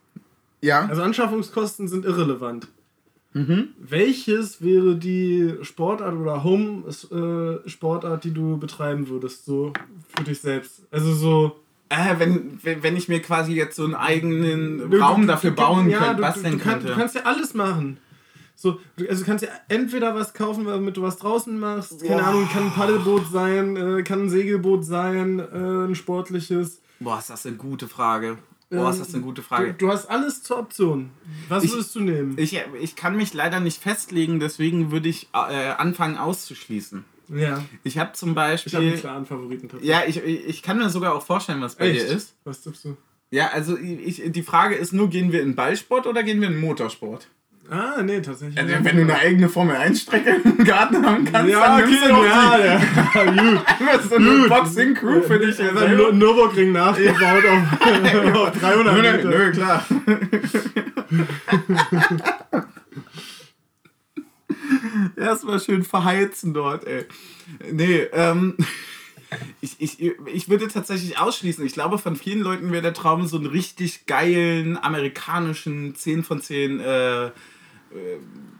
ja. 0.61 0.85
also 0.85 1.01
Anschaffungskosten 1.01 1.87
sind 1.87 2.05
irrelevant. 2.05 2.67
Mhm. 3.33 3.69
Welches 3.79 4.61
wäre 4.61 4.95
die 4.95 5.55
Sportart 5.61 6.15
oder 6.15 6.43
Home-Sportart, 6.43 8.25
äh, 8.25 8.27
die 8.27 8.33
du 8.33 8.57
betreiben 8.57 9.07
würdest, 9.07 9.45
so 9.45 9.71
für 10.15 10.23
dich 10.23 10.41
selbst? 10.41 10.81
Also 10.91 11.13
so 11.13 11.61
äh, 11.91 12.19
wenn, 12.19 12.59
wenn, 12.63 12.83
wenn 12.83 12.95
ich 12.95 13.09
mir 13.09 13.21
quasi 13.21 13.53
jetzt 13.53 13.75
so 13.75 13.83
einen 13.83 13.95
eigenen 13.95 14.89
du, 14.89 14.97
Raum 14.97 15.27
dafür 15.27 15.51
bauen 15.51 15.89
ja, 15.89 15.99
könnte, 15.99 16.21
was 16.21 16.41
denn 16.41 16.57
könnte. 16.57 16.87
Du 16.87 16.95
kannst 16.95 17.15
ja 17.15 17.23
alles 17.23 17.53
machen. 17.53 17.97
So, 18.61 18.79
also 19.09 19.23
du 19.23 19.25
kannst 19.25 19.43
ja 19.43 19.49
entweder 19.69 20.13
was 20.13 20.35
kaufen, 20.35 20.65
damit 20.65 20.95
du 20.95 21.01
was 21.01 21.17
draußen 21.17 21.59
machst. 21.59 22.01
Keine 22.01 22.21
Boah. 22.21 22.27
Ahnung, 22.27 22.47
kann 22.47 22.65
ein 22.65 22.71
Paddelboot 22.71 23.31
sein, 23.31 23.75
äh, 23.75 24.03
kann 24.03 24.25
ein 24.25 24.29
Segelboot 24.29 24.85
sein, 24.85 25.39
äh, 25.39 25.87
ein 25.87 25.95
sportliches. 25.95 26.79
Boah, 26.99 27.17
ist 27.17 27.31
das 27.31 27.45
eine 27.47 27.55
gute 27.55 27.87
Frage. 27.87 28.37
Boah, 28.69 28.91
ist 28.91 28.99
das 29.01 29.15
eine 29.15 29.23
gute 29.23 29.41
Frage. 29.41 29.73
Du, 29.73 29.87
du 29.87 29.91
hast 29.91 30.05
alles 30.05 30.43
zur 30.43 30.59
Option. 30.59 31.09
Was 31.49 31.63
ich, 31.63 31.71
würdest 31.71 31.95
du 31.95 32.01
nehmen? 32.01 32.37
Ich, 32.37 32.57
ich 32.79 32.95
kann 32.95 33.17
mich 33.17 33.33
leider 33.33 33.59
nicht 33.59 33.81
festlegen, 33.81 34.39
deswegen 34.39 34.91
würde 34.91 35.09
ich 35.09 35.27
äh, 35.33 35.71
anfangen 35.71 36.17
auszuschließen. 36.17 37.03
Ja. 37.29 37.65
Ich 37.83 37.97
habe 37.97 38.13
zum 38.13 38.35
Beispiel. 38.35 38.69
Ich 38.69 38.75
habe 38.75 38.85
einen 38.85 38.99
klaren 38.99 39.25
Favoriten. 39.25 39.69
Ja, 39.81 40.03
ich, 40.05 40.23
ich 40.23 40.61
kann 40.61 40.77
mir 40.77 40.89
sogar 40.91 41.15
auch 41.15 41.25
vorstellen, 41.25 41.61
was 41.61 41.75
bei 41.75 41.89
Echt? 41.89 42.01
dir 42.01 42.15
ist. 42.15 42.35
Was 42.43 42.61
tippst 42.61 42.85
du? 42.85 42.97
Ja, 43.31 43.47
also 43.47 43.75
ich, 43.77 44.21
die 44.31 44.43
Frage 44.43 44.75
ist 44.75 44.93
nur, 44.93 45.09
gehen 45.09 45.31
wir 45.31 45.41
in 45.41 45.55
Ballsport 45.55 46.05
oder 46.05 46.21
gehen 46.21 46.41
wir 46.41 46.49
in 46.49 46.59
Motorsport? 46.59 47.27
Ah, 47.73 48.03
nee, 48.03 48.19
tatsächlich. 48.19 48.59
Also, 48.59 48.83
wenn 48.83 48.97
du 48.97 49.03
eine 49.03 49.15
eigene 49.15 49.47
Formel-1-Strecke 49.47 50.41
im 50.43 50.65
Garten 50.65 51.05
haben 51.05 51.23
kannst, 51.23 51.53
ja, 51.53 51.77
dann 51.77 51.83
okay, 51.83 51.97
ja, 52.09 52.57
ja, 52.57 52.81
ja, 53.15 53.31
gut. 53.31 53.65
Einfach 53.65 54.03
so 54.09 54.15
eine 54.15 54.47
Boxing-Crew 54.49 55.21
für 55.21 55.39
dich. 55.39 55.57
Ja, 55.57 55.71
dann 55.71 56.17
Nürburgring 56.17 56.73
nachgebaut 56.73 57.45
auf, 57.45 58.35
auf 58.35 58.59
300 58.59 58.93
Meter. 58.97 59.29
Nö, 59.29 59.37
nö, 59.37 59.51
klar. 59.51 59.85
Erstmal 65.15 65.61
schön 65.61 65.83
verheizen 65.83 66.53
dort, 66.53 66.85
ey. 66.85 67.05
Nee, 67.71 68.01
ähm. 68.11 68.57
Ich, 69.61 69.77
ich, 69.79 70.11
ich 70.25 70.49
würde 70.49 70.67
tatsächlich 70.67 71.17
ausschließen. 71.17 71.65
Ich 71.65 71.71
glaube, 71.71 71.97
von 71.97 72.17
vielen 72.17 72.41
Leuten 72.41 72.73
wäre 72.73 72.81
der 72.81 72.93
Traum 72.93 73.27
so 73.27 73.37
einen 73.37 73.45
richtig 73.45 74.05
geilen 74.05 74.77
amerikanischen 74.77 75.95
10 75.95 76.25
von 76.25 76.41
10 76.41 76.81
äh, 76.81 77.27
äh, 77.27 77.31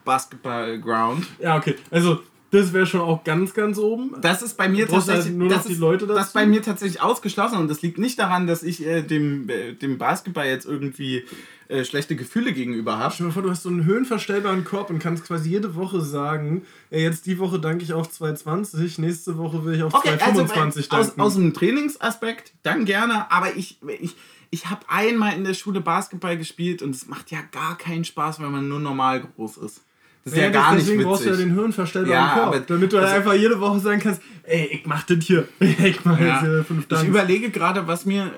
Basketball-Ground. 0.03 1.27
Ja, 1.39 1.57
okay. 1.57 1.75
Also, 1.89 2.19
das 2.51 2.73
wäre 2.73 2.85
schon 2.85 2.99
auch 2.99 3.23
ganz, 3.23 3.53
ganz 3.53 3.77
oben. 3.77 4.13
Das 4.21 4.41
ist 4.41 4.57
bei 4.57 4.67
mir 4.67 4.85
tatsächlich. 4.85 5.33
Nur 5.33 5.47
das 5.47 5.65
die 5.65 5.75
Leute 5.75 6.05
dazu. 6.05 6.17
Das 6.17 6.27
ist 6.27 6.33
bei 6.33 6.45
mir 6.45 6.61
tatsächlich 6.61 7.01
ausgeschlossen 7.01 7.57
und 7.57 7.69
das 7.69 7.81
liegt 7.81 7.97
nicht 7.97 8.19
daran, 8.19 8.45
dass 8.45 8.61
ich 8.61 8.85
äh, 8.85 9.01
dem, 9.01 9.49
äh, 9.49 9.73
dem 9.73 9.97
Basketball 9.97 10.45
jetzt 10.45 10.65
irgendwie 10.65 11.23
äh, 11.69 11.85
schlechte 11.85 12.17
Gefühle 12.17 12.51
gegenüber 12.51 12.97
habe. 12.97 13.13
Stell 13.13 13.23
dir 13.23 13.27
mal 13.29 13.33
vor, 13.33 13.43
du 13.43 13.49
hast 13.51 13.63
so 13.63 13.69
einen 13.69 13.85
höhenverstellbaren 13.85 14.65
Korb 14.65 14.89
und 14.89 14.99
kannst 14.99 15.25
quasi 15.25 15.49
jede 15.49 15.75
Woche 15.75 16.01
sagen, 16.01 16.63
ey, 16.89 17.03
jetzt 17.03 17.25
die 17.25 17.39
Woche 17.39 17.57
danke 17.57 17.85
ich 17.85 17.93
auf 17.93 18.11
220, 18.11 18.97
nächste 18.97 19.37
Woche 19.37 19.63
will 19.63 19.75
ich 19.75 19.83
auf 19.83 19.93
okay, 19.93 20.17
225 20.17 20.91
also, 20.91 21.05
danken. 21.05 21.21
Aus, 21.21 21.27
aus 21.27 21.35
dem 21.35 21.53
Trainingsaspekt 21.53 22.51
dann 22.63 22.83
gerne, 22.83 23.31
aber 23.31 23.55
ich, 23.55 23.79
ich, 24.01 24.15
ich 24.51 24.69
habe 24.69 24.81
einmal 24.89 25.33
in 25.33 25.45
der 25.45 25.53
Schule 25.53 25.81
Basketball 25.81 26.37
gespielt 26.37 26.81
und 26.81 26.93
es 26.93 27.07
macht 27.07 27.31
ja 27.31 27.39
gar 27.51 27.77
keinen 27.77 28.03
Spaß, 28.03 28.41
wenn 28.41 28.51
man 28.51 28.67
nur 28.67 28.79
normal 28.79 29.21
groß 29.21 29.57
ist. 29.57 29.81
Das 30.23 30.33
ist 30.33 30.39
ja, 30.39 30.45
ja 30.45 30.49
gar 30.51 30.75
deswegen 30.75 30.97
nicht 30.97 31.07
brauchst 31.07 31.25
du 31.25 31.29
ja 31.29 31.35
den 31.35 31.53
hirnverstellbaren 31.55 32.13
ja, 32.13 32.51
Korb, 32.51 32.67
damit 32.67 32.93
du 32.93 32.99
also, 32.99 33.15
einfach 33.15 33.33
jede 33.33 33.59
Woche 33.59 33.79
sagen 33.79 33.99
kannst, 33.99 34.21
ey, 34.43 34.67
ich 34.67 34.85
mach 34.85 35.03
das 35.03 35.17
hier. 35.25 35.47
Ich 35.59 36.05
mach 36.05 36.19
ja. 36.19 36.27
jetzt 36.27 36.41
hier 36.41 36.63
fünf 36.63 36.87
Danks. 36.87 37.03
Ich 37.03 37.09
überlege 37.09 37.49
gerade, 37.49 37.87
was 37.87 38.05
mir. 38.05 38.31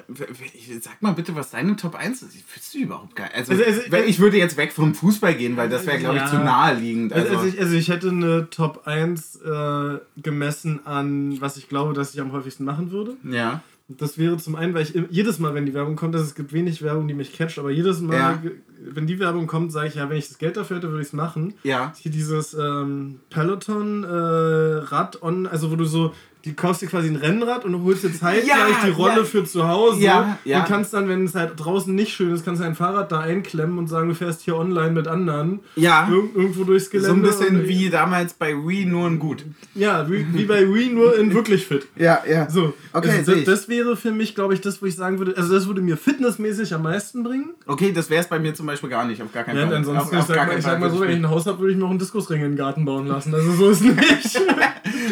Sag 0.80 1.02
mal 1.02 1.12
bitte, 1.12 1.36
was 1.36 1.50
deine 1.50 1.76
Top 1.76 1.96
1 1.96 2.22
ist. 2.22 2.36
Ich 2.36 2.72
du 2.72 2.78
überhaupt 2.78 3.18
geil. 3.18 3.30
Also, 3.36 3.52
also, 3.52 3.64
also, 3.64 4.08
ich 4.08 4.20
würde 4.20 4.38
jetzt 4.38 4.56
weg 4.56 4.72
vom 4.72 4.96
Fußball 4.96 5.36
gehen, 5.36 5.58
weil 5.58 5.68
das 5.68 5.86
wäre, 5.86 6.00
glaube 6.00 6.20
ich, 6.20 6.26
zu 6.28 6.38
naheliegend. 6.38 7.12
Also, 7.12 7.36
also, 7.36 7.48
ich, 7.48 7.60
also 7.60 7.76
ich 7.76 7.90
hätte 7.90 8.10
eine 8.10 8.50
Top 8.50 8.88
1 8.88 9.42
äh, 9.42 9.98
gemessen 10.22 10.86
an, 10.86 11.42
was 11.42 11.58
ich 11.58 11.68
glaube, 11.68 11.94
dass 11.94 12.14
ich 12.14 12.22
am 12.22 12.32
häufigsten 12.32 12.64
machen 12.64 12.92
würde. 12.92 13.18
Ja. 13.24 13.62
Das 13.98 14.18
wäre 14.18 14.38
zum 14.38 14.56
einen, 14.56 14.74
weil 14.74 14.84
ich 14.84 14.94
jedes 15.10 15.40
Mal, 15.40 15.54
wenn 15.54 15.66
die 15.66 15.74
Werbung 15.74 15.96
kommt, 15.96 16.16
also 16.16 16.26
es 16.26 16.36
gibt 16.36 16.54
wenig 16.54 16.82
Werbung, 16.82 17.08
die 17.08 17.14
mich 17.14 17.34
catcht, 17.34 17.60
aber 17.60 17.72
jedes 17.72 18.02
Mal, 18.02 18.16
ja. 18.16 18.42
wenn 18.80 19.08
die 19.08 19.20
Werbung 19.20 19.48
kommt, 19.48 19.72
sage 19.72 19.88
ich, 19.88 19.96
ja, 19.96 20.10
wenn 20.10 20.18
ich 20.18 20.28
das 20.28 20.38
Geld 20.38 20.58
dafür 20.58 20.78
hätte, 20.78 20.90
würde 20.90 21.02
ich 21.02 21.08
es 21.08 21.14
machen. 21.14 21.54
Ja. 21.64 21.94
Hier 21.98 22.12
dieses 22.12 22.54
ähm, 22.54 23.20
Peloton-Rad 23.30 25.16
äh, 25.16 25.26
on, 25.26 25.48
also 25.48 25.72
wo 25.72 25.76
du 25.76 25.86
so 25.86 26.14
die 26.46 26.54
kaufst 26.54 26.82
dir 26.82 26.88
quasi 26.88 27.08
ein 27.08 27.16
Rennrad 27.16 27.64
und 27.64 27.84
holst 27.84 28.04
dir 28.04 28.14
zeitgleich 28.14 28.48
ja, 28.48 28.86
die 28.86 28.90
Rolle 28.90 29.20
ja. 29.20 29.24
für 29.24 29.46
zu 29.46 29.66
Hause 29.66 30.02
ja, 30.02 30.38
ja. 30.44 30.60
und 30.60 30.68
kannst 30.68 30.94
dann, 30.94 31.08
wenn 31.08 31.24
es 31.24 31.36
halt 31.36 31.54
draußen 31.56 31.94
nicht 31.96 32.14
schön 32.14 32.34
ist, 32.34 32.44
kannst 32.44 32.60
du 32.60 32.66
dein 32.66 32.76
Fahrrad 32.76 33.14
da 33.14 33.22
einklemmen 33.22 33.78
und 33.78 33.88
sagen, 33.88 34.10
du 34.10 34.16
fährst 34.16 34.42
hier 34.42 34.58
online 34.58 34.92
mit 34.92 35.08
anderen. 35.08 35.62
Ja. 35.76 36.10
Ir 36.10 36.24
irgendwo 36.36 36.66
durchs 36.66 36.90
Gelände. 36.90 37.10
So 37.10 37.16
ein 37.16 37.22
bisschen 37.22 37.68
wie 37.70 37.90
damals 37.90 38.34
bei 38.34 38.54
Wii, 38.54 38.86
nur 38.86 39.08
in 39.08 39.20
gut. 39.20 39.46
Ja, 39.74 40.10
wie, 40.12 40.26
wie 40.34 40.44
bei 40.44 40.68
Wii, 40.68 40.90
nur 40.90 41.18
in 41.18 41.34
wirklich 41.34 41.66
fit. 41.66 41.88
Ja, 41.96 42.22
ja. 42.30 42.50
So. 42.50 42.74
Okay, 42.92 43.20
also, 43.20 43.36
das, 43.36 43.44
das, 43.46 43.70
wäre 43.70 43.96
für 43.96 44.12
mich, 44.12 44.36
glaube 44.36 44.54
ich, 44.54 44.60
das, 44.60 44.82
wo 44.82 44.86
ich 44.86 44.96
sagen 44.96 45.20
würde, 45.20 45.38
also 45.38 45.54
das 45.54 45.68
würde 45.68 45.82
mir 45.82 45.96
fitnessmäßig 45.96 46.74
am 46.74 46.84
meisten 46.84 47.24
bringen. 47.24 47.52
Okay, 47.68 47.94
das 47.94 48.10
wäre 48.10 48.22
es 48.22 48.28
bei 48.28 48.40
mir 48.40 48.54
zum 48.54 48.66
Beispiel 48.66 48.90
gar 48.90 49.06
nicht, 49.06 49.22
auf 49.22 49.32
gar 49.32 49.46
keinen 49.46 49.60
ja, 49.60 49.68
Fall. 49.68 49.78
Ansonsten, 49.78 50.18
auf, 50.18 50.24
auf 50.24 50.30
ich, 50.30 50.36
sag 50.36 50.48
mal, 50.48 50.58
ich 50.58 50.64
sag 50.64 50.80
mal 50.82 50.90
so, 50.90 51.00
wenn 51.00 51.10
ich 51.10 51.16
ein 51.16 51.30
Haus 51.30 51.46
habe, 51.46 51.60
würde 51.60 51.72
ich 51.72 51.78
mir 51.78 51.86
auch 51.86 51.90
einen 51.90 52.00
Diskusring 52.00 52.42
in 52.42 52.52
den 52.52 52.58
Garten 52.58 52.84
bauen 52.84 53.08
lassen. 53.08 53.34
Also 53.34 53.54
so 53.54 53.70
ist 53.70 53.82
nicht. 53.82 54.42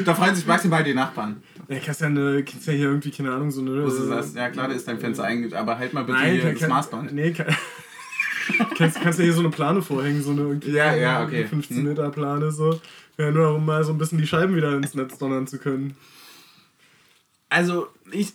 da 0.06 0.14
freuen 0.14 0.36
sich 0.36 0.46
maximal 0.46 0.84
die 0.84 0.94
Nachbarn. 0.94 1.21
Ja, 1.68 1.80
kannst 1.80 2.02
ja, 2.02 2.08
eine, 2.08 2.44
kannst 2.44 2.68
ja 2.68 2.74
hier 2.74 2.88
irgendwie, 2.88 3.12
keine 3.12 3.32
Ahnung, 3.32 3.52
so 3.52 3.62
eine. 3.62 3.84
Was 3.86 3.96
ist 3.96 4.10
das? 4.10 4.34
Ja, 4.34 4.50
klar, 4.50 4.68
da 4.68 4.74
ist 4.74 4.88
dein 4.88 5.00
Fenster 5.00 5.24
eingeht, 5.24 5.54
aber 5.54 5.78
halt 5.78 5.94
mal 5.94 6.04
bitte 6.04 6.18
Nein, 6.18 6.34
hier 6.34 6.44
kann, 6.44 6.60
das 6.60 6.70
Maßband. 6.70 7.14
Nee, 7.14 7.32
kann, 7.32 7.48
kannst, 8.78 9.02
kannst 9.02 9.20
ja 9.20 9.26
hier 9.26 9.34
so 9.34 9.42
eine 9.42 9.50
Plane 9.50 9.82
vorhängen, 9.82 10.22
so 10.22 10.32
eine 10.32 10.60
ja, 10.66 10.96
ja, 10.96 11.24
okay. 11.24 11.46
15 11.46 11.78
hm. 11.78 11.84
Meter 11.84 12.10
Plane, 12.10 12.52
so. 12.52 12.80
Ja, 13.18 13.32
nur 13.32 13.56
um 13.56 13.66
mal 13.66 13.84
so 13.84 13.92
ein 13.92 13.98
bisschen 13.98 14.18
die 14.18 14.28
Scheiben 14.28 14.56
wieder 14.56 14.76
ins 14.76 14.96
Netz 14.96 15.18
donnern 15.18 15.48
zu 15.48 15.58
können. 15.58 15.96
Also, 17.50 17.88
ich, 18.12 18.34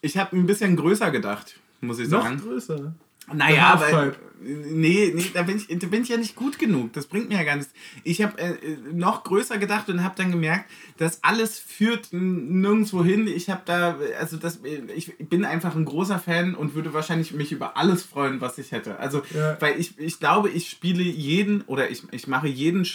ich 0.00 0.16
habe 0.16 0.36
ein 0.36 0.46
bisschen 0.46 0.76
größer 0.76 1.10
gedacht, 1.10 1.58
muss 1.80 1.98
ich 1.98 2.08
sagen. 2.08 2.36
Noch 2.36 2.44
größer? 2.44 2.94
Naja, 3.32 3.74
aber. 3.74 4.14
Nee, 4.46 5.12
nee 5.14 5.30
da, 5.32 5.42
bin 5.42 5.56
ich, 5.56 5.66
da 5.78 5.86
bin 5.86 6.02
ich 6.02 6.10
ja 6.10 6.18
nicht 6.18 6.36
gut 6.36 6.58
genug. 6.58 6.92
Das 6.92 7.06
bringt 7.06 7.30
mir 7.30 7.36
ja 7.36 7.44
gar 7.44 7.56
nichts. 7.56 7.72
Ich 8.02 8.20
habe 8.20 8.38
äh, 8.38 8.56
noch 8.92 9.24
größer 9.24 9.56
gedacht 9.56 9.88
und 9.88 10.04
habe 10.04 10.16
dann 10.18 10.30
gemerkt, 10.30 10.70
dass 10.98 11.24
alles 11.24 11.58
führt 11.58 12.08
nirgendwo 12.12 13.02
hin. 13.02 13.26
Ich 13.26 13.48
habe 13.48 13.62
da, 13.64 13.96
also 14.20 14.36
das, 14.36 14.60
ich 14.94 15.16
bin 15.16 15.46
einfach 15.46 15.74
ein 15.74 15.86
großer 15.86 16.18
Fan 16.18 16.54
und 16.54 16.74
würde 16.74 16.92
wahrscheinlich 16.92 17.32
mich 17.32 17.52
über 17.52 17.78
alles 17.78 18.02
freuen, 18.02 18.42
was 18.42 18.58
ich 18.58 18.72
hätte. 18.72 18.98
Also, 18.98 19.22
ja. 19.34 19.56
weil 19.60 19.80
ich, 19.80 19.98
ich 19.98 20.20
glaube, 20.20 20.50
ich 20.50 20.68
spiele 20.68 21.02
jeden 21.02 21.62
oder 21.62 21.90
ich, 21.90 22.02
ich 22.10 22.26
mache 22.26 22.48
jeden, 22.48 22.86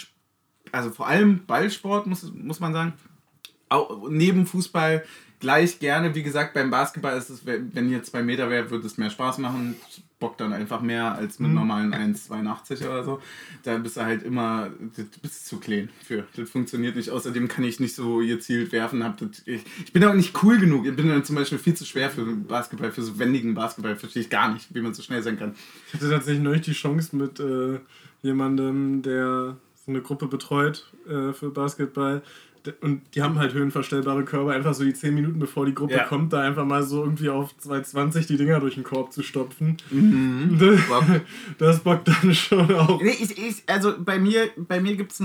also 0.70 0.90
vor 0.90 1.08
allem 1.08 1.46
Ballsport, 1.46 2.06
muss, 2.06 2.30
muss 2.32 2.60
man 2.60 2.72
sagen, 2.72 2.92
auch 3.68 4.08
neben 4.08 4.46
Fußball 4.46 5.04
gleich 5.40 5.80
gerne. 5.80 6.14
Wie 6.14 6.22
gesagt, 6.22 6.54
beim 6.54 6.70
Basketball 6.70 7.18
ist 7.18 7.30
es, 7.30 7.44
wenn 7.44 7.88
hier 7.88 8.04
zwei 8.04 8.22
Meter 8.22 8.50
wäre, 8.50 8.70
würde 8.70 8.86
es 8.86 8.98
mehr 8.98 9.10
Spaß 9.10 9.38
machen 9.38 9.74
bockt 10.20 10.40
dann 10.40 10.52
einfach 10.52 10.82
mehr 10.82 11.14
als 11.14 11.38
mit 11.40 11.50
normalen 11.50 11.92
1,82 11.94 12.86
oder 12.86 13.02
so. 13.02 13.20
Da 13.64 13.76
bist 13.78 13.96
du 13.96 14.02
halt 14.02 14.22
immer, 14.22 14.70
bist 15.22 15.46
zu 15.46 15.58
klein 15.58 15.88
für. 16.04 16.26
Das 16.36 16.50
funktioniert 16.50 16.94
nicht. 16.94 17.10
Außerdem 17.10 17.48
kann 17.48 17.64
ich 17.64 17.80
nicht 17.80 17.94
so 17.94 18.18
gezielt 18.18 18.70
werfen. 18.70 19.02
Hab 19.02 19.16
das, 19.16 19.42
ich, 19.46 19.62
ich 19.84 19.92
bin 19.92 20.04
auch 20.04 20.14
nicht 20.14 20.40
cool 20.42 20.58
genug. 20.58 20.86
Ich 20.86 20.94
bin 20.94 21.08
dann 21.08 21.24
zum 21.24 21.36
Beispiel 21.36 21.58
viel 21.58 21.74
zu 21.74 21.86
schwer 21.86 22.10
für 22.10 22.24
Basketball, 22.24 22.92
für 22.92 23.02
so 23.02 23.18
wendigen 23.18 23.54
Basketball. 23.54 23.96
Verstehe 23.96 24.22
ich 24.22 24.30
gar 24.30 24.52
nicht, 24.52 24.72
wie 24.74 24.82
man 24.82 24.94
so 24.94 25.02
schnell 25.02 25.22
sein 25.22 25.38
kann. 25.38 25.54
Ich 25.88 25.94
hatte 25.94 26.10
tatsächlich 26.10 26.44
neulich 26.44 26.62
die 26.62 26.72
Chance 26.72 27.16
mit 27.16 27.40
äh, 27.40 27.80
jemandem, 28.22 29.02
der 29.02 29.56
so 29.74 29.90
eine 29.90 30.02
Gruppe 30.02 30.26
betreut 30.26 30.92
äh, 31.08 31.32
für 31.32 31.50
Basketball. 31.50 32.22
Und 32.80 33.02
die 33.14 33.22
haben 33.22 33.38
halt 33.38 33.54
höhenverstellbare 33.54 34.24
Körper, 34.24 34.52
einfach 34.52 34.74
so 34.74 34.84
die 34.84 34.92
10 34.92 35.14
Minuten 35.14 35.38
bevor 35.38 35.66
die 35.66 35.74
Gruppe 35.74 35.94
Ja. 35.94 36.04
kommt, 36.04 36.32
da 36.32 36.40
einfach 36.42 36.64
mal 36.64 36.82
so 36.82 37.02
irgendwie 37.02 37.28
auf 37.30 37.56
220 37.58 38.26
die 38.26 38.36
Dinger 38.36 38.60
durch 38.60 38.74
den 38.74 38.84
Korb 38.84 39.12
zu 39.12 39.22
stopfen. 39.22 39.76
Bock. 40.88 41.04
Das 41.58 41.80
bockt 41.80 42.08
dann 42.08 42.34
schon 42.34 42.72
auch. 42.74 43.00
Nee, 43.02 43.16
ich, 43.20 43.36
ich, 43.38 43.62
also 43.66 43.94
bei 43.98 44.18
mir, 44.18 44.48
bei 44.56 44.80
mir 44.80 44.96
gibt 44.96 45.12
es, 45.12 45.22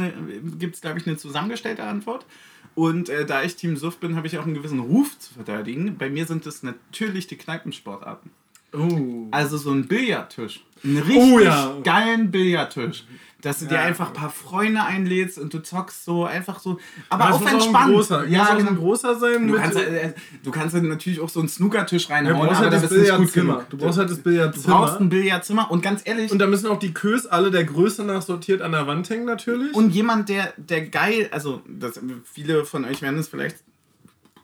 gibt's, 0.59 0.81
glaube 0.81 0.99
ich, 0.99 1.07
eine 1.07 1.17
zusammengestellte 1.17 1.83
Antwort. 1.83 2.25
Und 2.73 3.07
äh, 3.09 3.25
da 3.25 3.41
ich 3.43 3.55
Team 3.55 3.77
Suff 3.77 3.97
bin, 3.97 4.15
habe 4.17 4.27
ich 4.27 4.37
auch 4.37 4.43
einen 4.45 4.53
gewissen 4.53 4.79
Ruf 4.79 5.17
zu 5.17 5.33
verteidigen. 5.33 5.97
Bei 5.97 6.09
mir 6.09 6.25
sind 6.25 6.45
es 6.45 6.61
natürlich 6.63 7.27
die 7.27 7.37
Kneipensportarten. 7.37 8.31
Oh. 8.73 9.27
Also 9.31 9.57
so 9.57 9.71
ein 9.71 9.87
Billardtisch. 9.87 10.61
Einen 10.83 10.97
richtig 10.97 11.17
Oh 11.17 11.39
ja. 11.39 11.77
geilen 11.83 12.31
Billardtisch. 12.31 13.05
Dass 13.41 13.59
du 13.59 13.65
dir 13.67 13.75
Ja. 13.75 13.81
einfach 13.81 14.07
ein 14.07 14.13
paar 14.13 14.31
Freunde 14.31 14.81
einlädst 14.83 15.37
und 15.37 15.53
du 15.53 15.59
zockst 15.61 16.03
so 16.03 16.25
einfach 16.25 16.57
so. 16.59 16.79
Aber 17.09 17.25
Aber 17.25 17.35
auch 17.35 17.39
muss 17.41 17.47
auch 17.47 17.53
ein 17.53 17.55
entspannt. 17.61 17.93
großer, 17.93 18.27
ja, 18.27 18.43
auch 18.45 18.57
genau. 18.57 18.69
ein 18.71 18.75
großer 18.77 19.19
sein. 19.19 19.47
Du 19.47 19.55
kannst, 19.55 19.77
äh, 19.77 20.13
du 20.43 20.51
kannst 20.51 20.73
dann 20.75 20.87
natürlich 20.87 21.19
auch 21.19 21.29
so 21.29 21.41
einen 21.41 21.49
Snookertisch 21.49 22.07
ja, 22.09 22.15
reinhauen, 22.15 22.37
du 22.39 22.45
brauchst 22.47 22.61
aber 22.61 22.71
halt 22.71 22.83
da 22.83 22.87
das 22.87 22.89
Billardzimmer. 22.97 23.65
Du 23.69 23.77
brauchst 23.77 23.97
halt 23.99 24.09
das 24.09 24.17
Du 24.17 24.23
brauchst 24.23 24.63
Billardzimmer. 24.63 24.99
ein 24.99 25.09
Billardzimmer 25.09 25.71
und 25.71 25.81
ganz 25.83 26.01
ehrlich, 26.05 26.31
Und 26.31 26.39
da 26.39 26.47
müssen 26.47 26.67
auch 26.67 26.79
die 26.79 26.93
Kös 26.93 27.27
alle 27.27 27.51
der 27.51 27.65
Größe 27.65 28.03
nach 28.03 28.23
sortiert 28.23 28.61
an 28.63 28.71
der 28.71 28.87
Wand 28.87 29.09
hängen 29.11 29.25
natürlich. 29.25 29.75
Und 29.75 29.91
jemand, 29.91 30.29
der, 30.29 30.53
der 30.57 30.87
geil, 30.87 31.27
also 31.31 31.61
das, 31.67 31.99
viele 32.23 32.65
von 32.65 32.83
euch 32.85 33.01
werden 33.03 33.19
es 33.19 33.27
vielleicht 33.27 33.57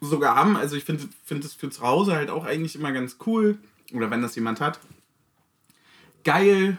sogar 0.01 0.35
haben, 0.35 0.57
also 0.57 0.75
ich 0.75 0.83
finde 0.83 1.03
find 1.25 1.43
es 1.45 1.53
für 1.53 1.69
zu 1.69 1.81
Hause 1.81 2.13
halt 2.15 2.29
auch 2.29 2.45
eigentlich 2.45 2.75
immer 2.75 2.91
ganz 2.91 3.17
cool, 3.25 3.57
oder 3.93 4.11
wenn 4.11 4.21
das 4.21 4.35
jemand 4.35 4.59
hat, 4.61 4.79
geil 6.23 6.77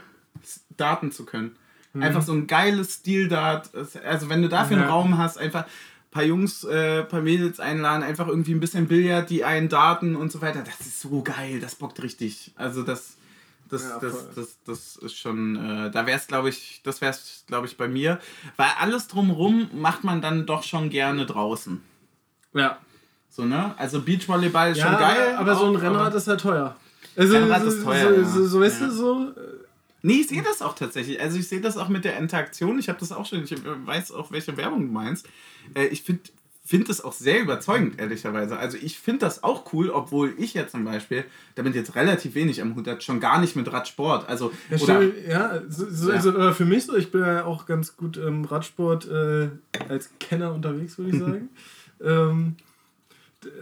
daten 0.77 1.13
zu 1.13 1.25
können. 1.25 1.57
Einfach 1.95 2.22
so 2.22 2.32
ein 2.32 2.47
geiles 2.47 2.95
Stil-Dart, 2.95 3.70
also 4.05 4.28
wenn 4.30 4.40
du 4.43 4.49
dafür 4.49 4.76
einen 4.78 4.86
Ja. 4.86 4.93
Raum 4.93 5.18
hast, 5.18 5.36
einfach 5.38 5.64
ein 5.64 6.11
paar 6.11 6.22
Jungs, 6.24 6.64
äh, 6.64 7.03
paar 7.05 7.20
Mädels 7.20 7.61
einladen, 7.61 8.03
einfach 8.03 8.28
irgendwie 8.28 8.53
ein 8.55 8.61
bisschen 8.61 8.86
Billard, 8.88 9.28
die 9.28 9.45
einen 9.45 9.68
daten 9.68 10.16
und 10.16 10.32
so 10.32 10.40
weiter, 10.40 10.62
das 10.64 10.80
ist 10.86 11.01
so 11.03 11.22
geil, 11.22 11.61
das 11.61 11.74
bockt 11.74 12.03
richtig. 12.03 12.53
Also 12.57 12.82
das... 12.82 13.16
Das, 13.68 13.84
Ja, 13.88 13.99
das, 14.01 14.28
das, 14.34 14.59
das 14.66 14.97
ist 14.97 15.16
schon, 15.16 15.57
äh, 15.57 15.90
da 15.90 16.05
wäre 16.05 16.18
es, 16.18 16.26
glaube 16.26 16.51
ich, 16.51 16.82
das 16.84 17.01
wäre 17.01 17.11
es, 17.12 17.45
glaube 17.47 17.66
ich, 17.66 17.78
bei 17.78 17.88
mir. 17.88 18.20
Weil 18.59 18.68
alles 18.78 19.09
drumherum 19.09 19.70
macht 19.72 20.05
man 20.05 20.20
dann 20.20 20.45
doch 20.45 20.62
schon 20.62 20.90
gerne 20.90 21.24
draußen. 21.26 21.80
ja. 22.55 22.76
So, 23.30 23.47
ne? 23.47 23.74
Also 23.78 24.03
Beachvolleyball 24.03 24.72
ist 24.72 24.76
Ja, 24.78 24.88
schon 24.90 24.99
geil. 24.99 25.36
aber 25.38 25.55
so 25.57 25.64
ein 25.70 25.76
auch, 25.76 25.80
Rennrad 25.82 26.14
ist 26.14 26.28
halt 26.28 26.43
teuer. 26.43 26.76
Also, 27.16 27.34
Rennrad 27.34 27.62
so, 27.62 27.68
ist 27.68 27.82
teuer, 27.82 28.09
so, 28.14 28.20
ja. 28.20 28.24
so, 28.28 28.47
so, 28.47 28.61
weißt 28.61 28.80
Ja. 28.82 28.86
du, 28.88 28.93
so. 28.93 29.32
Nee, 30.03 30.20
ich 30.20 30.28
sehe 30.28 30.42
das 30.42 30.62
auch 30.62 30.74
tatsächlich. 30.74 31.20
Also 31.20 31.38
ich 31.38 31.48
sehe 31.48 31.61
das 31.61 31.76
auch 31.76 31.88
mit 31.88 32.05
der 32.05 32.18
Interaktion. 32.18 32.78
Ich 32.78 32.88
habe 32.88 32.98
das 32.98 33.12
auch 33.12 33.24
schon, 33.26 33.44
ich 33.44 33.55
weiß 33.64 34.12
auch, 34.12 34.32
welche 34.32 34.57
Werbung 34.57 34.86
du 34.86 34.92
meinst. 34.92 35.28
Äh, 35.74 35.86
ich 35.86 36.03
finde 36.03 36.22
finde 36.64 36.86
das 36.86 37.00
auch 37.03 37.12
sehr 37.12 37.40
überzeugend, 37.40 37.98
ehrlicherweise. 37.98 38.57
Also 38.57 38.78
ich 38.80 38.98
finde 38.98 39.20
das 39.20 39.42
auch 39.42 39.72
cool, 39.72 39.90
obwohl 39.90 40.32
ich 40.38 40.55
ja 40.55 40.68
zum 40.68 40.84
Beispiel 40.84 41.24
damit 41.57 41.74
jetzt 41.74 41.96
relativ 41.96 42.34
wenig 42.34 42.62
am 42.62 42.76
Hut 42.76 42.86
hat, 42.86 43.03
schon 43.03 43.18
gar 43.20 43.40
nicht 43.40 43.57
mit 43.57 43.72
Radsport. 43.72 44.28
Also, 44.28 44.53
Ja, 44.70 44.78
oder, 44.78 45.03
ja, 45.28 45.62
so, 45.68 45.90
so, 45.90 46.11
Ja. 46.11 46.16
Also, 46.16 46.53
für 46.53 46.64
mich 46.64 46.86
so, 46.86 46.96
ich 46.96 47.11
bin 47.11 47.22
ja 47.22 47.44
auch 47.44 47.66
ganz 47.66 47.96
gut 47.96 48.16
im 48.16 48.44
Radsport 48.44 49.09
äh, 49.09 49.50
als 49.88 50.11
Kenner 50.20 50.55
unterwegs, 50.55 50.98
würde 50.98 51.11
ich 51.11 51.18
sagen. 51.20 51.48
ähm, 52.00 52.57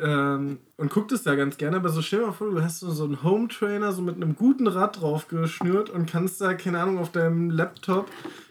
ähm, 0.02 0.58
und 0.76 0.90
guckt 0.90 1.12
es 1.12 1.22
da 1.22 1.34
ganz 1.34 1.56
gerne, 1.56 1.76
aber 1.76 1.88
so 1.88 2.02
stell 2.02 2.20
dir 2.20 2.26
mal 2.26 2.32
vor, 2.32 2.50
du 2.50 2.62
hast 2.62 2.80
so, 2.80 2.90
so 2.90 3.04
einen 3.04 3.22
Home 3.22 3.48
Trainer 3.48 3.92
so 3.92 4.02
mit 4.02 4.16
einem 4.16 4.36
guten 4.36 4.66
Rad 4.66 5.00
drauf 5.00 5.28
geschnürt 5.28 5.90
und 5.90 6.10
kannst 6.10 6.40
da, 6.40 6.54
keine 6.54 6.80
Ahnung, 6.80 6.98
auf 6.98 7.12
deinem 7.12 7.50
Laptop, 7.50 8.10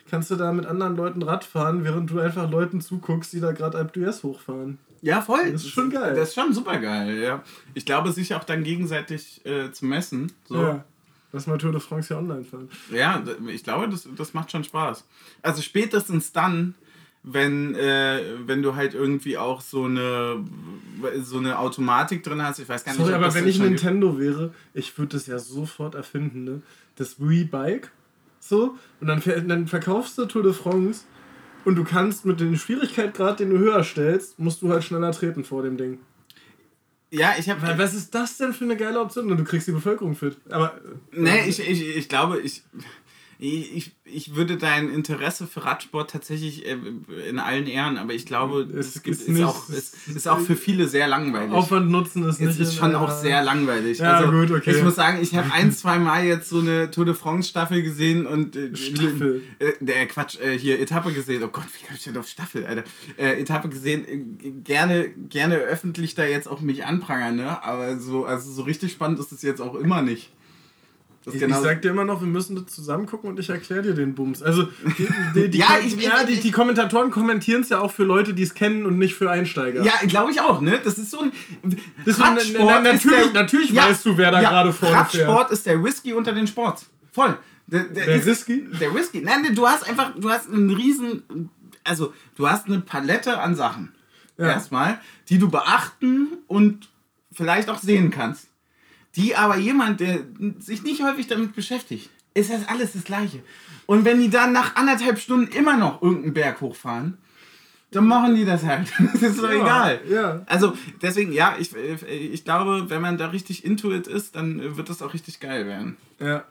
kannst 0.09 0.31
du 0.31 0.35
da 0.35 0.51
mit 0.51 0.65
anderen 0.65 0.95
Leuten 0.95 1.21
Rad 1.21 1.43
fahren, 1.43 1.83
während 1.83 2.09
du 2.09 2.19
einfach 2.19 2.49
Leuten 2.49 2.81
zuguckst, 2.81 3.33
die 3.33 3.39
da 3.39 3.51
gerade 3.51 3.77
Alp 3.77 3.95
d'Huez 3.95 4.23
hochfahren. 4.23 4.77
Ja, 5.01 5.21
voll. 5.21 5.51
Das 5.51 5.63
ist 5.63 5.69
schon 5.69 5.89
geil. 5.89 6.13
Das 6.15 6.29
ist 6.29 6.35
schon 6.35 6.53
super 6.53 6.77
geil, 6.77 7.17
ja. 7.19 7.41
Ich 7.73 7.85
glaube, 7.85 8.11
sich 8.11 8.35
auch 8.35 8.43
dann 8.43 8.63
gegenseitig 8.63 9.45
äh, 9.45 9.71
zu 9.71 9.85
messen. 9.85 10.31
So. 10.45 10.61
Ja. 10.61 10.83
Lass 11.31 11.45
mal 11.45 11.57
Tour 11.57 11.71
de 11.71 11.79
France 11.79 12.13
ja 12.13 12.19
online 12.19 12.43
fahren. 12.43 12.69
Ja, 12.91 13.23
ich 13.47 13.63
glaube, 13.63 13.87
das, 13.87 14.07
das 14.17 14.33
macht 14.33 14.51
schon 14.51 14.63
Spaß. 14.63 15.05
Also 15.43 15.61
spätestens 15.61 16.31
dann, 16.31 16.73
wenn, 17.31 17.75
äh, 17.75 18.21
wenn 18.45 18.61
du 18.61 18.75
halt 18.75 18.93
irgendwie 18.93 19.37
auch 19.37 19.61
so 19.61 19.85
eine, 19.85 20.43
so 21.21 21.37
eine 21.37 21.59
Automatik 21.59 22.23
drin 22.23 22.41
hast, 22.41 22.59
ich 22.59 22.67
weiß 22.69 22.83
gar 22.83 22.93
nicht, 22.93 23.01
Sorry, 23.01 23.13
aber 23.13 23.33
wenn 23.33 23.47
ich 23.47 23.59
Nintendo 23.59 24.17
wäre, 24.19 24.53
ich 24.73 24.97
würde 24.97 25.17
das 25.17 25.27
ja 25.27 25.39
sofort 25.39 25.95
erfinden, 25.95 26.43
ne? 26.43 26.61
Das 26.95 27.19
Wii-Bike. 27.19 27.91
So, 28.39 28.77
und 28.99 29.07
dann, 29.07 29.21
dann 29.47 29.67
verkaufst 29.67 30.17
du 30.17 30.25
Tour 30.25 30.43
de 30.43 30.53
France 30.53 31.03
und 31.65 31.75
du 31.75 31.83
kannst 31.83 32.25
mit 32.25 32.39
dem 32.39 32.55
Schwierigkeitsgrad, 32.55 33.39
den 33.39 33.49
du 33.51 33.57
höher 33.57 33.83
stellst, 33.83 34.39
musst 34.39 34.61
du 34.61 34.69
halt 34.69 34.83
schneller 34.83 35.11
treten 35.11 35.43
vor 35.43 35.61
dem 35.61 35.77
Ding. 35.77 35.99
Ja, 37.11 37.33
ich 37.39 37.49
habe. 37.49 37.61
Was 37.77 37.95
ist 37.95 38.13
das 38.13 38.37
denn 38.37 38.53
für 38.53 38.65
eine 38.65 38.77
geile 38.77 38.99
Option? 39.01 39.31
Und 39.31 39.37
du 39.37 39.43
kriegst 39.43 39.67
die 39.67 39.71
Bevölkerung 39.71 40.15
fit. 40.15 40.37
Aber. 40.49 40.75
äh, 40.75 41.19
Nee, 41.19 41.47
ich, 41.47 41.59
ich, 41.59 41.97
ich 41.97 42.07
glaube, 42.07 42.39
ich, 42.39 42.63
ich, 43.41 43.91
ich 44.03 44.35
würde 44.35 44.57
dein 44.57 44.89
Interesse 44.91 45.47
für 45.47 45.63
Radsport 45.63 46.11
tatsächlich 46.11 46.65
äh, 46.67 46.77
in 47.29 47.39
allen 47.39 47.67
Ehren, 47.67 47.97
aber 47.97 48.13
ich 48.13 48.25
glaube, 48.25 48.63
Es 48.77 48.97
ist 48.97 49.07
ist, 49.07 49.29
nicht- 49.29 49.43
auch, 49.45 49.69
es 49.69 49.93
ist 50.13 50.27
auch 50.27 50.41
für 50.41 50.57
viele 50.57 50.89
sehr 50.89 51.07
langweilig. 51.07 51.53
Aufwand 51.53 51.89
nutzen 51.89 52.27
ist 52.27 52.41
nicht. 52.41 52.49
Es 52.49 52.59
ist 52.59 52.75
schon 52.75 52.93
auch 52.95 53.09
sehr 53.09 53.41
langweilig. 53.41 53.99
Ja, 53.99 54.17
also, 54.17 54.31
gut, 54.31 54.51
okay. 54.51 54.71
Ich 54.75 54.83
muss 54.83 54.95
sagen, 54.95 55.19
ich 55.21 55.33
habe 55.35 55.53
ein, 55.53 55.71
zwei 55.73 55.99
Mal 55.99 56.25
jetzt 56.25 56.49
so 56.49 56.59
eine 56.59 56.91
Tour 56.91 57.05
de 57.05 57.13
France 57.13 57.47
Staffel 57.49 57.81
gesehen 57.81 58.25
und 58.25 58.57
äh, 58.57 58.75
Staffel. 58.75 59.41
Äh, 59.59 59.71
der 59.79 60.05
Quatsch, 60.07 60.37
äh, 60.41 60.57
hier 60.59 60.77
Etappe 60.81 61.13
gesehen. 61.13 61.41
Oh 61.43 61.47
Gott, 61.47 61.63
wie 61.79 61.85
komme 61.85 61.97
ich 61.97 62.03
denn 62.03 62.17
auf 62.17 62.27
Staffel, 62.27 62.65
Alter? 62.65 62.83
Äh, 63.15 63.39
Etappe 63.39 63.69
gesehen, 63.69 64.05
äh, 64.05 64.49
gerne, 64.65 65.09
gerne 65.29 65.55
öffentlich 65.55 66.13
da 66.13 66.25
jetzt 66.25 66.49
auch 66.49 66.59
mich 66.59 66.83
anprangern, 66.85 67.37
ne? 67.37 67.63
Aber 67.63 67.97
so, 67.99 68.25
also 68.25 68.51
so 68.51 68.63
richtig 68.63 68.91
spannend 68.91 69.19
ist 69.19 69.31
es 69.31 69.41
jetzt 69.43 69.61
auch 69.61 69.75
immer 69.75 70.01
nicht. 70.01 70.29
Ich, 71.33 71.39
genau- 71.39 71.57
ich 71.57 71.63
sag 71.63 71.81
dir 71.81 71.91
immer 71.91 72.05
noch, 72.05 72.21
wir 72.21 72.27
müssen 72.27 72.55
das 72.55 72.67
zusammen 72.73 73.05
gucken 73.05 73.29
und 73.29 73.39
ich 73.39 73.49
erkläre 73.49 73.81
dir 73.81 73.93
den 73.93 74.15
Bums. 74.15 74.41
Also, 74.43 74.63
die, 74.97 75.07
die, 75.35 75.49
die, 75.51 75.57
Ja, 75.57 75.77
ich- 75.83 76.01
ja, 76.01 76.23
die, 76.23 76.39
die 76.39 76.51
Kommentatoren 76.51 77.11
kommentieren 77.11 77.61
es 77.61 77.69
ja 77.69 77.79
auch 77.79 77.91
für 77.91 78.03
Leute, 78.03 78.33
die 78.33 78.43
es 78.43 78.53
kennen 78.53 78.85
und 78.85 78.97
nicht 78.97 79.15
für 79.15 79.29
Einsteiger. 79.31 79.83
Ja, 79.83 79.93
glaube 80.07 80.31
ich 80.31 80.41
auch, 80.41 80.61
ne? 80.61 80.79
Das 80.83 80.97
ist 80.97 81.11
so 81.11 81.19
ein. 81.21 81.31
Das 82.05 82.19
ein- 82.21 82.35
na- 82.53 82.63
na- 82.65 82.81
natürlich- 82.81 83.33
natürlich 83.33 83.75
weißt 83.75 84.05
du, 84.05 84.17
wer 84.17 84.31
da 84.31 84.39
gerade 84.41 84.73
vorne 84.73 84.95
Radsport 84.95 85.51
ist 85.51 85.65
der 85.65 85.83
Whisky 85.83 86.13
unter 86.13 86.33
den 86.33 86.47
Sports. 86.47 86.87
Voll. 87.11 87.37
Der, 87.67 87.83
der, 87.83 88.05
Der 88.05 88.25
Whisky? 88.25 88.65
Der 88.79 88.93
Whisky. 88.95 89.21
Nein, 89.21 89.53
du 89.53 89.67
hast 89.67 89.87
einfach, 89.87 90.11
du 90.17 90.29
hast 90.29 90.49
einen 90.51 90.71
riesen, 90.71 91.49
also 91.83 92.13
du 92.35 92.49
hast 92.49 92.65
eine 92.65 92.79
Palette 92.81 93.37
an 93.39 93.55
Sachen. 93.55 93.93
Ja. 94.37 94.47
Erstmal, 94.47 94.99
die 95.29 95.37
du 95.37 95.49
beachten 95.49 96.29
und 96.47 96.87
vielleicht 97.31 97.69
auch 97.69 97.77
sehen 97.79 98.09
kannst. 98.09 98.47
Die 99.15 99.35
aber 99.35 99.57
jemand, 99.57 99.99
der 99.99 100.19
sich 100.59 100.83
nicht 100.83 101.01
häufig 101.03 101.27
damit 101.27 101.55
beschäftigt, 101.55 102.09
ist 102.33 102.51
das 102.51 102.67
alles 102.67 102.93
das 102.93 103.03
Gleiche. 103.03 103.41
Und 103.85 104.05
wenn 104.05 104.19
die 104.19 104.29
dann 104.29 104.53
nach 104.53 104.75
anderthalb 104.75 105.19
Stunden 105.19 105.51
immer 105.51 105.77
noch 105.77 106.01
irgendeinen 106.01 106.33
Berg 106.33 106.61
hochfahren, 106.61 107.17
dann 107.91 108.05
machen 108.05 108.35
die 108.35 108.45
das 108.45 108.63
halt. 108.63 108.91
Das 109.13 109.21
ist 109.23 109.39
doch 109.41 109.49
Ja, 109.49 109.61
egal. 109.61 110.01
ja. 110.07 110.41
Also 110.45 110.77
deswegen, 111.01 111.33
ja, 111.33 111.55
ich, 111.57 111.75
ich 111.75 112.43
glaube, 112.45 112.89
wenn 112.89 113.01
man 113.01 113.17
da 113.17 113.29
richtig 113.29 113.65
into 113.65 113.91
it 113.91 114.05
ist, 114.05 114.35
dann 114.35 114.77
wird 114.77 114.89
das 114.89 115.01
auch 115.01 115.13
richtig 115.13 115.39
geil 115.39 115.65
werden. 115.65 115.97
Ja. 116.19 116.43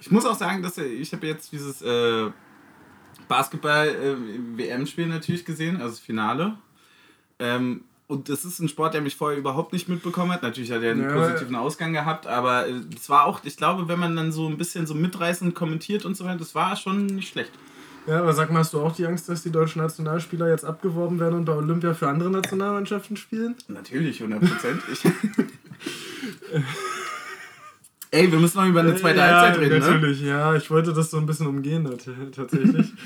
Ich 0.00 0.10
muss 0.10 0.26
auch 0.26 0.36
sagen, 0.36 0.62
dass 0.62 0.76
äh, 0.76 0.84
ich 0.84 1.12
habe 1.14 1.26
jetzt 1.26 1.50
dieses 1.50 1.80
äh, 1.80 2.30
Basketball-WM-Spiel 3.28 5.06
natürlich 5.06 5.44
gesehen, 5.44 5.76
also 5.76 5.88
das 5.90 6.00
Finale. 6.00 6.58
Ähm, 7.38 7.84
und 8.08 8.28
das 8.28 8.44
ist 8.44 8.60
ein 8.60 8.68
Sport, 8.68 8.94
der 8.94 9.00
mich 9.00 9.16
vorher 9.16 9.38
überhaupt 9.38 9.72
nicht 9.72 9.88
mitbekommen 9.88 10.30
hat. 10.32 10.42
Natürlich 10.42 10.70
hat 10.70 10.82
er 10.82 10.92
einen 10.92 11.02
Ja, 11.02 11.12
positiven 11.12 11.56
Ausgang 11.56 11.92
gehabt, 11.92 12.26
aber 12.26 12.66
äh, 12.68 12.72
es 12.94 13.08
war 13.10 13.24
auch, 13.24 13.40
ich 13.44 13.56
glaube, 13.56 13.88
wenn 13.88 13.98
man 13.98 14.14
dann 14.16 14.30
so 14.32 14.48
ein 14.48 14.56
bisschen 14.58 14.86
so 14.86 14.94
mitreißend 14.94 15.54
kommentiert 15.54 16.04
und 16.04 16.16
so 16.16 16.24
weiter, 16.24 16.38
das 16.38 16.54
war 16.54 16.76
schon 16.76 17.06
nicht 17.06 17.28
schlecht. 17.28 17.50
Ja, 18.06 18.20
aber 18.20 18.32
sag 18.32 18.52
mal, 18.52 18.60
hast 18.60 18.72
du 18.72 18.80
auch 18.80 18.94
die 18.94 19.04
Angst, 19.04 19.28
dass 19.28 19.42
die 19.42 19.50
deutschen 19.50 19.82
Nationalspieler 19.82 20.48
jetzt 20.48 20.64
abgeworben 20.64 21.18
werden 21.18 21.34
und 21.34 21.44
bei 21.44 21.54
Olympia 21.54 21.92
für 21.92 22.08
andere 22.08 22.30
Nationalmannschaften 22.30 23.16
spielen? 23.16 23.56
Natürlich, 23.66 24.22
100 24.22 24.48
Prozent. 24.48 24.80
Ey, 28.12 28.30
wir 28.30 28.38
müssen 28.38 28.58
noch 28.58 28.66
über 28.66 28.80
eine 28.80 28.94
zweite 28.94 29.18
ja, 29.18 29.40
Halbzeit 29.40 29.60
reden, 29.60 29.80
ne? 29.80 29.90
natürlich, 29.90 30.20
ja. 30.20 30.54
Ich 30.54 30.70
wollte 30.70 30.92
das 30.92 31.10
so 31.10 31.16
ein 31.18 31.26
bisschen 31.26 31.48
umgehen 31.48 31.84
tat- 31.84 32.34
tatsächlich. 32.34 32.92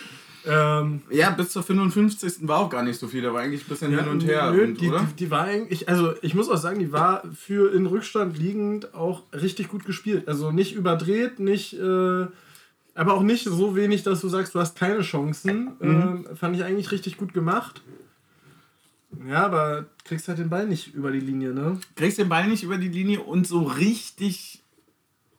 Ähm, 0.46 1.02
ja, 1.10 1.30
bis 1.30 1.50
zur 1.50 1.62
55. 1.62 2.48
war 2.48 2.58
auch 2.58 2.70
gar 2.70 2.82
nicht 2.82 2.98
so 2.98 3.08
viel, 3.08 3.22
da 3.22 3.32
war 3.32 3.42
eigentlich 3.42 3.62
ein 3.62 3.68
bisschen 3.68 3.92
ja, 3.92 4.00
hin 4.00 4.08
und 4.08 4.24
her. 4.24 4.50
Nö, 4.52 4.64
und, 4.64 4.80
die, 4.80 4.88
oder? 4.88 5.06
Die, 5.10 5.24
die 5.24 5.30
war 5.30 5.44
eigentlich, 5.44 5.88
also 5.88 6.14
ich 6.22 6.34
muss 6.34 6.48
auch 6.48 6.56
sagen, 6.56 6.78
die 6.78 6.92
war 6.92 7.22
für 7.34 7.74
in 7.74 7.86
Rückstand 7.86 8.38
liegend 8.38 8.94
auch 8.94 9.22
richtig 9.32 9.68
gut 9.68 9.84
gespielt. 9.84 10.28
Also 10.28 10.50
nicht 10.50 10.74
überdreht, 10.74 11.40
nicht, 11.40 11.74
äh, 11.74 12.26
aber 12.94 13.14
auch 13.14 13.22
nicht 13.22 13.44
so 13.44 13.76
wenig, 13.76 14.02
dass 14.02 14.20
du 14.20 14.28
sagst, 14.28 14.54
du 14.54 14.60
hast 14.60 14.78
keine 14.78 15.02
Chancen. 15.02 15.72
Mhm. 15.78 16.24
Ähm, 16.28 16.36
fand 16.36 16.56
ich 16.56 16.64
eigentlich 16.64 16.90
richtig 16.90 17.18
gut 17.18 17.34
gemacht. 17.34 17.82
Ja, 19.28 19.44
aber 19.44 19.86
kriegst 20.04 20.28
halt 20.28 20.38
den 20.38 20.50
Ball 20.50 20.66
nicht 20.66 20.94
über 20.94 21.10
die 21.10 21.20
Linie, 21.20 21.52
ne? 21.52 21.78
Kriegst 21.96 22.18
den 22.18 22.28
Ball 22.28 22.46
nicht 22.46 22.62
über 22.62 22.78
die 22.78 22.88
Linie 22.88 23.20
und 23.20 23.46
so 23.46 23.62
richtig, 23.62 24.62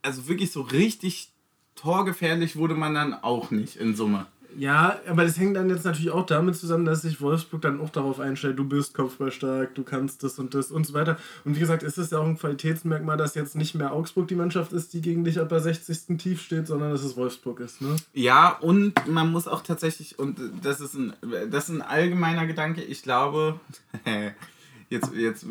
also 0.02 0.28
wirklich 0.28 0.52
so 0.52 0.62
richtig 0.62 1.30
torgefährlich 1.76 2.58
wurde 2.58 2.76
man 2.76 2.94
dann 2.94 3.14
auch 3.14 3.50
nicht 3.50 3.78
in 3.78 3.96
Summe. 3.96 4.28
Ja, 4.58 5.00
aber 5.08 5.24
das 5.24 5.38
hängt 5.38 5.56
dann 5.56 5.70
jetzt 5.70 5.86
natürlich 5.86 6.12
auch 6.12 6.26
damit 6.26 6.56
zusammen, 6.56 6.86
dass 6.86 7.04
sich 7.04 7.22
Wolfsburg 7.22 7.62
dann 7.62 7.80
auch 7.80 7.90
darauf 7.90 8.20
einstellt, 8.20 8.60
du 8.60 8.66
bist 8.66 8.94
kopfballstark, 8.94 9.76
du 9.76 9.84
kannst 9.84 10.24
das 10.24 10.40
und 10.40 10.54
das 10.54 10.72
und 10.72 10.86
so 10.86 10.94
weiter. 10.94 11.18
Und 11.46 11.56
wie 11.56 11.60
gesagt, 11.60 11.84
ist 11.84 11.98
es 11.98 12.12
ja 12.12 12.20
auch 12.20 12.26
ein 12.26 12.38
Qualitätsmerkmal, 12.38 13.18
dass 13.18 13.36
jetzt 13.36 13.56
nicht 13.56 13.76
mehr 13.76 13.94
Augsburg 13.94 14.28
die 14.28 14.36
Mannschaft 14.36 14.74
ist, 14.74 14.94
die 14.94 15.02
gegen 15.02 15.24
dich 15.24 15.40
ab 15.40 15.50
der 15.50 15.62
60. 15.62 16.18
tief 16.18 16.42
steht, 16.42 16.68
sondern 16.68 16.92
dass 16.92 17.04
es 17.04 17.16
Wolfsburg 17.16 17.60
ist, 17.62 17.82
ne? 17.82 17.96
Ja, 18.14 18.50
und 18.50 18.94
man 19.08 19.32
muss 19.32 19.48
auch 19.48 19.62
tatsächlich, 19.62 20.20
und 20.20 20.40
das 20.62 20.82
ist 20.82 20.96
ein, 20.96 21.14
das 21.50 21.70
ist 21.70 21.76
ein 21.76 21.82
allgemeiner 21.82 22.46
Gedanke, 22.46 22.82
ich 22.82 23.04
glaube, 23.04 23.60
jetzt, 24.90 25.14
jetzt, 25.14 25.46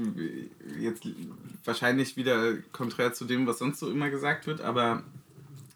jetzt 0.78 1.02
wahrscheinlich 1.64 2.16
wieder 2.16 2.54
konträr 2.72 3.12
zu 3.12 3.24
dem, 3.24 3.46
was 3.46 3.58
sonst 3.58 3.80
so 3.80 3.90
immer 3.90 4.10
gesagt 4.10 4.46
wird, 4.46 4.60
aber 4.60 5.02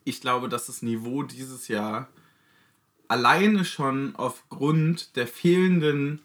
ich 0.04 0.20
glaube, 0.20 0.48
dass 0.48 0.66
das 0.66 0.82
Niveau 0.82 1.22
dieses 1.22 1.68
Jahr 1.68 2.08
alleine 3.14 3.64
schon 3.64 4.14
aufgrund 4.16 5.14
der 5.14 5.28
fehlenden 5.28 6.18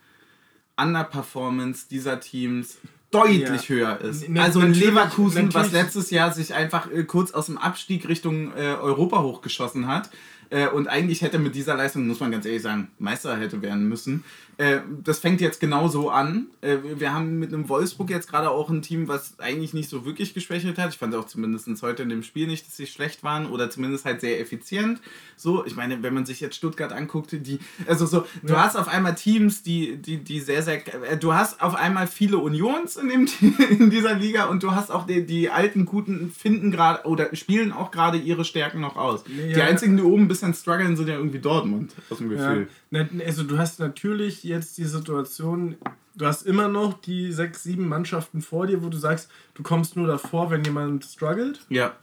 Underperformance 0.76 1.88
dieser 1.90 2.20
Teams 2.20 2.78
deutlich 3.12 3.70
Ja. 3.70 3.76
höher 3.76 4.02
ist. 4.02 4.28
Na- 4.28 4.44
also 4.44 4.60
ein 4.60 4.70
natürlich- 4.70 4.90
Leverkusen, 4.90 5.48
was 5.48 5.66
natürlich- 5.68 5.72
letztes 5.74 6.10
Jahr 6.10 6.32
sich 6.34 6.54
einfach 6.54 6.92
äh, 6.92 7.04
kurz 7.04 7.32
aus 7.32 7.46
dem 7.48 7.58
Abstieg 7.58 8.08
Richtung 8.08 8.54
äh, 8.56 8.76
Europa 8.76 9.22
hochgeschossen 9.22 9.88
hat 9.88 10.10
äh, 10.50 10.68
und 10.68 10.88
eigentlich 10.88 11.22
hätte 11.22 11.38
mit 11.40 11.54
dieser 11.56 11.76
Leistung, 11.76 12.08
muss 12.08 12.20
man 12.20 12.32
ganz 12.32 12.46
ehrlich 12.46 12.62
sagen, 12.64 12.90
Meister 12.98 13.38
hätte 13.38 13.62
werden 13.62 13.88
müssen. 13.88 14.24
Äh, 14.60 14.82
das 15.06 15.20
fängt 15.20 15.40
jetzt 15.40 15.62
genauso 15.62 16.10
an. 16.10 16.48
Äh, 16.60 16.80
wir 16.98 17.14
haben 17.14 17.40
mit 17.40 17.54
einem 17.54 17.70
Wolfsburg 17.70 18.10
jetzt 18.10 18.30
gerade 18.30 18.50
auch 18.50 18.70
ein 18.70 18.82
Team, 18.82 19.08
was 19.08 19.40
eigentlich 19.40 19.74
nicht 19.74 19.90
so 19.90 20.04
wirklich 20.06 20.34
geschwächelt 20.34 20.78
hat. 20.78 20.90
Ich 20.92 20.98
fand 20.98 21.16
auch 21.16 21.28
zumindest 21.28 21.70
heute 21.82 22.04
in 22.04 22.10
dem 22.10 22.24
Spiel 22.24 22.46
nicht, 22.46 22.68
dass 22.68 22.76
sie 22.76 22.86
schlecht 22.86 23.24
waren 23.24 23.46
oder 23.46 23.70
zumindest 23.70 24.04
halt 24.04 24.20
sehr 24.20 24.42
effizient. 24.42 25.00
So, 25.38 25.66
ich 25.66 25.78
meine, 25.78 26.04
wenn 26.04 26.14
man 26.14 26.26
sich 26.26 26.42
jetzt 26.42 26.58
Stuttgart 26.58 26.92
anguckt, 26.92 27.32
die, 27.32 27.60
also 27.88 28.06
so, 28.06 28.26
du 28.44 28.58
hast 28.58 28.76
auf 28.76 28.90
einmal 28.90 29.16
Teams, 29.16 29.64
die, 29.64 29.96
die, 29.96 30.18
die 30.18 30.42
sehr, 30.42 30.62
sehr, 30.62 30.82
äh, 31.10 31.16
du 31.18 31.34
hast 31.34 31.62
auf 31.62 31.76
einmal 31.76 32.08
viele 32.08 32.38
Unions 32.40 32.98
in, 32.98 33.08
dem, 33.08 33.28
in 33.70 33.90
dieser 33.90 34.14
Liga 34.14 34.48
und 34.48 34.62
du 34.62 34.72
hast 34.76 34.92
auch 34.92 35.06
die, 35.08 35.26
die 35.26 35.50
alten 35.50 35.86
Guten 35.86 36.32
finden 36.32 36.70
gerade 36.72 37.08
oder 37.08 37.34
spielen 37.34 37.72
auch 37.72 37.92
gerade 37.92 38.18
ihre 38.18 38.44
Stärken 38.44 38.82
noch 38.82 38.98
aus. 38.98 39.24
Die 39.24 39.52
Ja. 39.58 39.64
einzigen, 39.68 39.96
die 39.96 40.04
oben 40.04 40.24
ein 40.24 40.28
bisschen 40.28 40.54
strugglen, 40.54 40.98
sind 40.98 41.08
ja 41.08 41.16
irgendwie 41.16 41.40
Dortmund, 41.40 41.94
aus 42.10 42.18
dem 42.18 42.30
Ja. 42.36 42.50
Gefühl. 42.50 42.68
Na, 42.92 43.08
Also 43.26 43.44
du 43.44 43.58
hast 43.58 43.80
natürlich 43.80 44.49
jetzt 44.50 44.78
die 44.78 44.84
Situation, 44.86 45.78
du 46.16 46.26
hast 46.26 46.46
immer 46.46 46.68
noch 46.68 47.00
die 47.00 47.32
sechs, 47.32 47.64
sieben 47.64 47.88
Mannschaften 47.88 48.42
vor 48.42 48.68
dir, 48.68 48.84
wo 48.84 48.90
du 48.90 48.98
sagst, 48.98 49.30
du 49.54 49.64
kommst 49.64 49.96
nur 49.96 50.08
davor, 50.08 50.52
wenn 50.52 50.64
jemand 50.64 51.06
struggelt. 51.06 51.62
Ja. 51.70 51.94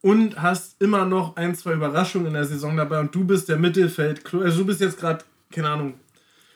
Und 0.00 0.40
hast 0.40 0.80
immer 0.80 1.04
noch 1.04 1.36
ein, 1.36 1.54
zwei 1.54 1.74
Überraschungen 1.74 2.28
in 2.28 2.34
der 2.34 2.44
Saison 2.44 2.76
dabei 2.76 3.00
und 3.00 3.14
du 3.14 3.24
bist 3.24 3.48
der 3.48 3.58
Mittelfeld. 3.58 4.22
Also 4.34 4.58
du 4.58 4.66
bist 4.66 4.80
jetzt 4.80 4.98
gerade, 4.98 5.24
keine 5.50 5.70
Ahnung, 5.70 5.94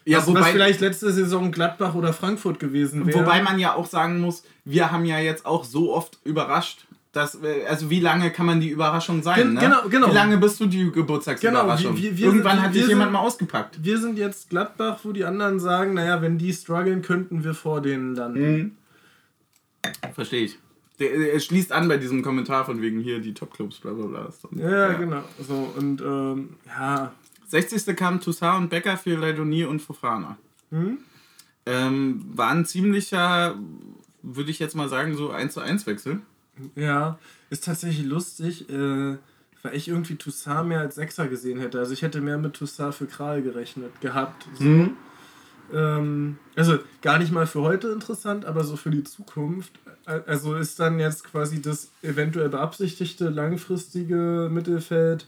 Ja, 0.04 0.18
was, 0.18 0.26
wobei, 0.26 0.40
was 0.40 0.48
vielleicht 0.50 0.80
letzte 0.80 1.12
Saison 1.12 1.50
Gladbach 1.50 1.94
oder 1.94 2.12
Frankfurt 2.12 2.58
gewesen 2.60 3.06
wäre. 3.06 3.20
wobei 3.20 3.42
man 3.42 3.58
ja 3.58 3.74
auch 3.74 3.86
sagen 3.86 4.20
muss, 4.20 4.44
wir 4.64 4.90
haben 4.92 5.04
ja 5.04 5.18
jetzt 5.18 5.44
auch 5.44 5.64
so 5.64 5.92
oft 5.94 6.18
überrascht. 6.24 6.86
Dass, 7.12 7.34
äh, 7.42 7.66
also 7.68 7.90
wie 7.90 8.00
lange 8.00 8.30
kann 8.30 8.46
man 8.46 8.60
die 8.60 8.70
Überraschung 8.70 9.22
sein? 9.22 9.36
Gen- 9.36 9.54
ne? 9.54 9.60
genau, 9.60 9.88
genau. 9.88 10.08
Wie 10.10 10.14
lange 10.14 10.38
bist 10.38 10.58
du 10.60 10.66
die 10.66 10.90
Geburtstagsüberraschung? 10.90 11.94
Genau, 11.94 12.02
wir- 12.02 12.16
wir- 12.16 12.26
Irgendwann 12.26 12.56
wir- 12.56 12.62
hat 12.62 12.74
dich 12.74 12.86
jemand 12.88 13.08
sind- 13.08 13.12
mal 13.12 13.18
ausgepackt. 13.20 13.84
Wir 13.84 13.98
sind 13.98 14.16
jetzt 14.18 14.48
Gladbach, 14.48 15.00
wo 15.02 15.12
die 15.12 15.24
anderen 15.24 15.60
sagen, 15.60 15.92
naja, 15.94 16.22
wenn 16.22 16.38
die 16.38 16.52
strugglen, 16.54 17.02
könnten 17.02 17.44
wir 17.44 17.52
vor 17.54 17.82
denen 17.82 18.14
landen. 18.14 18.56
Mhm. 18.56 18.72
Verstehe 20.14 20.44
ich. 20.44 20.58
Der, 21.00 21.10
er 21.34 21.40
schließt 21.40 21.72
an 21.72 21.88
bei 21.88 21.96
diesem 21.98 22.22
Kommentar 22.22 22.64
von 22.64 22.80
wegen 22.80 23.00
hier 23.00 23.18
die 23.20 23.34
Topclubs, 23.34 23.78
bla 23.80 23.92
bla 23.92 24.06
bla. 24.06 24.30
So, 24.30 24.48
Ja, 24.56 24.92
genau. 24.94 25.22
So, 25.46 25.72
und 25.76 26.00
ähm, 26.00 26.50
ja. 26.66 27.12
60. 27.48 27.94
kam 27.96 28.20
Toussaint 28.20 28.56
und 28.58 28.68
Becker 28.70 28.96
für 28.96 29.16
Leidoni 29.16 29.64
und 29.64 29.80
Fofana. 29.82 30.38
Hm? 30.70 30.98
Ähm, 31.66 32.24
war 32.34 32.50
ein 32.50 32.64
ziemlicher, 32.64 33.56
würde 34.22 34.50
ich 34.50 34.58
jetzt 34.58 34.74
mal 34.76 34.88
sagen, 34.88 35.14
so 35.16 35.30
1 35.30 35.52
zu 35.54 35.60
1 35.60 35.86
Wechsel. 35.86 36.20
Ja, 36.74 37.18
ist 37.50 37.64
tatsächlich 37.64 38.06
lustig, 38.06 38.68
äh, 38.68 39.16
weil 39.62 39.74
ich 39.74 39.88
irgendwie 39.88 40.16
Toussaint 40.16 40.68
mehr 40.68 40.80
als 40.80 40.96
Sechser 40.96 41.28
gesehen 41.28 41.60
hätte. 41.60 41.78
Also 41.78 41.92
ich 41.92 42.02
hätte 42.02 42.20
mehr 42.20 42.38
mit 42.38 42.54
Toussaint 42.54 42.94
für 42.94 43.06
Kral 43.06 43.42
gerechnet, 43.42 44.00
gehabt. 44.00 44.46
So. 44.54 44.64
Mhm. 44.64 44.96
Ähm, 45.72 46.38
also 46.56 46.78
gar 47.00 47.18
nicht 47.18 47.32
mal 47.32 47.46
für 47.46 47.62
heute 47.62 47.88
interessant, 47.88 48.44
aber 48.44 48.64
so 48.64 48.76
für 48.76 48.90
die 48.90 49.04
Zukunft. 49.04 49.72
Also 50.04 50.56
ist 50.56 50.80
dann 50.80 50.98
jetzt 50.98 51.24
quasi 51.24 51.62
das 51.62 51.90
eventuell 52.02 52.48
beabsichtigte 52.48 53.28
langfristige 53.28 54.48
Mittelfeld 54.50 55.26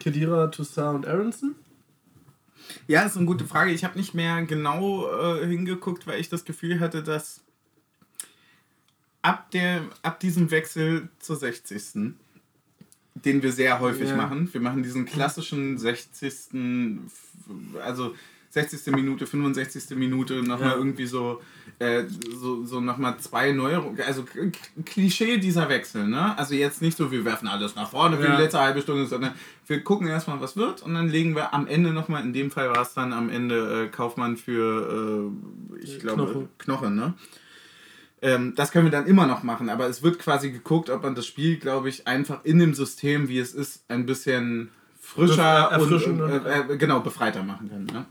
Kedira, 0.00 0.48
Toussaint 0.48 0.94
und 0.94 1.06
Aronson? 1.06 1.54
Ja, 2.88 3.02
ist 3.02 3.16
eine 3.16 3.26
gute 3.26 3.44
Frage. 3.44 3.72
Ich 3.72 3.84
habe 3.84 3.98
nicht 3.98 4.14
mehr 4.14 4.42
genau 4.42 5.08
äh, 5.08 5.46
hingeguckt, 5.46 6.06
weil 6.06 6.20
ich 6.20 6.28
das 6.28 6.44
Gefühl 6.44 6.80
hatte, 6.80 7.02
dass 7.02 7.42
ab, 9.26 9.50
der, 9.50 9.82
ab 10.02 10.20
diesem 10.20 10.50
Wechsel 10.50 11.08
zur 11.18 11.36
60. 11.36 12.14
den 13.24 13.42
wir 13.42 13.50
sehr 13.50 13.80
häufig 13.80 14.10
Ja. 14.10 14.16
machen, 14.16 14.48
wir 14.52 14.60
machen 14.60 14.82
diesen 14.82 15.04
klassischen 15.06 15.78
60. 15.78 16.34
also 17.82 18.14
60. 18.50 18.86
Minute, 18.94 19.26
65. 19.26 19.96
Minute 19.96 20.42
nochmal 20.42 20.70
Ja. 20.70 20.76
irgendwie 20.76 21.06
so, 21.06 21.42
äh, 21.78 22.04
so, 22.40 22.64
so 22.64 22.80
nochmal 22.80 23.18
zwei 23.18 23.52
Neuerungen, 23.52 24.00
also 24.02 24.24
Klischee 24.84 25.38
dieser 25.38 25.68
Wechsel, 25.68 26.06
ne? 26.08 26.38
Also 26.38 26.54
jetzt 26.54 26.80
nicht 26.80 26.96
so, 26.96 27.10
wir 27.10 27.24
werfen 27.24 27.48
alles 27.48 27.74
nach 27.74 27.90
vorne 27.90 28.16
für 28.16 28.24
Ja. 28.24 28.36
die 28.36 28.42
letzte 28.42 28.60
halbe 28.60 28.80
Stunde, 28.82 29.06
sondern 29.06 29.34
wir 29.66 29.82
gucken 29.82 30.06
erstmal, 30.08 30.40
was 30.40 30.56
wird 30.56 30.82
und 30.82 30.94
dann 30.94 31.08
legen 31.08 31.34
wir 31.34 31.52
am 31.52 31.66
Ende 31.66 31.92
nochmal, 31.92 32.22
in 32.22 32.32
dem 32.32 32.50
Fall 32.50 32.70
war 32.70 32.82
es 32.82 32.94
dann 32.94 33.12
am 33.12 33.28
Ende 33.28 33.84
äh, 33.84 33.88
Kaufmann 33.88 34.36
für, 34.38 35.30
äh, 35.80 35.82
ich 35.84 35.98
glaube, 36.00 36.22
Knoche. 36.24 36.48
Knochen, 36.58 36.94
ne? 36.96 37.14
Ähm, 38.26 38.54
das 38.56 38.72
können 38.72 38.86
wir 38.86 38.90
dann 38.90 39.06
immer 39.06 39.24
noch 39.24 39.44
machen, 39.44 39.68
aber 39.68 39.86
es 39.86 40.02
wird 40.02 40.18
quasi 40.18 40.50
geguckt, 40.50 40.90
ob 40.90 41.04
man 41.04 41.14
das 41.14 41.26
Spiel, 41.26 41.58
glaube 41.58 41.88
ich, 41.88 42.08
einfach 42.08 42.44
in 42.44 42.58
dem 42.58 42.74
System, 42.74 43.28
wie 43.28 43.38
es 43.38 43.54
ist, 43.54 43.84
ein 43.88 44.04
bisschen 44.04 44.70
frischer 45.00 45.72
Bef- 45.72 46.08
und 46.08 46.44
äh, 46.44 46.72
äh, 46.72 46.76
genau 46.76 46.98
befreiter 46.98 47.44
machen 47.44 47.70
kann. 47.70 47.84
Ne? 47.84 48.06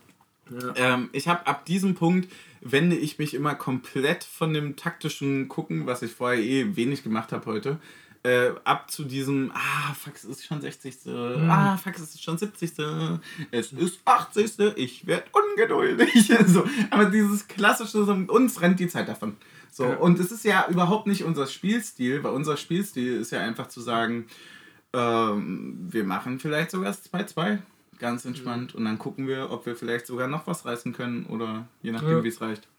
Ja. 0.49 0.93
Ähm, 0.93 1.09
ich 1.11 1.27
habe 1.27 1.45
ab 1.45 1.65
diesem 1.65 1.95
Punkt 1.95 2.31
wende 2.61 2.95
ich 2.95 3.19
mich 3.19 3.33
immer 3.33 3.55
komplett 3.55 4.23
von 4.23 4.53
dem 4.53 4.77
taktischen 4.77 5.49
Gucken, 5.49 5.85
was 5.85 6.01
ich 6.01 6.13
vorher 6.13 6.39
eh 6.39 6.77
wenig 6.77 7.03
gemacht 7.03 7.33
habe 7.33 7.45
heute, 7.47 7.77
äh, 8.23 8.51
ab 8.63 8.89
zu 8.89 9.03
diesem, 9.03 9.51
ah, 9.53 9.93
fuck, 9.93 10.15
es 10.15 10.23
ist 10.23 10.45
schon 10.45 10.61
60. 10.61 10.95
Ah, 11.49 11.75
fuck, 11.75 11.93
es 11.95 12.01
ist 12.01 12.23
schon 12.23 12.37
70. 12.37 12.71
Es 13.51 13.73
ist 13.73 13.99
80. 14.05 14.77
Ich 14.77 15.05
werde 15.05 15.25
ungeduldig. 15.33 16.31
so, 16.47 16.63
aber 16.89 17.05
dieses 17.05 17.49
klassische, 17.49 18.05
so, 18.05 18.13
uns 18.13 18.61
rennt 18.61 18.79
die 18.79 18.87
Zeit 18.87 19.09
davon. 19.09 19.35
So, 19.75 19.85
und 19.87 20.17
es 20.21 20.31
ist 20.31 20.45
ja 20.45 20.67
überhaupt 20.69 21.05
nicht 21.05 21.25
unser 21.25 21.47
Spielstil, 21.47 22.23
weil 22.23 22.31
unser 22.31 22.55
Spielstil 22.55 23.17
ist 23.19 23.31
ja 23.33 23.41
einfach 23.41 23.67
zu 23.67 23.81
sagen, 23.81 24.25
ähm, 24.93 25.75
wir 25.89 26.05
machen 26.05 26.39
vielleicht 26.39 26.71
sogar 26.71 26.93
2-2, 26.93 27.57
ganz 27.99 28.23
entspannt. 28.23 28.73
Und 28.73 28.85
dann 28.85 28.97
gucken 28.97 29.27
wir, 29.27 29.51
ob 29.51 29.65
wir 29.65 29.75
vielleicht 29.75 30.07
sogar 30.07 30.29
noch 30.29 30.47
was 30.47 30.63
reißen 30.63 30.93
können 30.93 31.25
oder 31.25 31.67
je 31.81 31.91
nachdem, 31.91 32.09
Ja. 32.09 32.23
wie 32.23 32.29
es 32.29 32.39
reicht. 32.39 32.69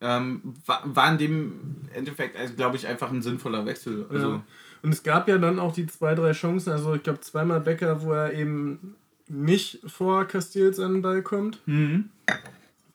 Ähm, 0.00 0.40
war, 0.64 0.80
war 0.84 1.12
in 1.12 1.18
dem 1.18 1.52
Endeffekt, 1.92 2.38
also, 2.38 2.54
glaube 2.54 2.76
ich, 2.76 2.86
einfach 2.86 3.10
ein 3.12 3.20
sinnvoller 3.20 3.66
Wechsel. 3.66 4.06
Also, 4.08 4.30
Ja. 4.30 4.42
Und 4.82 4.92
es 4.92 5.02
gab 5.02 5.28
ja 5.28 5.36
dann 5.36 5.58
auch 5.58 5.74
die 5.74 5.86
zwei, 5.86 6.14
drei 6.14 6.32
Chancen. 6.32 6.70
Also 6.72 6.94
ich 6.94 7.02
glaube 7.02 7.20
zweimal 7.20 7.60
Becker, 7.60 8.00
wo 8.00 8.12
er 8.12 8.32
eben 8.32 8.96
nicht 9.28 9.80
vor 9.86 10.24
Castells 10.24 10.78
an 10.80 10.94
den 10.94 11.02
Ball 11.02 11.20
kommt. 11.20 11.60
Mhm. 11.66 12.08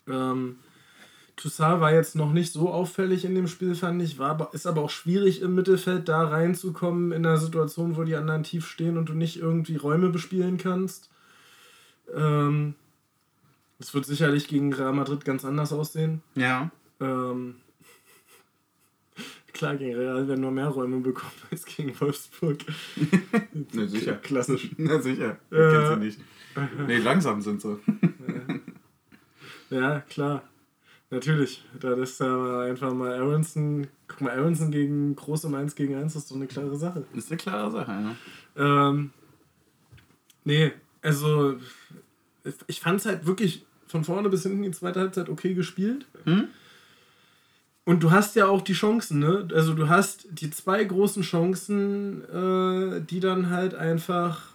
Ähm, 0.08 0.56
Toussaint 1.40 1.80
war 1.80 1.94
jetzt 1.94 2.18
noch 2.18 2.34
nicht 2.34 2.52
so 2.52 2.70
auffällig 2.70 3.24
in 3.24 3.34
dem 3.34 3.48
Spiel, 3.48 3.74
fand 3.74 4.02
ich. 4.02 4.20
War 4.20 4.54
ist 4.54 4.68
aber 4.68 4.82
auch 4.82 4.90
schwierig 4.90 5.42
im 5.42 5.56
Mittelfeld 5.56 6.10
da 6.10 6.28
reinzukommen 6.28 7.14
in 7.14 7.26
einer 7.26 7.38
Situation, 7.38 7.96
wo 7.96 8.04
die 8.04 8.16
anderen 8.16 8.44
tief 8.44 8.68
stehen 8.68 8.98
und 8.98 9.08
du 9.08 9.14
nicht 9.14 9.38
irgendwie 9.38 9.78
Räume 9.78 10.10
bespielen 10.10 10.58
kannst. 10.58 11.10
Ähm, 12.14 12.76
das 13.78 13.94
wird 13.94 14.06
sicherlich 14.06 14.50
gegen 14.50 14.74
Real 14.74 14.92
Madrid 14.92 15.24
ganz 15.24 15.46
anders 15.46 15.72
aussehen. 15.72 16.22
ja. 16.36 16.72
Ähm, 17.00 17.56
klar, 19.54 19.78
gegen 19.78 19.96
Real 19.96 20.28
werden 20.28 20.42
nur 20.42 20.52
mehr 20.52 20.68
Räume 20.68 21.00
bekommen 21.00 21.32
als 21.52 21.64
gegen 21.64 21.98
Wolfsburg. 22.02 22.58
Na 23.72 23.88
sicher. 23.88 24.16
Klassisch. 24.24 24.72
Na 24.76 25.00
sicher. 25.00 25.38
Äh. 25.52 25.72
Kennst 25.72 25.92
du 25.92 25.96
nicht. 25.96 26.20
Nee, 26.86 26.98
langsam 26.98 27.42
sind 27.42 27.62
sie. 27.62 27.80
Ja, 29.70 30.02
klar. 30.02 30.44
Natürlich. 31.12 31.64
Da 31.80 31.94
ist 31.96 32.22
da 32.22 32.62
einfach 32.62 32.94
mal 32.94 33.14
Aronson. 33.14 33.88
Guck 34.08 34.22
mal, 34.22 34.38
Aronson 34.38 34.72
gegen 34.72 35.16
große 35.16 35.50
Mainz 35.50 35.76
gegen 35.76 35.96
1 35.96 36.16
ist 36.16 36.30
doch 36.30 36.36
eine 36.36 36.48
klare 36.48 36.78
Sache. 36.78 37.06
ist 37.14 37.32
eine 37.32 37.38
klare 37.38 37.72
Sache, 37.72 37.92
ja. 37.92 38.90
Ähm, 38.90 39.12
nee, 40.44 40.72
also 41.02 41.56
ich 42.68 42.80
fand 42.80 43.00
es 43.00 43.06
halt 43.06 43.26
wirklich 43.26 43.66
von 43.88 44.04
vorne 44.04 44.30
bis 44.30 44.44
hinten 44.44 44.62
die 44.62 44.72
zweite 44.72 45.00
Halbzeit 45.00 45.30
okay 45.30 45.54
gespielt. 45.54 46.06
Hm? 46.26 46.48
Und 47.86 48.04
du 48.04 48.12
hast 48.12 48.36
ja 48.36 48.46
auch 48.46 48.62
die 48.62 48.74
Chancen, 48.74 49.18
ne? 49.18 49.48
Also 49.52 49.74
du 49.74 49.90
hast 49.90 50.28
die 50.30 50.52
zwei 50.52 50.84
großen 50.84 51.24
Chancen, 51.24 52.24
äh, 52.30 53.02
die 53.02 53.20
dann 53.20 53.50
halt 53.50 53.74
einfach, 53.74 54.52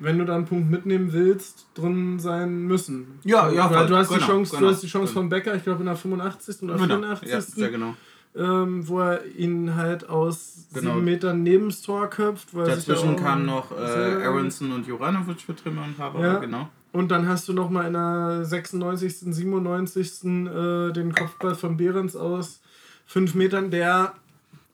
wenn 0.00 0.18
du 0.18 0.24
da 0.24 0.34
einen 0.34 0.46
Punkt 0.46 0.70
mitnehmen 0.70 1.12
willst, 1.12 1.66
drin 1.74 2.18
sein 2.18 2.62
müssen. 2.64 3.18
Ja, 3.24 3.50
ja, 3.50 3.70
Weil 3.70 3.86
du 3.86 3.96
hast 3.96 4.10
die 4.10 4.14
Genau, 4.14 4.26
Chance, 4.26 4.56
genau, 4.56 4.66
du 4.68 4.72
hast 4.74 4.82
die 4.82 4.86
Chance 4.88 5.12
genau. 5.12 5.20
von 5.20 5.28
Becker, 5.28 5.54
ich 5.54 5.62
glaube 5.62 5.80
in 5.80 5.86
der 5.86 5.96
85. 5.96 6.62
oder 6.62 6.74
Genau. 6.74 6.86
84. 6.86 7.28
Ja, 7.30 7.40
sehr 7.40 7.70
genau. 7.70 7.94
ähm, 8.34 8.88
wo 8.88 9.00
er 9.00 9.24
ihn 9.36 9.76
halt 9.76 10.08
aus 10.08 10.68
Genau. 10.72 10.94
sieben 10.94 11.04
Metern 11.04 11.42
neben 11.42 11.66
das 11.68 11.82
Tor 11.82 12.08
köpft. 12.08 12.54
weil 12.54 12.66
Dazwischen 12.66 13.14
auch 13.14 13.22
kamen 13.22 13.44
noch 13.46 13.70
äh, 13.72 14.24
Aronson 14.24 14.72
und 14.72 14.86
Juranovic 14.86 15.40
für 15.42 15.54
Trimmer 15.54 15.82
und 15.84 15.98
Haber, 15.98 16.20
Ja. 16.20 16.38
genau. 16.38 16.68
Und 16.92 17.10
dann 17.12 17.28
hast 17.28 17.46
du 17.48 17.52
noch 17.52 17.70
mal 17.70 17.86
in 17.86 17.92
der 17.92 18.44
96., 18.44 19.32
97. 19.34 20.24
Äh, 20.24 20.92
den 20.92 21.14
Kopfball 21.14 21.54
von 21.54 21.76
Behrens 21.76 22.16
aus 22.16 22.60
fünf 23.06 23.34
Metern, 23.34 23.70
der, 23.70 24.14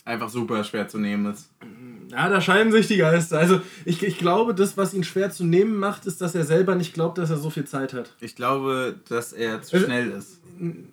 Einfach 0.07 0.29
super 0.29 0.63
schwer 0.63 0.87
zu 0.87 0.99
nehmen 0.99 1.27
ist. 1.33 1.51
Ja, 2.11 2.29
da 2.29 2.41
scheiden 2.41 2.73
sich 2.73 2.87
die 2.87 2.97
Geister. 2.99 3.39
Also 3.39 3.61
ich, 3.85 4.03
ich 4.03 4.19
glaube, 4.19 4.55
das, 4.55 4.77
was 4.77 4.95
ihn 4.95 5.05
schwer 5.05 5.31
zu 5.31 5.45
nehmen 5.45 5.77
macht, 5.77 6.07
ist, 6.07 6.21
dass 6.21 6.35
er 6.35 6.45
selber 6.45 6.75
nicht 6.75 6.95
glaubt, 6.95 7.19
dass 7.19 7.31
er 7.31 7.37
so 7.37 7.51
viel 7.51 7.65
Zeit 7.65 7.93
hat. 7.93 8.13
Ich 8.21 8.37
glaube, 8.37 8.95
dass 9.09 9.33
er 9.33 9.63
zu 9.63 9.75
Also- 9.77 9.87
schnell 9.87 10.11
ist. 10.11 10.41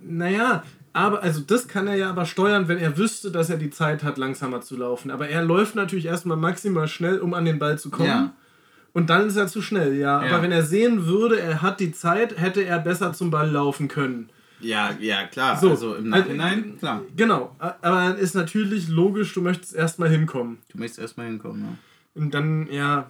Naja, 0.01 0.63
aber 0.91 1.23
also 1.23 1.41
das 1.41 1.67
kann 1.67 1.87
er 1.87 1.95
ja 1.95 2.09
aber 2.09 2.25
steuern, 2.25 2.67
wenn 2.67 2.77
er 2.77 2.97
wüsste, 2.97 3.31
dass 3.31 3.49
er 3.49 3.57
die 3.57 3.69
Zeit 3.69 4.03
hat, 4.03 4.17
langsamer 4.17 4.61
zu 4.61 4.75
laufen. 4.77 5.09
Aber 5.09 5.27
er 5.29 5.43
läuft 5.43 5.75
natürlich 5.75 6.05
erstmal 6.05 6.37
maximal 6.37 6.87
schnell, 6.87 7.19
um 7.19 7.33
an 7.33 7.45
den 7.45 7.59
Ball 7.59 7.79
zu 7.79 7.89
kommen. 7.89 8.07
Ja. 8.09 8.33
Und 8.91 9.09
dann 9.09 9.27
ist 9.27 9.37
er 9.37 9.47
zu 9.47 9.61
schnell, 9.61 9.95
ja. 9.95 10.23
Ja. 10.23 10.31
Aber 10.33 10.43
wenn 10.43 10.51
er 10.51 10.63
sehen 10.63 11.07
würde, 11.07 11.39
er 11.39 11.61
hat 11.63 11.79
die 11.79 11.91
Zeit, 11.91 12.39
hätte 12.39 12.63
er 12.63 12.77
besser 12.79 13.13
zum 13.13 13.31
Ball 13.31 13.49
laufen 13.49 13.87
können. 13.87 14.29
Ja, 14.63 14.91
ja, 14.99 15.27
klar. 15.27 15.59
So, 15.59 15.71
also 15.71 15.95
im 15.95 16.13
also- 16.13 16.25
Nachhinein, 16.25 16.77
klar. 16.79 17.01
Genau, 17.15 17.55
aber 17.59 18.17
ist 18.17 18.35
natürlich 18.35 18.87
logisch, 18.87 19.33
du 19.33 19.41
möchtest 19.41 19.75
erstmal 19.75 20.09
hinkommen. 20.09 20.59
Du 20.71 20.79
möchtest 20.79 20.99
erstmal 20.99 21.27
hinkommen, 21.27 21.61
ja. 21.63 22.21
Und 22.21 22.33
dann, 22.33 22.67
ja, 22.71 23.09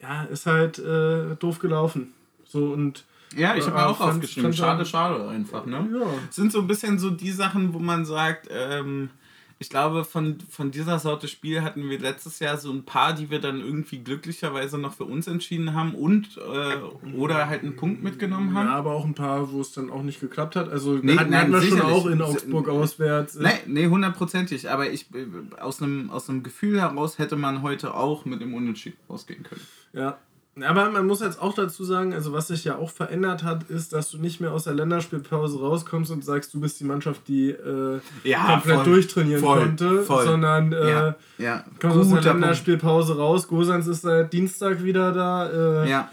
ja, 0.00 0.22
ist 0.24 0.46
halt 0.46 0.78
äh, 0.78 1.36
doof 1.36 1.58
gelaufen. 1.58 2.12
So 2.44 2.72
und 2.72 3.04
Ja, 3.36 3.54
ich 3.56 3.66
habe 3.66 3.76
mir 3.76 3.86
auch 3.86 4.00
aufgeschrieben. 4.00 4.52
Schade, 4.52 4.84
schade 4.84 5.28
einfach, 5.28 5.66
ne? 5.66 5.88
ja. 5.92 6.06
sind 6.30 6.52
so 6.52 6.60
ein 6.60 6.66
bisschen 6.66 6.98
so 6.98 7.10
die 7.10 7.32
Sachen, 7.32 7.74
wo 7.74 7.78
man 7.78 8.04
sagt, 8.04 8.48
ähm, 8.50 9.10
ich 9.58 9.70
glaube, 9.70 10.04
von, 10.04 10.38
von 10.50 10.70
dieser 10.70 10.98
Sorte 10.98 11.28
Spiel 11.28 11.62
hatten 11.62 11.88
wir 11.88 11.98
letztes 11.98 12.40
Jahr 12.40 12.58
so 12.58 12.70
ein 12.70 12.84
paar, 12.84 13.14
die 13.14 13.30
wir 13.30 13.40
dann 13.40 13.60
irgendwie 13.60 13.98
glücklicherweise 13.98 14.76
noch 14.76 14.92
für 14.92 15.04
uns 15.04 15.26
entschieden 15.28 15.72
haben 15.72 15.94
und 15.94 16.36
äh, 16.36 17.14
oder 17.16 17.48
halt 17.48 17.62
einen 17.62 17.74
Punkt 17.74 18.02
mitgenommen 18.02 18.50
Ja, 18.54 18.60
haben. 18.60 18.68
aber 18.68 18.92
auch 18.92 19.06
ein 19.06 19.14
paar, 19.14 19.50
wo 19.52 19.62
es 19.62 19.72
dann 19.72 19.90
auch 19.90 20.02
nicht 20.02 20.20
geklappt 20.20 20.56
hat. 20.56 20.68
Also 20.68 20.98
Nee, 21.02 21.16
hatten, 21.16 21.30
nein, 21.30 21.40
hatten 21.40 21.52
wir 21.52 21.62
schon 21.62 21.80
auch 21.80 22.04
in 22.06 22.20
Augsburg 22.20 22.68
auswärts. 22.68 23.36
Nee, 23.36 23.48
nee, 23.66 23.86
hundertprozentig. 23.86 24.70
Aber 24.70 24.90
ich 24.90 25.06
äh, 25.14 25.26
aus 25.60 25.80
einem 25.80 26.10
aus 26.10 26.28
einem 26.28 26.42
Gefühl 26.42 26.80
heraus 26.80 27.18
hätte 27.18 27.36
man 27.36 27.62
heute 27.62 27.94
auch 27.94 28.26
mit 28.26 28.42
dem 28.42 28.52
Unentschieden 28.52 28.98
rausgehen 29.08 29.42
können. 29.42 29.62
Ja. 29.94 30.18
Aber 30.64 30.88
man 30.90 31.06
muss 31.06 31.20
jetzt 31.20 31.40
auch 31.42 31.52
dazu 31.52 31.84
sagen, 31.84 32.14
also 32.14 32.32
was 32.32 32.46
sich 32.48 32.64
ja 32.64 32.76
auch 32.76 32.90
verändert 32.90 33.42
hat, 33.42 33.64
ist, 33.68 33.92
dass 33.92 34.10
du 34.10 34.16
nicht 34.16 34.40
mehr 34.40 34.52
aus 34.52 34.64
der 34.64 34.72
Länderspielpause 34.72 35.58
rauskommst 35.60 36.10
und 36.10 36.24
sagst, 36.24 36.54
du 36.54 36.60
bist 36.60 36.80
die 36.80 36.84
Mannschaft, 36.84 37.28
die 37.28 37.50
äh, 37.50 38.00
Ja, 38.24 38.52
komplett 38.54 38.76
voll. 38.76 38.84
durchtrainieren 38.84 39.42
Voll, 39.42 39.58
konnte, 39.60 40.02
voll. 40.04 40.24
sondern 40.24 40.72
äh, 40.72 40.90
ja, 40.90 41.14
ja. 41.36 41.64
kommst 41.78 41.96
aus 41.98 42.08
der 42.08 42.16
Guter 42.16 42.30
Punkt. 42.30 42.40
Länderspielpause 42.40 43.16
raus. 43.18 43.48
Gosens 43.48 43.86
ist 43.86 44.00
seit 44.02 44.32
Dienstag 44.32 44.82
wieder 44.82 45.12
da. 45.12 45.82
Äh, 45.84 45.90
Ja, 45.90 46.10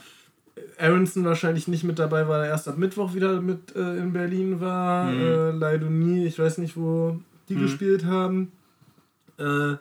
Aronson 0.78 1.24
wahrscheinlich 1.24 1.68
nicht 1.70 1.84
mit 1.86 1.98
dabei, 1.98 2.28
weil 2.28 2.42
er 2.42 2.48
erst 2.48 2.68
ab 2.68 2.78
Mittwoch 2.78 3.14
wieder 3.14 3.40
mit 3.42 3.74
äh, 3.76 3.98
in 3.98 4.12
Berlin 4.12 4.60
war. 4.60 5.06
Mhm. 5.06 5.22
Äh, 5.22 5.52
Leidoni, 5.52 6.26
ich 6.26 6.38
weiß 6.38 6.58
nicht, 6.58 6.76
wo 6.76 7.18
die 7.48 7.56
gespielt 7.56 8.06
haben. 8.06 8.52
Äh, 9.38 9.76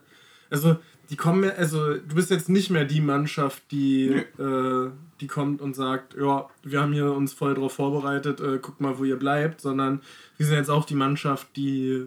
also, 0.50 0.76
die 1.12 1.16
kommen 1.16 1.44
ja, 1.44 1.50
also 1.50 1.92
du 1.92 2.14
bist 2.14 2.30
jetzt 2.30 2.48
nicht 2.48 2.70
mehr 2.70 2.86
die 2.86 3.02
Mannschaft, 3.02 3.70
die, 3.70 4.08
äh, 4.38 4.90
die 5.20 5.26
kommt 5.26 5.60
und 5.60 5.76
sagt, 5.76 6.14
ja, 6.14 6.48
wir 6.62 6.80
haben 6.80 6.94
hier 6.94 7.12
uns 7.12 7.34
voll 7.34 7.52
drauf 7.52 7.74
vorbereitet, 7.74 8.40
äh, 8.40 8.58
guckt 8.58 8.80
mal, 8.80 8.98
wo 8.98 9.04
ihr 9.04 9.18
bleibt, 9.18 9.60
sondern 9.60 10.00
wir 10.38 10.46
sind 10.46 10.56
jetzt 10.56 10.70
auch 10.70 10.86
die 10.86 10.94
Mannschaft, 10.94 11.48
die 11.54 12.06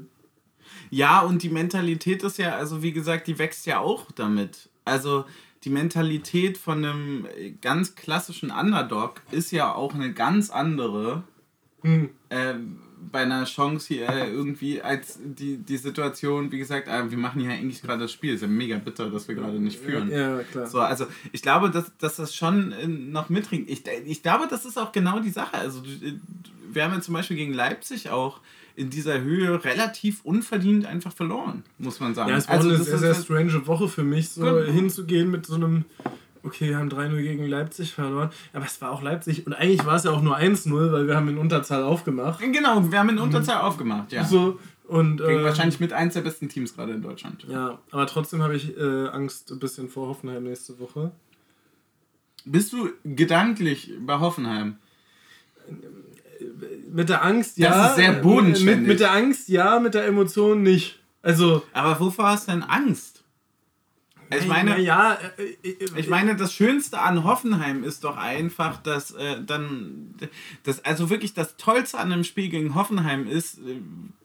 Ja, 0.90 1.20
und 1.22 1.44
die 1.44 1.50
Mentalität 1.50 2.24
ist 2.24 2.40
ja, 2.40 2.56
also 2.56 2.82
wie 2.82 2.94
gesagt, 2.94 3.28
die 3.28 3.38
wächst 3.38 3.68
ja 3.68 3.78
auch 3.78 4.12
damit. 4.12 4.70
Also 4.86 5.26
die 5.66 5.70
Mentalität 5.70 6.58
von 6.58 6.84
einem 6.84 7.28
ganz 7.62 7.94
klassischen 7.94 8.50
Underdog 8.50 9.22
ist 9.30 9.52
ja 9.52 9.72
auch 9.72 9.94
eine 9.94 10.14
ganz 10.14 10.50
andere 10.50 11.24
hm, 11.84 12.10
äh, 12.30 12.56
bei 13.12 13.20
einer 13.22 13.46
Chance 13.46 13.88
hier 13.94 14.10
äh, 14.10 14.30
irgendwie 14.32 14.82
als 14.82 15.20
die, 15.24 15.58
die 15.58 15.78
Situation, 15.78 16.52
wie 16.52 16.58
gesagt, 16.58 16.88
äh, 16.88 17.10
wir 17.10 17.18
machen 17.18 17.42
hier 17.42 17.52
eigentlich 17.52 17.82
gerade 17.82 18.02
das 18.04 18.12
Spiel. 18.12 18.34
Ist 18.34 18.42
ja 18.42 18.48
mega 18.48 18.78
bitter, 18.78 19.10
dass 19.10 19.28
wir 19.28 19.36
gerade 19.36 19.60
nicht 19.60 19.80
führen. 19.80 20.10
ja, 20.12 20.40
klar. 20.44 20.68
So, 20.68 20.80
also 20.80 21.06
ich 21.32 21.42
glaube, 21.42 21.70
dass, 21.72 21.92
dass 21.98 22.16
das 22.18 22.36
schon 22.36 22.72
äh, 22.72 22.88
noch 22.88 23.30
mitringt. 23.30 23.70
Ich, 23.70 23.84
ich 24.06 24.24
glaube, 24.24 24.48
das 24.50 24.66
ist 24.66 24.78
auch 24.78 24.92
genau 24.92 25.20
die 25.20 25.30
Sache. 25.30 25.56
Also 25.58 25.82
wir 26.72 26.84
haben 26.84 26.94
ja 26.94 27.02
zum 27.02 27.14
Beispiel 27.14 27.38
gegen 27.38 27.54
Leipzig 27.54 28.10
auch 28.10 28.40
in 28.78 28.90
dieser 28.90 29.22
Höhe 29.22 29.64
relativ 29.64 30.20
unverdient 30.26 30.86
einfach 30.86 31.14
verloren, 31.14 31.64
muss 31.78 32.02
man 32.02 32.14
sagen. 32.14 32.30
Ja, 32.32 32.36
es 32.38 32.48
war 32.50 32.56
also 32.56 32.68
eine 32.70 32.78
sehr, 32.84 32.98
sehr 32.98 33.14
halt- 33.14 33.24
strange 33.24 33.66
Woche 33.68 33.88
für 33.88 34.04
mich, 34.04 34.30
so 34.30 34.42
Genau. 34.42 34.60
hinzugehen 34.70 35.32
mit 35.32 35.46
so 35.46 35.56
einem, 35.56 35.86
okay, 36.46 36.70
wir 36.70 36.78
haben 36.78 36.90
3-0 36.90 37.22
gegen 37.22 37.46
Leipzig 37.48 37.94
verloren, 37.94 38.30
aber 38.54 38.66
es 38.66 38.82
war 38.82 38.92
auch 38.92 39.02
Leipzig 39.02 39.46
und 39.46 39.54
eigentlich 39.54 39.86
war 39.86 39.96
es 39.96 40.04
ja 40.04 40.12
auch 40.12 40.22
nur 40.22 40.38
1-0, 40.38 40.92
weil 40.92 41.08
wir 41.08 41.16
haben 41.16 41.28
in 41.28 41.38
Unterzahl 41.38 41.84
aufgemacht. 41.84 42.40
Genau, 42.40 42.92
wir 42.92 43.00
haben 43.00 43.10
in 43.10 43.20
Unterzahl 43.20 43.62
aufgemacht, 43.62 44.12
ja. 44.12 44.24
So, 44.24 44.60
und, 44.88 45.22
äh, 45.22 45.44
wahrscheinlich 45.44 45.80
mit 45.80 45.94
eins 45.94 46.14
der 46.14 46.22
besten 46.22 46.48
Teams 46.50 46.76
gerade 46.76 46.94
in 46.94 47.02
Deutschland. 47.02 47.46
Ja, 47.50 47.80
aber 47.92 48.06
trotzdem 48.08 48.42
habe 48.42 48.56
ich 48.56 48.78
äh, 48.78 49.08
Angst 49.08 49.52
ein 49.52 49.60
bisschen 49.60 49.90
vor 49.90 50.08
Hoffenheim 50.08 50.44
nächste 50.44 50.80
Woche. 50.80 51.12
Bist 52.46 52.74
du 52.74 52.90
gedanklich 53.04 53.92
bei 54.00 54.20
Hoffenheim? 54.20 54.78
Mit 56.92 57.10
der 57.10 57.24
Angst, 57.24 57.58
ja. 57.58 57.88
ist 57.88 57.96
sehr 57.96 58.14
bodenständig. 58.14 58.78
Mit, 58.78 58.88
mit 58.88 59.00
der 59.00 59.14
Angst, 59.14 59.50
ja, 59.50 59.80
mit 59.80 59.96
der 59.96 60.06
Emotion 60.06 60.62
nicht. 60.62 61.00
Also, 61.24 61.64
Aber 61.74 62.00
wovor 62.00 62.28
hast 62.28 62.48
du 62.48 62.52
denn 62.52 62.62
Angst? 62.62 63.15
Ich 64.40 64.48
meine, 64.48 64.80
ja, 64.80 65.18
äh, 65.38 65.70
äh, 65.70 65.88
Ich 65.96 66.08
meine, 66.08 66.36
das 66.36 66.54
Schönste 66.54 67.00
an 67.00 67.24
Hoffenheim 67.24 67.84
ist 67.84 68.04
doch 68.04 68.18
einfach, 68.18 68.82
dass 68.82 69.12
äh, 69.12 69.42
dann, 69.46 70.16
das, 70.64 70.84
also 70.86 71.10
wirklich 71.10 71.34
das 71.34 71.58
Tollste 71.58 71.98
an 71.98 72.12
einem 72.12 72.24
Spiel 72.24 72.50
gegen 72.50 72.76
Hoffenheim 72.76 73.28
ist, 73.28 73.60
äh, 73.60 73.80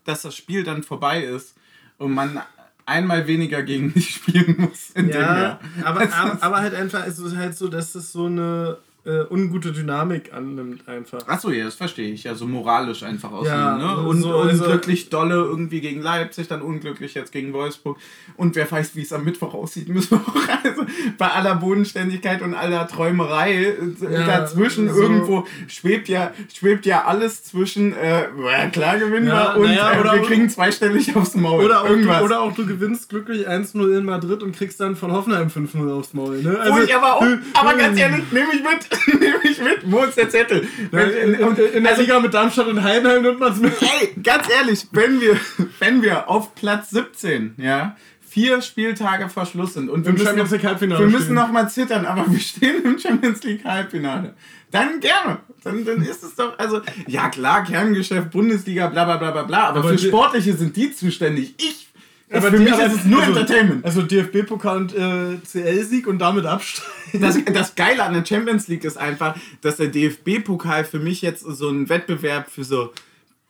dass 0.05 0.23
das 0.23 0.37
Spiel 0.37 0.65
dann 0.65 0.83
vorbei 0.83 1.23
ist 1.23 1.55
und 1.99 2.13
man 2.13 2.41
einmal 2.87 3.27
weniger 3.27 3.63
gegen 3.63 3.95
dich 3.95 4.11
spielen 4.17 4.57
muss. 4.59 4.93
Ja, 4.95 5.61
aber, 5.85 6.13
aber, 6.13 6.43
aber 6.43 6.57
halt 6.61 6.75
einfach, 6.75 7.07
es 7.07 7.19
ist 7.19 7.37
halt 7.37 7.57
so, 7.57 7.69
dass 7.69 7.95
es 7.95 8.13
so 8.13 8.27
eine 8.27 8.79
äh, 9.05 9.25
ungute 9.31 9.73
Dynamik 9.73 10.33
annimmt 10.33 10.87
einfach. 10.89 11.27
Achso, 11.27 11.51
ja, 11.51 11.65
das 11.65 11.75
verstehe 11.75 12.11
ich. 12.13 12.25
Ja, 12.25 12.35
so 12.35 12.47
moralisch 12.47 13.03
einfach 13.03 13.33
aus. 13.33 13.47
Ja, 13.47 13.77
ne? 13.79 13.97
Und 14.07 14.21
so, 14.23 14.35
also- 14.37 14.65
unglücklich 14.65 15.09
dolle 15.09 15.37
irgendwie 15.37 15.81
gegen 15.81 16.03
Leipzig, 16.03 16.49
dann 16.49 16.61
unglücklich 16.63 17.15
jetzt 17.15 17.33
gegen 17.33 17.53
Wolfsburg. 17.53 17.97
Und 18.37 18.57
wer 18.57 18.71
weiß, 18.71 18.95
wie 18.97 19.03
es 19.03 19.13
am 19.13 19.25
Mittwoch 19.25 19.55
aussieht, 19.55 19.89
müssen 19.95 20.19
wir 20.19 20.21
auch. 20.21 20.65
Also 20.65 20.83
bei 21.17 21.29
aller 21.29 21.55
Bodenständigkeit 21.55 22.43
und 22.43 22.55
aller 22.55 22.87
Träumerei 22.89 23.53
äh, 23.65 23.75
Ja, 24.13 24.27
dazwischen 24.27 24.93
so. 24.93 25.01
irgendwo 25.01 25.47
schwebt 25.69 26.09
ja, 26.09 26.33
schwebt 26.55 26.85
ja 26.87 27.05
alles 27.07 27.43
zwischen, 27.45 27.95
äh, 27.95 28.25
ja, 28.51 28.67
klar 28.71 28.99
gewinnen 28.99 29.29
Ja, 29.29 29.55
wir 29.55 29.61
und 29.61 29.67
naja, 29.69 29.93
äh, 29.95 30.01
oder- 30.01 30.13
wir 30.15 30.23
kriegen 30.23 30.49
zweistellig 30.51 31.17
aufs 31.17 31.35
Maul. 31.35 31.65
Oder 31.65 31.83
auch, 31.83 31.89
Irgendwas. 31.89 32.19
du, 32.19 32.25
oder 32.27 32.41
auch 32.43 32.53
du 32.55 32.67
gewinnst 32.67 33.09
glücklich 33.09 33.49
1-0 33.49 33.97
in 33.97 34.05
Madrid 34.05 34.43
und 34.43 34.55
kriegst 34.55 34.79
dann 34.81 34.95
von 34.97 35.13
Hoffenheim 35.13 35.49
5-0 35.49 35.91
aufs 35.91 36.13
Maul. 36.13 36.43
Ne? 36.43 36.59
Wo 36.69 36.79
ich 36.81 36.95
aber 36.95 37.15
auch, 37.17 37.23
aber 37.55 37.75
ganz 37.75 37.99
ehrlich, 37.99 38.31
nehme 38.33 38.49
ich 38.53 38.63
mit, 38.63 38.90
nehme 39.07 39.41
ich 39.45 39.61
mit, 39.61 39.91
wo 39.91 40.01
ist 40.01 40.17
der 40.17 40.29
Zettel? 40.31 40.67
In, 40.93 41.35
in, 41.35 41.57
in, 41.57 41.85
der 41.85 41.97
Liga 41.97 42.21
mit 42.21 42.35
Darmstadt 42.35 42.67
und 42.67 42.83
Heidenheim 42.83 43.23
nimmt 43.23 43.41
man 43.41 43.53
es 43.53 43.59
mit. 43.59 43.73
Ey, 43.81 44.15
ganz 44.23 44.49
ehrlich, 44.51 44.87
wenn 44.93 45.21
wir, 45.21 45.39
wenn 45.79 46.03
wir 46.03 46.29
auf 46.29 46.55
Platz 46.55 46.91
17, 46.91 47.55
ja, 47.59 47.97
vier 48.21 48.63
Spieltage 48.63 49.29
vor 49.29 49.45
Schluss 49.45 49.75
sind 49.75 49.91
und 49.91 50.05
wir 50.05 50.11
Im 50.11 50.15
müssen, 50.15 50.27
Champions 50.27 50.51
noch, 50.51 50.57
League 50.57 50.67
Halbfinale 50.67 51.01
wir 51.01 51.11
müssen 51.11 51.35
noch 51.35 51.51
mal 51.51 51.69
zittern, 51.69 52.07
aber 52.07 52.31
wir 52.31 52.39
stehen 52.39 52.85
im 52.85 52.99
Champions 52.99 53.43
League 53.43 53.65
Halbfinale, 53.65 54.35
dann 54.71 55.01
gerne. 55.01 55.39
Dann, 55.65 55.85
dann 55.85 56.01
ist 56.01 56.23
es 56.23 56.37
doch, 56.37 56.59
also, 56.59 56.81
ja 57.07 57.29
klar, 57.29 57.65
Kerngeschäft, 57.65 58.31
Bundesliga, 58.31 58.87
bla 58.87 59.05
bla 59.05 59.17
bla 59.17 59.31
bla 59.33 59.43
bla, 59.43 59.69
aber, 59.69 59.81
Aber 59.81 59.89
für 59.91 59.99
Sportliche 59.99 60.55
sind 60.55 60.77
die 60.77 60.93
zuständig. 60.93 61.55
Ich 61.59 61.90
Aber 62.39 62.51
für 62.51 62.59
die- 62.59 62.65
mich 62.65 62.73
aber 62.73 62.87
ist 62.87 62.95
es 62.95 63.05
nur 63.05 63.21
also- 63.21 63.33
Entertainment. 63.39 63.85
Also 63.85 64.03
DFB-Pokal 64.03 64.77
und 64.77 64.95
äh, 64.95 65.39
CL-Sieg 65.45 66.07
und 66.07 66.19
damit 66.19 66.47
absteigen. 66.47 66.91
Das, 67.21 67.37
das 67.53 67.75
Geile 67.75 68.05
an 68.05 68.15
der 68.15 68.25
Champions 68.25 68.69
League 68.69 68.85
ist 68.85 68.97
einfach, 68.97 69.37
dass 69.63 69.77
der 69.77 69.89
DFB-Pokal 69.89 70.85
für 70.85 70.99
mich 71.01 71.23
jetzt 71.23 71.41
so 71.43 71.69
ein 71.69 71.89
Wettbewerb 71.89 72.51
für 72.51 72.65
so, 72.65 72.93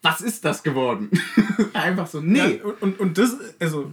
was 0.02 0.20
ist 0.22 0.44
das 0.46 0.62
geworden? 0.62 1.10
einfach 1.74 2.06
so, 2.06 2.20
nee. 2.20 2.38
Ja, 2.38 2.64
und, 2.64 2.82
und, 2.82 3.00
und 3.00 3.18
das, 3.18 3.36
also, 3.58 3.90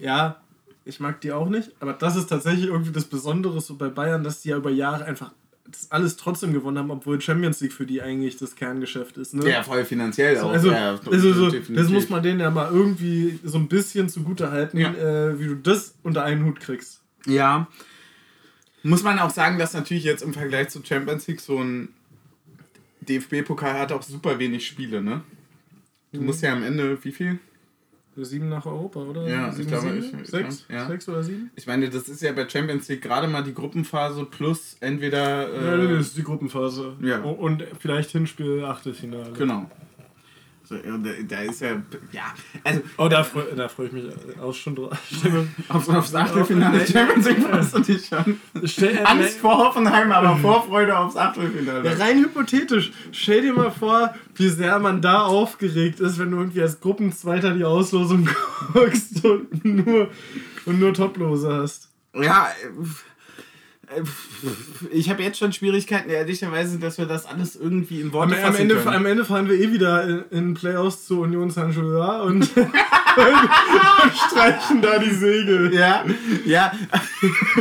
ja, 0.00 0.36
ich 0.84 0.98
mag 0.98 1.20
die 1.20 1.30
auch 1.30 1.48
nicht, 1.48 1.70
aber 1.78 1.92
das 1.92 2.16
ist 2.16 2.26
tatsächlich 2.26 2.66
irgendwie 2.66 2.90
das 2.90 3.04
Besondere 3.04 3.60
so 3.60 3.76
bei 3.76 3.88
Bayern, 3.88 4.24
dass 4.24 4.40
die 4.40 4.48
ja 4.48 4.56
über 4.56 4.70
Jahre 4.70 5.04
einfach 5.04 5.30
das 5.70 5.90
alles 5.90 6.16
trotzdem 6.16 6.52
gewonnen 6.52 6.78
haben, 6.78 6.90
obwohl 6.90 7.20
Champions 7.20 7.60
League 7.60 7.72
für 7.72 7.86
die 7.86 8.02
eigentlich 8.02 8.36
das 8.36 8.56
Kerngeschäft 8.56 9.16
ist. 9.16 9.32
Ne? 9.34 9.48
Ja, 9.48 9.62
voll 9.62 9.84
finanziell 9.84 10.38
auch. 10.38 10.50
Also, 10.50 10.70
ja, 10.70 10.98
also 11.10 11.32
so, 11.32 11.50
das 11.50 11.88
muss 11.88 12.08
man 12.08 12.22
denen 12.22 12.40
ja 12.40 12.50
mal 12.50 12.70
irgendwie 12.70 13.38
so 13.44 13.58
ein 13.58 13.68
bisschen 13.68 14.08
zugute 14.08 14.50
halten, 14.50 14.78
Ja. 14.78 14.92
äh, 14.92 15.38
wie 15.40 15.46
du 15.46 15.54
das 15.56 15.94
unter 16.02 16.24
einen 16.24 16.44
Hut 16.44 16.60
kriegst. 16.60 17.00
Ja. 17.26 17.68
Muss 18.82 19.02
man 19.04 19.18
auch 19.20 19.30
sagen, 19.30 19.58
dass 19.58 19.74
natürlich 19.74 20.04
jetzt 20.04 20.22
im 20.22 20.34
Vergleich 20.34 20.68
zu 20.70 20.84
Champions 20.84 21.26
League 21.28 21.40
so 21.40 21.58
ein 21.62 21.90
DFB-Pokal 23.02 23.78
hat 23.78 23.92
auch 23.92 24.02
super 24.02 24.38
wenig 24.38 24.66
Spiele, 24.66 25.02
ne? 25.02 25.22
Du 26.12 26.20
Mhm. 26.20 26.26
musst 26.26 26.42
ja 26.42 26.52
am 26.52 26.62
Ende, 26.62 27.02
wie 27.04 27.12
viel? 27.12 27.38
Sieben 28.16 28.48
nach 28.50 28.66
Europa, 28.66 29.00
oder? 29.00 29.26
Ja, 29.28 29.48
ich 29.48 29.54
sieben, 29.54 29.68
glaube, 29.68 29.90
sieben? 29.90 29.98
ich- 30.16 30.20
ich 30.22 30.28
sechs? 30.28 30.66
ja. 30.68 30.86
sechs 30.86 31.08
oder 31.08 31.22
sieben? 31.22 31.50
Ich 31.56 31.66
meine, 31.66 31.88
das 31.88 32.08
ist 32.08 32.20
ja 32.20 32.32
bei 32.32 32.46
Champions 32.48 32.86
League 32.88 33.00
gerade 33.02 33.26
mal 33.26 33.42
die 33.42 33.54
Gruppenphase 33.54 34.24
plus 34.26 34.76
entweder. 34.80 35.48
Ja, 35.48 35.82
Äh, 35.82 35.96
das 35.96 36.08
ist 36.08 36.16
die 36.18 36.22
Gruppenphase. 36.22 36.94
ja. 37.02 37.20
Und 37.22 37.64
vielleicht 37.80 38.10
Hinspiel, 38.10 38.64
Achtelfinale. 38.64 39.32
Genau. 39.32 39.70
Ja, 40.84 40.98
da, 41.28 41.38
ist 41.40 41.60
ja. 41.60 41.70
Ja, 42.12 42.34
also 42.64 42.80
Oh, 42.96 43.08
da 43.08 43.22
freue 43.24 43.54
da 43.54 43.68
freu 43.68 43.84
ich 43.86 43.92
mich 43.92 44.04
auch 44.40 44.54
schon 44.54 44.74
drauf. 44.74 44.90
Aufs, 45.68 45.88
aufs 45.88 46.14
Achtelfinale 46.14 46.80
Ja. 46.80 46.86
Champions 46.86 47.26
League 47.28 47.42
freust 47.42 47.74
du 47.74 47.80
dich 47.80 48.06
schon. 48.06 48.40
stell, 48.64 49.00
Angst 49.04 49.38
vor 49.38 49.58
Hoffenheim, 49.58 50.10
aber 50.12 50.36
Vorfreude 50.36 50.96
aufs 50.98 51.16
Achtelfinale. 51.16 51.88
Ja, 51.88 51.96
rein 51.96 52.18
hypothetisch. 52.18 52.92
Stell 53.12 53.42
dir 53.42 53.52
mal 53.54 53.70
vor, 53.70 54.14
wie 54.34 54.48
sehr 54.48 54.78
man 54.78 55.00
da 55.02 55.22
aufgeregt 55.22 56.00
ist, 56.00 56.18
wenn 56.18 56.30
du 56.30 56.38
irgendwie 56.38 56.62
als 56.62 56.80
Gruppenzweiter 56.80 57.52
die 57.54 57.64
Auslosung 57.64 58.28
guckst 58.72 59.24
und 59.24 59.64
nur, 59.64 60.08
und 60.66 60.80
nur 60.80 60.94
Toplose 60.94 61.52
hast. 61.54 61.88
Ja, 62.14 62.48
äh, 62.62 62.84
ich 64.90 65.10
habe 65.10 65.22
jetzt 65.22 65.38
schon 65.38 65.52
Schwierigkeiten, 65.52 66.10
ehrlicherweise, 66.10 66.78
dass 66.78 66.98
wir 66.98 67.06
das 67.06 67.26
alles 67.26 67.56
irgendwie 67.56 68.00
in 68.00 68.08
Am, 68.08 68.12
Worte 68.12 68.34
am, 68.36 68.40
fassen 68.40 68.62
Ende, 68.62 68.76
können. 68.76 68.96
am 68.96 69.06
Ende 69.06 69.24
fahren 69.24 69.48
wir 69.48 69.56
eh 69.56 69.72
wieder 69.72 70.04
in, 70.04 70.24
in 70.30 70.54
Playoffs 70.54 71.06
zu 71.06 71.20
Union 71.20 71.50
Saint-Gilloise 71.50 72.22
und, 72.22 72.56
und 72.56 72.72
streichen 74.30 74.82
da 74.82 74.98
die 74.98 75.10
Segel. 75.10 75.74
Ja, 75.74 76.04
ja. 76.44 76.72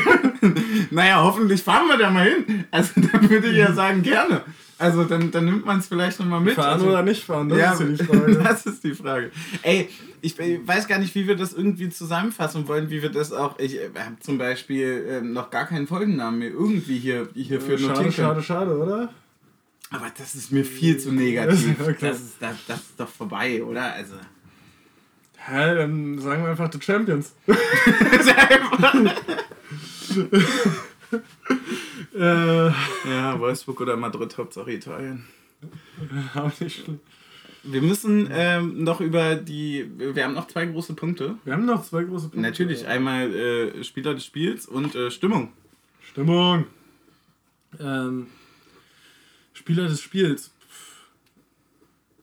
naja, 0.91 1.23
hoffentlich 1.23 1.61
fahren 1.61 1.87
wir 1.87 1.97
da 1.97 2.09
mal 2.09 2.27
hin. 2.27 2.65
Also 2.71 2.93
dann 2.95 3.29
würde 3.29 3.49
ich 3.49 3.57
ja 3.57 3.73
sagen, 3.73 4.01
gerne. 4.01 4.43
Also 4.81 5.03
dann, 5.03 5.29
dann 5.29 5.45
nimmt 5.45 5.63
man 5.63 5.77
es 5.77 5.87
vielleicht 5.87 6.19
nochmal 6.19 6.41
mit. 6.41 6.55
Fahren 6.55 6.73
also, 6.73 6.87
oder 6.87 7.03
nicht 7.03 7.23
fahren, 7.23 7.49
das 7.49 7.59
ja, 7.59 7.73
ist 7.73 7.81
ja 7.81 7.85
die 7.85 8.03
Frage. 8.03 8.35
das 8.43 8.65
ist 8.65 8.83
die 8.83 8.95
Frage. 8.95 9.29
Ey, 9.61 9.89
ich 10.21 10.35
weiß 10.39 10.87
gar 10.87 10.97
nicht, 10.97 11.13
wie 11.13 11.27
wir 11.27 11.35
das 11.35 11.53
irgendwie 11.53 11.89
zusammenfassen 11.89 12.67
wollen, 12.67 12.89
wie 12.89 13.03
wir 13.03 13.11
das 13.11 13.31
auch. 13.31 13.59
Ich 13.59 13.77
habe 13.77 14.19
zum 14.21 14.39
Beispiel 14.39 15.05
ähm, 15.07 15.33
noch 15.33 15.51
gar 15.51 15.67
keinen 15.67 15.85
Folgennamen 15.85 16.39
mehr 16.39 16.49
irgendwie 16.49 16.97
hier, 16.97 17.29
hierfür 17.35 17.77
Schade, 17.77 17.91
notieren 17.91 18.11
können. 18.11 18.13
schade, 18.13 18.41
schade, 18.41 18.75
oder? 18.75 19.13
Aber 19.91 20.11
das 20.17 20.33
ist 20.33 20.51
mir 20.51 20.65
viel 20.65 20.97
zu 20.97 21.11
negativ. 21.11 21.75
Okay. 21.79 21.97
Das, 21.99 22.19
ist, 22.19 22.37
das, 22.39 22.55
das 22.67 22.79
ist 22.79 22.99
doch 22.99 23.07
vorbei, 23.07 23.63
oder? 23.63 23.93
Also. 23.93 24.15
Hä, 25.37 25.75
dann 25.75 26.17
sagen 26.17 26.41
wir 26.41 26.49
einfach 26.49 26.71
The 26.73 26.81
Champions. 26.81 27.35
Wolfsburg 33.61 33.81
oder 33.81 33.97
Madrid, 33.97 34.37
Hauptsache 34.37 34.71
Italien. 34.71 35.25
auch 36.35 36.59
nicht 36.59 36.83
schlimm. 36.83 36.99
Wir 37.63 37.83
müssen 37.83 38.27
ähm, 38.31 38.83
noch 38.83 39.01
über 39.01 39.35
die. 39.35 39.87
Wir 39.97 40.23
haben 40.23 40.33
noch 40.33 40.47
zwei 40.47 40.65
große 40.65 40.95
Punkte. 40.95 41.35
Wir 41.45 41.53
haben 41.53 41.65
noch 41.65 41.83
zwei 41.83 42.03
große 42.03 42.29
Punkte. 42.29 42.39
Natürlich 42.39 42.87
einmal 42.87 43.33
äh, 43.35 43.83
Spieler 43.83 44.15
des 44.15 44.25
Spiels 44.25 44.65
und 44.65 44.95
äh, 44.95 45.11
Stimmung. 45.11 45.53
Stimmung. 46.01 46.65
Ähm, 47.79 48.27
Spieler 49.53 49.87
des 49.87 50.01
Spiels. 50.01 50.51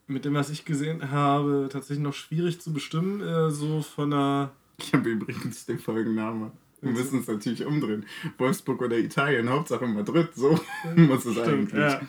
Mit 0.09 0.24
dem, 0.24 0.34
was 0.34 0.51
ich 0.51 0.64
gesehen 0.64 1.12
habe, 1.12 1.68
tatsächlich 1.70 2.03
noch 2.03 2.14
schwierig 2.14 2.61
zu 2.61 2.72
bestimmen. 2.72 3.20
Äh, 3.20 3.51
so 3.53 3.82
von 3.82 4.12
einer. 4.12 4.51
Ich 4.78 4.93
habe 4.93 5.09
übrigens 5.09 5.66
den 5.66 5.78
Folgenname. 5.78 6.51
Wir 6.81 6.93
müssen 6.93 7.20
es 7.20 7.26
natürlich 7.29 7.64
umdrehen. 7.64 8.07
Wolfsburg 8.39 8.81
oder 8.83 8.97
Italien, 8.99 9.49
Hauptsache 9.51 9.87
Madrid. 9.87 10.29
So 10.35 10.59
muss 10.97 11.24
es 11.24 11.39
eigentlich. 11.39 11.74
ja. 11.74 12.01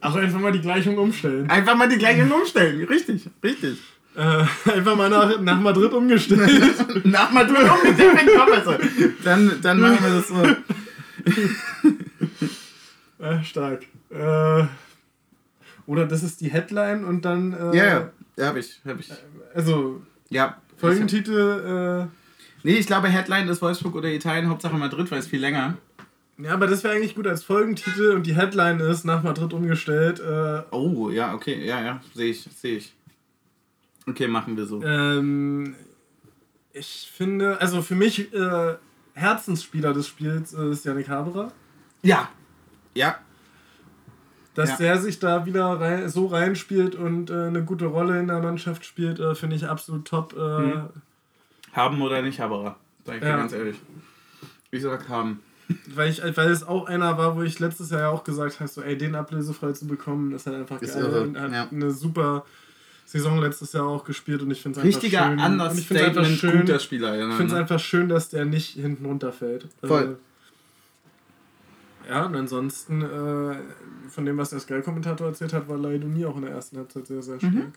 Ach, 0.00 0.14
einfach 0.16 0.40
mal 0.40 0.52
die 0.52 0.60
Gleichung 0.60 0.98
umstellen. 0.98 1.48
Einfach 1.50 1.76
mal 1.76 1.88
die 1.88 1.98
gleichen 1.98 2.30
umstellen. 2.32 2.82
Richtig, 2.84 3.28
richtig. 3.44 3.78
Äh, 4.16 4.44
einfach 4.72 4.96
mal 4.96 5.08
nach, 5.08 5.40
nach 5.40 5.60
Madrid 5.60 5.92
umgestellt. 5.92 7.04
Nach 7.04 7.30
Madrid 7.30 7.58
umgestellt. 7.70 9.14
Dann, 9.22 9.60
dann 9.62 9.80
machen 9.80 9.98
wir 10.02 10.10
das 10.16 10.28
so. 10.28 10.42
äh, 13.24 13.42
stark. 13.44 13.82
Äh, 14.10 14.64
oder 15.86 16.06
das 16.06 16.22
ist 16.22 16.40
die 16.40 16.50
Headline 16.50 17.04
und 17.04 17.24
dann. 17.24 17.52
Äh, 17.52 17.76
Ja, 17.76 17.84
ja. 17.86 18.10
Ja, 18.36 18.46
hab 18.46 18.56
ich. 18.56 18.80
Hab 18.84 18.98
ich. 18.98 19.10
Also, 19.54 20.02
Ja. 20.28 20.60
Folgentitel. 20.76 22.08
Nee, 22.62 22.74
ich 22.74 22.86
glaube, 22.86 23.08
Headline 23.08 23.48
ist 23.48 23.62
Wolfsburg 23.62 23.94
oder 23.94 24.08
Italien, 24.08 24.48
Hauptsache 24.48 24.76
Madrid, 24.76 25.10
weil 25.10 25.18
es 25.20 25.26
viel 25.28 25.40
länger. 25.40 25.76
Ja, 26.38 26.54
aber 26.54 26.66
das 26.66 26.84
wäre 26.84 26.94
eigentlich 26.94 27.14
gut 27.16 27.26
als 27.26 27.42
Folgentitel 27.42 28.12
und 28.12 28.24
die 28.26 28.34
Headline 28.36 28.78
ist 28.80 29.04
nach 29.04 29.22
Madrid 29.22 29.52
umgestellt. 29.52 30.20
Äh, 30.20 30.62
Oh, 30.70 31.10
ja, 31.10 31.34
okay, 31.34 31.64
ja, 31.66 31.80
ja, 31.82 32.00
sehe 32.14 32.30
ich, 32.30 32.42
sehe 32.42 32.76
ich. 32.78 32.94
Okay, 34.06 34.28
machen 34.28 34.56
wir 34.56 34.64
so. 34.66 34.82
Ähm, 34.82 35.74
ich 36.72 37.10
finde, 37.12 37.60
also 37.60 37.82
für 37.82 37.94
mich 37.96 38.32
äh, 38.32 38.74
Herzensspieler 39.14 39.92
des 39.92 40.06
Spiels 40.06 40.54
äh, 40.54 40.70
ist 40.70 40.84
Yannick 40.84 41.08
Haberer. 41.08 41.50
Ja. 42.02 42.28
Ja. 42.94 43.18
Dass 44.54 44.70
Ja. 44.70 44.76
der 44.76 44.98
sich 44.98 45.18
da 45.18 45.44
wieder 45.46 45.80
rein, 45.80 46.08
so 46.08 46.26
reinspielt 46.26 46.94
und 46.94 47.30
äh, 47.30 47.46
eine 47.46 47.64
gute 47.64 47.86
Rolle 47.86 48.18
in 48.20 48.28
der 48.28 48.40
Mannschaft 48.40 48.84
spielt, 48.84 49.18
äh, 49.20 49.34
finde 49.34 49.56
ich 49.56 49.66
absolut 49.66 50.04
top. 50.06 50.34
Äh, 50.36 50.58
Mhm. 50.60 50.88
Haben 51.78 52.02
oder 52.02 52.20
nicht 52.22 52.40
Haberer. 52.40 52.76
Sag 53.04 53.14
ich 53.16 53.20
dir 53.22 53.28
Ja. 53.28 53.36
ganz 53.36 53.52
ehrlich. 53.52 53.76
Ich 54.70 54.82
sag 54.82 55.08
haben. 55.08 55.40
weil, 55.94 56.10
ich, 56.10 56.20
weil 56.36 56.50
es 56.50 56.62
auch 56.66 56.86
einer 56.86 57.16
war, 57.18 57.36
wo 57.36 57.42
ich 57.42 57.58
letztes 57.58 57.90
Jahr 57.90 58.00
ja 58.00 58.08
auch 58.10 58.24
gesagt 58.24 58.58
habe, 58.60 58.68
so, 58.68 58.82
ey, 58.82 58.96
den 58.98 59.14
ablösefrei 59.14 59.72
zu 59.72 59.86
bekommen, 59.86 60.32
ist 60.32 60.46
halt 60.46 60.56
einfach 60.56 60.80
Ist 60.82 60.94
geil. 60.94 61.04
irre, 61.04 61.22
Und 61.22 61.38
hat 61.40 61.52
ja. 61.52 61.68
eine 61.70 61.90
super 61.90 62.44
Saison 63.06 63.38
letztes 63.40 63.72
Jahr 63.72 63.86
auch 63.86 64.04
gespielt 64.04 64.42
und 64.42 64.50
ich 64.50 64.60
finde 64.60 64.80
es 64.80 64.84
einfach 64.84 65.00
Richtiger 65.02 65.24
schön. 65.24 65.38
und 65.38 65.78
ich 65.78 65.86
finde 65.86 66.02
es 66.02 66.08
einfach 66.08 66.20
Understatement, 66.22 66.38
schön, 66.38 66.60
guter 66.66 66.78
Spieler. 66.78 67.14
Ja, 67.16 67.28
Ich 67.28 67.34
finde 67.36 67.46
es 67.46 67.52
ne? 67.52 67.58
einfach 67.60 67.80
schön, 67.80 68.08
dass 68.08 68.28
der 68.28 68.44
nicht 68.44 68.70
hinten 68.70 69.06
runterfällt. 69.06 69.66
Voll. 69.82 70.18
Äh, 72.06 72.10
ja, 72.10 72.24
und 72.26 72.34
ansonsten, 72.36 73.02
äh, 73.02 73.56
von 74.10 74.24
dem, 74.24 74.36
was 74.38 74.50
der 74.50 74.60
Sky-Kommentator 74.60 75.26
erzählt 75.26 75.52
hat, 75.52 75.68
war 75.68 75.76
Leidoni 75.78 76.24
auch 76.24 76.36
in 76.36 76.42
der 76.42 76.52
ersten 76.52 76.78
Halbzeit 76.78 77.06
sehr, 77.06 77.22
sehr 77.22 77.38
stark. 77.38 77.52
Mhm. 77.52 77.72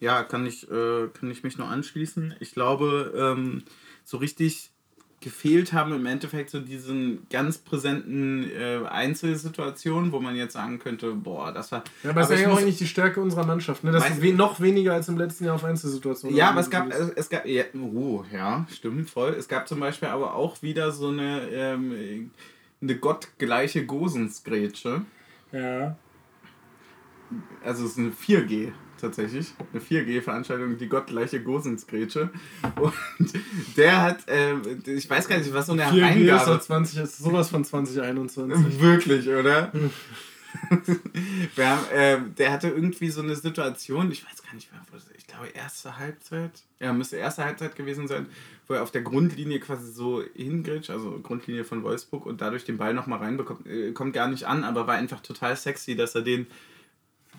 Ja, 0.00 0.22
kann 0.22 0.44
ich, 0.46 0.70
äh, 0.70 1.08
kann 1.08 1.30
ich 1.30 1.42
mich 1.44 1.56
nur 1.56 1.68
anschließen. 1.68 2.34
Ich 2.40 2.52
glaube, 2.52 3.12
ähm, 3.16 3.62
so 4.04 4.18
richtig 4.18 4.70
gefehlt 5.24 5.72
haben 5.72 5.94
im 5.94 6.04
Endeffekt 6.04 6.50
so 6.50 6.60
diesen 6.60 7.26
ganz 7.30 7.56
präsenten 7.56 8.50
äh, 8.50 8.80
Einzelsituationen, 8.86 10.12
wo 10.12 10.20
man 10.20 10.36
jetzt 10.36 10.52
sagen 10.52 10.78
könnte, 10.78 11.12
boah, 11.12 11.50
das 11.50 11.72
war... 11.72 11.82
Ja, 12.02 12.10
aber, 12.10 12.20
das 12.20 12.30
ich 12.30 12.36
ist 12.36 12.42
ja 12.42 12.50
auch 12.50 12.58
eigentlich 12.58 12.76
die 12.76 12.86
Stärke 12.86 13.22
unserer 13.22 13.46
Mannschaft, 13.46 13.84
ne? 13.84 13.90
Weißt- 13.90 14.20
wir 14.20 14.32
we 14.32 14.36
noch 14.36 14.60
weniger 14.60 14.92
als 14.92 15.08
im 15.08 15.16
letzten 15.16 15.46
Jahr 15.46 15.54
auf 15.54 15.64
Einzelsituationen 15.64 16.36
Ja, 16.36 16.50
aber 16.50 16.60
es 16.60 16.68
gab, 16.68 16.90
es, 16.90 17.08
es 17.08 17.28
gab, 17.30 17.46
ja, 17.46 17.64
oh, 17.74 18.22
ja, 18.30 18.66
stimmt, 18.70 19.08
voll. 19.08 19.30
Es 19.30 19.48
gab 19.48 19.66
zum 19.66 19.80
Beispiel 19.80 20.08
aber 20.08 20.34
auch 20.34 20.60
wieder 20.60 20.92
so 20.92 21.08
eine, 21.08 21.48
ähm, 21.48 22.30
eine 22.82 22.96
gottgleiche 22.96 23.86
Gosensgrätsche. 23.86 25.06
Ja. 25.52 25.96
Also 27.64 27.86
es 27.86 27.92
ist 27.92 27.98
eine 27.98 28.10
4G 28.10 28.72
tatsächlich. 29.00 29.52
Eine 29.72 29.82
4G-Veranstaltung, 29.82 30.78
die 30.78 30.88
gottgleiche 30.88 31.40
Gosensgrätsche. 31.42 32.30
Und 32.76 33.32
der 33.76 34.02
hat, 34.02 34.18
ähm, 34.28 34.62
ich 34.86 35.08
weiß 35.08 35.28
gar 35.28 35.38
nicht, 35.38 35.52
was 35.52 35.66
so 35.66 35.72
eine 35.72 35.84
4G 35.84 35.86
ist, 35.86 36.28
doch 36.30 36.46
Eingabe... 36.46 36.60
20, 36.60 36.98
ist 37.00 37.18
sowas 37.18 37.50
von 37.50 37.64
2021. 37.64 38.80
Wirklich, 38.80 39.28
oder? 39.28 39.72
Wir 41.56 41.68
haben, 41.68 41.82
ähm, 41.92 42.34
der 42.36 42.52
hatte 42.52 42.68
irgendwie 42.68 43.10
so 43.10 43.22
eine 43.22 43.34
Situation, 43.34 44.10
ich 44.12 44.24
weiß 44.24 44.42
gar 44.42 44.54
nicht 44.54 44.70
mehr, 44.72 44.80
wo 44.90 44.96
das- 44.96 45.10
ich 45.16 45.26
glaube 45.26 45.48
erste 45.48 45.98
Halbzeit, 45.98 46.52
ja, 46.78 46.92
müsste 46.92 47.16
erste 47.16 47.44
Halbzeit 47.44 47.74
gewesen 47.74 48.06
sein, 48.06 48.26
wo 48.68 48.74
er 48.74 48.82
auf 48.84 48.92
der 48.92 49.02
Grundlinie 49.02 49.58
quasi 49.58 49.90
so 49.92 50.22
hingrätscht, 50.34 50.90
also 50.90 51.18
Grundlinie 51.22 51.64
von 51.64 51.82
Wolfsburg 51.82 52.24
und 52.26 52.40
dadurch 52.40 52.64
den 52.64 52.76
Ball 52.78 52.94
nochmal 52.94 53.18
reinbekommt. 53.18 53.66
Äh, 53.66 53.90
kommt 53.92 54.12
gar 54.12 54.28
nicht 54.28 54.44
an, 54.44 54.62
aber 54.62 54.86
war 54.86 54.94
einfach 54.94 55.20
total 55.20 55.56
sexy, 55.56 55.96
dass 55.96 56.14
er 56.14 56.22
den 56.22 56.46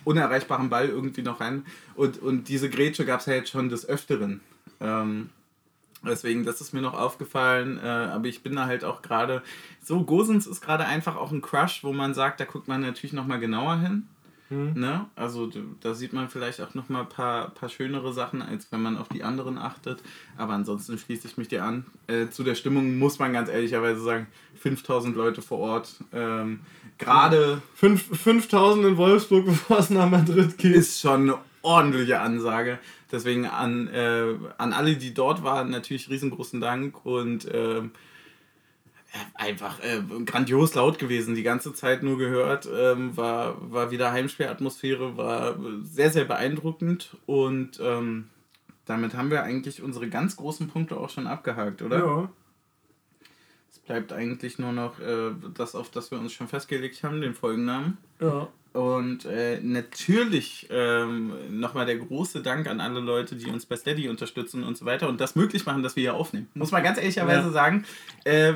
unerreichbaren 0.05 0.69
Ball 0.69 0.87
irgendwie 0.87 1.21
noch 1.21 1.41
rein. 1.41 1.65
Und, 1.95 2.21
und 2.21 2.47
diese 2.47 2.69
Grätsche 2.69 3.05
gab 3.05 3.19
es 3.19 3.25
ja 3.25 3.33
jetzt 3.33 3.49
schon 3.49 3.67
des 3.67 3.87
Öfteren. 3.87 4.39
Äh, 4.79 4.85
Ähm, 4.85 5.29
deswegen, 6.05 6.45
das 6.45 6.61
ist 6.61 6.73
mir 6.73 6.81
noch 6.81 6.93
aufgefallen. 6.93 7.79
Äh, 7.83 7.87
aber 7.87 8.27
ich 8.27 8.43
bin 8.43 8.55
da 8.55 8.65
halt 8.65 8.83
auch 8.83 9.01
gerade. 9.01 9.41
So, 9.83 10.03
Gosens 10.03 10.47
ist 10.47 10.61
gerade 10.61 10.85
einfach 10.85 11.15
auch 11.15 11.31
ein 11.31 11.41
Crush, 11.41 11.83
wo 11.83 11.91
man 11.93 12.13
sagt, 12.13 12.39
da 12.39 12.45
guckt 12.45 12.67
man 12.67 12.81
natürlich 12.81 13.13
nochmal 13.13 13.39
genauer 13.39 13.79
hin. 13.79 14.07
Mhm. 14.49 14.73
Ne? 14.75 15.05
Also 15.15 15.49
da 15.81 15.93
sieht 15.93 16.13
man 16.13 16.29
vielleicht 16.29 16.61
auch 16.61 16.73
nochmal 16.75 17.03
ein 17.03 17.09
paar, 17.09 17.49
paar 17.49 17.69
schönere 17.69 18.13
Sachen, 18.13 18.41
als 18.41 18.71
wenn 18.71 18.81
man 18.81 18.97
auf 18.97 19.07
die 19.09 19.23
anderen 19.23 19.57
achtet. 19.57 20.01
Aber 20.37 20.53
ansonsten 20.53 20.97
schließe 20.97 21.27
ich 21.27 21.37
mich 21.37 21.47
dir 21.47 21.63
an. 21.63 21.85
Äh, 22.07 22.29
zu 22.29 22.43
der 22.43 22.55
Stimmung 22.55 22.97
muss 22.97 23.17
man 23.19 23.33
ganz 23.33 23.49
ehrlicherweise 23.49 24.01
sagen, 24.01 24.27
5000 24.59 25.15
Leute 25.15 25.41
vor 25.41 25.59
Ort. 25.59 25.95
Ähm, 26.13 26.61
Gerade 26.97 27.61
5000 27.75 28.85
in 28.85 28.97
Wolfsburg, 28.97 29.45
bevor 29.45 29.79
es 29.79 29.89
nach 29.89 30.09
Madrid 30.09 30.57
geht. 30.57 30.75
Ist 30.75 31.01
schon 31.01 31.21
eine 31.23 31.37
ordentliche 31.61 32.19
Ansage. 32.19 32.79
Deswegen 33.11 33.45
an, 33.47 33.87
äh, 33.87 34.35
an 34.57 34.73
alle, 34.73 34.95
die 34.95 35.13
dort 35.13 35.43
waren, 35.43 35.69
natürlich 35.71 36.09
riesengroßen 36.09 36.61
Dank 36.61 37.05
und 37.05 37.45
äh, 37.45 37.81
einfach 39.33 39.79
äh, 39.81 40.01
grandios 40.25 40.75
laut 40.75 40.99
gewesen, 40.99 41.35
die 41.35 41.43
ganze 41.43 41.73
Zeit 41.73 42.03
nur 42.03 42.17
gehört, 42.17 42.67
ähm, 42.73 43.15
war, 43.15 43.71
war 43.71 43.91
wieder 43.91 44.11
Heimspielatmosphäre, 44.11 45.17
war 45.17 45.57
sehr, 45.83 46.09
sehr 46.09 46.25
beeindruckend 46.25 47.17
und 47.25 47.79
ähm, 47.81 48.29
damit 48.85 49.15
haben 49.15 49.31
wir 49.31 49.43
eigentlich 49.43 49.81
unsere 49.81 50.09
ganz 50.09 50.35
großen 50.35 50.67
Punkte 50.67 50.97
auch 50.97 51.09
schon 51.09 51.27
abgehakt, 51.27 51.81
oder? 51.81 51.99
Ja. 51.99 52.29
Es 53.71 53.79
bleibt 53.79 54.13
eigentlich 54.13 54.59
nur 54.59 54.71
noch 54.71 54.99
äh, 54.99 55.31
das, 55.53 55.75
auf 55.75 55.89
das 55.89 56.11
wir 56.11 56.19
uns 56.19 56.33
schon 56.33 56.47
festgelegt 56.47 57.03
haben, 57.03 57.21
den 57.21 57.33
Folgennamen. 57.33 57.97
Ja. 58.19 58.47
Und 58.75 59.23
äh, 59.23 59.61
natürlich 59.61 60.67
ähm, 60.69 61.31
nochmal 61.49 61.85
der 61.85 61.95
große 61.95 62.41
Dank 62.41 62.67
an 62.67 62.81
alle 62.81 62.99
Leute, 62.99 63.37
die 63.37 63.49
uns 63.49 63.65
bei 63.65 63.77
Steady 63.77 64.09
unterstützen 64.09 64.65
und 64.65 64.77
so 64.77 64.83
weiter 64.83 65.07
und 65.07 65.21
das 65.21 65.37
möglich 65.37 65.65
machen, 65.65 65.81
dass 65.81 65.95
wir 65.95 66.01
hier 66.01 66.13
aufnehmen. 66.13 66.49
Muss 66.55 66.71
man 66.71 66.83
ganz 66.83 66.97
ehrlicherweise 66.97 67.47
ja. 67.47 67.51
sagen. 67.53 67.85
Äh, 68.25 68.53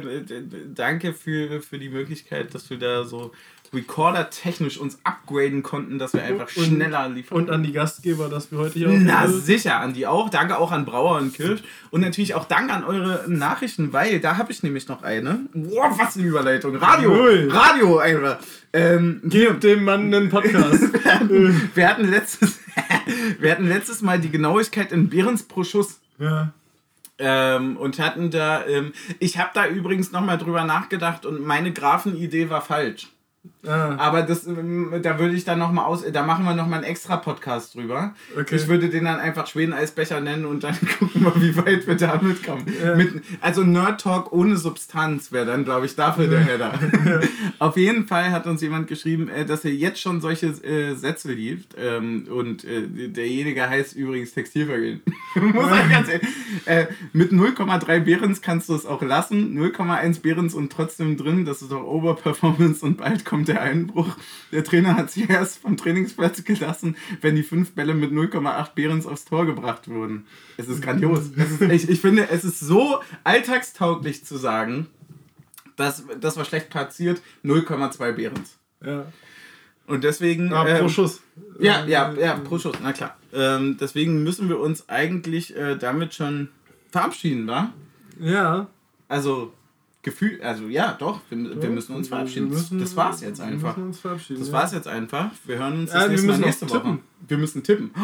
danke 0.76 1.13
für, 1.13 1.61
für 1.61 1.80
die 1.80 1.88
Möglichkeit, 1.88 2.53
dass 2.53 2.70
wir 2.70 2.78
da 2.78 3.05
so 3.05 3.32
Recorder 3.74 4.30
technisch 4.30 4.78
uns 4.78 4.99
upgraden 5.03 5.61
konnten, 5.63 5.99
dass 5.99 6.13
wir 6.13 6.24
einfach 6.24 6.49
und, 6.57 6.65
schneller 6.65 7.07
liefern. 7.09 7.38
Und 7.38 7.49
an 7.49 7.63
die 7.63 7.72
Gastgeber, 7.72 8.30
dass 8.30 8.51
wir 8.51 8.59
heute 8.59 8.74
hier. 8.74 8.89
Na 8.89 9.28
sicher, 9.28 9.80
an 9.80 9.93
die 9.93 10.07
auch. 10.07 10.30
Danke 10.30 10.57
auch 10.57 10.72
an 10.72 10.86
Brauer 10.86 11.17
und 11.17 11.34
Kirsch. 11.34 11.61
Und 11.91 12.01
natürlich 12.01 12.34
auch 12.34 12.45
Dank 12.45 12.72
an 12.72 12.84
eure 12.84 13.26
Nachrichten, 13.28 13.93
weil 13.93 14.20
da 14.20 14.38
habe 14.38 14.51
ich 14.51 14.63
nämlich 14.63 14.88
noch 14.88 15.03
eine. 15.03 15.41
Boah, 15.53 15.93
was 15.97 16.17
eine 16.17 16.26
Überleitung. 16.26 16.76
Radio. 16.78 17.11
Ui. 17.11 17.47
Radio 17.49 17.97
einfach. 17.99 18.39
Ähm, 18.74 19.22
Gebt 19.24 19.63
dem 19.63 19.84
Mann 19.84 20.13
einen 20.13 20.30
Podcast. 20.30 20.93
wir, 21.03 21.13
hatten, 21.13 21.72
wir, 21.74 21.88
hatten 21.88 22.07
letztes, 22.07 22.59
wir 23.39 23.51
hatten 23.51 23.67
letztes 23.67 24.01
Mal 24.01 24.20
die 24.20 24.30
Genauigkeit 24.30 24.91
in 24.91 25.09
Behrens 25.09 25.43
pro 25.43 25.63
Schuss. 25.63 25.99
Ja. 26.20 26.53
Ähm, 27.22 27.76
und 27.78 27.99
hatten 27.99 28.32
da, 28.32 28.65
ähm, 28.65 28.93
ich 29.20 29.38
habe 29.38 29.49
da 29.53 29.67
übrigens 29.67 30.11
nochmal 30.11 30.38
drüber 30.38 30.63
nachgedacht 30.63 31.26
und 31.26 31.45
meine 31.45 31.74
Grafenidee 31.74 32.49
war 32.49 32.61
falsch. 32.61 33.09
Ah. 33.68 33.95
Aber 33.97 34.22
das, 34.22 34.47
ähm, 34.47 34.93
da 35.01 35.20
würde 35.20 35.36
ich 35.36 35.43
dann 35.43 35.60
nochmal 35.60 35.86
aus, 35.86 36.05
da 36.10 36.24
machen 36.24 36.45
wir 36.45 36.55
nochmal 36.55 36.80
einen 36.80 36.89
extra 36.89 37.18
Podcast 37.18 37.76
drüber. 37.76 38.16
Okay. 38.38 38.55
Ich 38.55 38.70
würde 38.70 38.88
den 38.88 39.03
dann 39.03 39.20
einfach 39.20 39.47
Schweden-Eisbecher 39.47 40.22
nennen 40.22 40.45
und 40.45 40.64
dann 40.64 40.78
gucken 40.99 41.26
wir, 41.26 41.41
wie 41.41 41.57
weit 41.57 41.86
wir 41.86 41.95
da 41.95 42.22
mitkommen. 42.22 42.66
Ja. 42.82 42.95
Mit, 42.95 43.22
also 43.41 43.64
Nerd 43.64 43.99
Talk 43.99 44.32
ohne 44.32 44.55
Substanz 44.55 45.34
wäre 45.34 45.45
dann, 45.45 45.66
glaube 45.66 45.88
ich, 45.88 45.95
dafür 45.95 46.28
der 46.28 46.39
Header. 46.39 46.74
Ja. 47.10 47.22
Auf 47.60 47.78
jeden 47.78 48.07
Fall 48.07 48.32
hat 48.32 48.45
uns 48.45 48.62
jemand 48.62 48.88
geschrieben, 48.88 49.30
äh, 49.30 49.45
dass 49.45 49.64
er 49.64 49.72
jetzt 49.72 50.01
schon 50.01 50.22
solche 50.22 50.47
äh, 50.47 50.95
Sätze 50.95 51.32
liebt. 51.32 51.76
Ähm, 51.78 52.28
und 52.30 52.66
äh, 52.66 53.07
derjenige 53.07 53.68
heißt 53.68 53.95
übrigens 53.95 54.34
Textilvergehen. 54.34 55.01
Muss 55.36 55.70
man 55.70 55.89
ganz 55.89 56.10
ehrlich. 56.10 56.28
Äh, 56.66 56.88
mit 57.14 57.32
0,3 57.32 57.99
Behrens 58.01 58.41
kannst 58.41 58.70
du 58.70 58.76
es 58.76 58.86
auch 58.86 59.01
lassen. 59.01 59.57
0,1 59.57 60.22
Behrens 60.22 60.53
und 60.53 60.72
trotzdem 60.72 61.18
drin. 61.18 61.45
Das 61.45 61.62
ist 61.62 61.72
doch 61.72 61.84
Oberperformance 61.84 62.86
und 62.86 62.97
bald 62.97 63.26
kommt 63.26 63.49
der 63.50 63.62
Einbruch. 63.62 64.16
Der 64.52 64.64
Trainer 64.64 64.95
hat 64.95 65.12
sie 65.12 65.26
erst 65.28 65.60
vom 65.60 65.76
Trainingsplatz 65.76 66.43
gelassen, 66.43 66.95
wenn 67.22 67.36
die 67.36 67.43
fünf 67.43 67.72
Bälle 67.74 67.93
mit 67.93 68.12
0,8 68.12 68.74
Behrens 68.76 69.06
aufs 69.06 69.26
Tor 69.26 69.45
gebracht 69.45 69.89
wurden. 69.89 70.26
Es 70.58 70.68
ist 70.68 70.82
grandios. 70.82 71.32
Es 71.36 71.52
ist, 71.52 71.62
ich, 71.62 71.89
ich 71.89 72.02
finde, 72.02 72.30
es 72.30 72.45
ist 72.45 72.60
so 72.60 73.02
alltagstauglich 73.24 74.24
zu 74.26 74.38
sagen, 74.38 74.88
dass 75.76 76.04
das 76.20 76.38
war 76.38 76.45
schlecht 76.45 76.70
platziert, 76.70 77.22
0,2 77.43 78.12
Behrens. 78.14 78.58
Ja. 78.86 79.06
Und 79.88 80.04
deswegen. 80.04 80.54
Ah, 80.54 80.64
pro 80.64 80.84
ähm, 80.84 80.89
Schuss. 80.89 81.22
Ja, 81.60 81.86
ja, 81.86 82.14
ja, 82.14 82.36
pro 82.36 82.60
Schuss, 82.60 82.76
na 82.82 82.93
klar. 82.93 83.18
Ähm, 83.34 83.78
deswegen 83.80 84.24
müssen 84.24 84.47
wir 84.47 84.60
uns 84.60 84.88
eigentlich 84.88 85.56
äh, 85.56 85.76
damit 85.78 86.14
schon 86.14 86.50
verabschieden, 86.91 87.47
wa? 87.47 87.74
Ja. 88.20 88.68
Also, 89.08 89.54
Gefühl, 90.02 90.39
also 90.41 90.68
ja, 90.68 90.95
doch, 90.97 91.20
wir, 91.30 91.38
ja, 91.38 91.62
wir 91.62 91.70
müssen 91.70 91.93
uns 91.93 92.08
verabschieden. 92.08 92.47
Müssen, 92.50 92.80
das 92.80 92.95
war's 92.95 93.20
jetzt 93.20 93.41
einfach. 93.41 93.76
Wir 93.76 93.84
müssen 93.84 93.88
uns 93.88 94.00
verabschieden. 94.00 94.39
Das 94.39 94.52
war's 94.54 94.72
jetzt 94.72 94.88
einfach. 94.88 95.30
Wir 95.43 95.58
hören 95.58 95.80
uns 95.80 95.91
das 95.91 96.04
ja, 96.04 96.08
nächste 96.08 96.28
Mal 96.28 96.38
nächste 96.38 96.70
Woche. 96.70 96.78
Tippen. 96.78 97.00
Wir 97.28 97.38
müssen 97.38 97.64
tippen. 97.64 97.91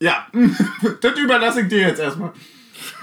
Ja, 0.00 0.28
das 1.00 1.18
überlasse 1.18 1.62
ich 1.62 1.68
dir 1.68 1.80
jetzt 1.80 1.98
erstmal. 1.98 2.32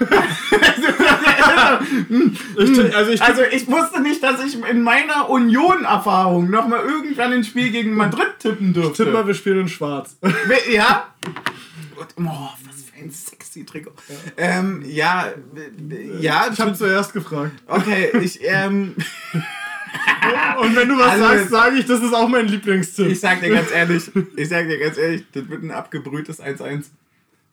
also, 2.56 3.10
ich, 3.10 3.22
also 3.22 3.42
ich 3.52 3.68
wusste 3.68 4.00
nicht, 4.00 4.22
dass 4.22 4.42
ich 4.42 4.58
in 4.64 4.80
meiner 4.80 5.28
Union-Erfahrung 5.28 6.48
nochmal 6.48 6.80
irgendwann 6.86 7.34
ein 7.34 7.44
Spiel 7.44 7.70
gegen 7.70 7.94
Madrid 7.94 8.38
tippen 8.38 8.72
durfte. 8.72 8.90
Ich 8.90 8.96
tippe 8.96 9.10
mal, 9.10 9.26
wir 9.26 9.34
spielen 9.34 9.60
in 9.60 9.68
schwarz. 9.68 10.16
Ja? 10.72 11.08
Oh, 11.98 12.48
was 12.64 12.86
ein 12.98 13.10
sexy 13.10 13.64
Trikot. 13.64 13.92
Ja, 14.08 14.14
ähm, 14.36 14.82
ja, 14.86 15.28
ja. 16.20 16.48
Ich 16.52 16.60
habe 16.60 16.74
zuerst 16.74 17.12
gefragt. 17.12 17.52
Okay, 17.66 18.10
ich, 18.20 18.40
ähm. 18.42 18.94
Und 20.60 20.76
wenn 20.76 20.88
du 20.88 20.98
was 20.98 21.12
also, 21.12 21.24
sagst, 21.24 21.50
sage 21.50 21.76
ich, 21.76 21.86
das 21.86 22.02
ist 22.02 22.12
auch 22.12 22.28
mein 22.28 22.46
Lieblingstipp. 22.46 23.06
Ich 23.06 23.20
sag 23.20 23.40
dir 23.40 23.50
ganz 23.50 23.70
ehrlich, 23.70 24.10
ich 24.36 24.48
sag 24.48 24.66
dir 24.66 24.78
ganz 24.78 24.98
ehrlich, 24.98 25.24
das 25.32 25.48
wird 25.48 25.62
ein 25.62 25.70
abgebrühtes 25.70 26.42
1-1. 26.42 26.86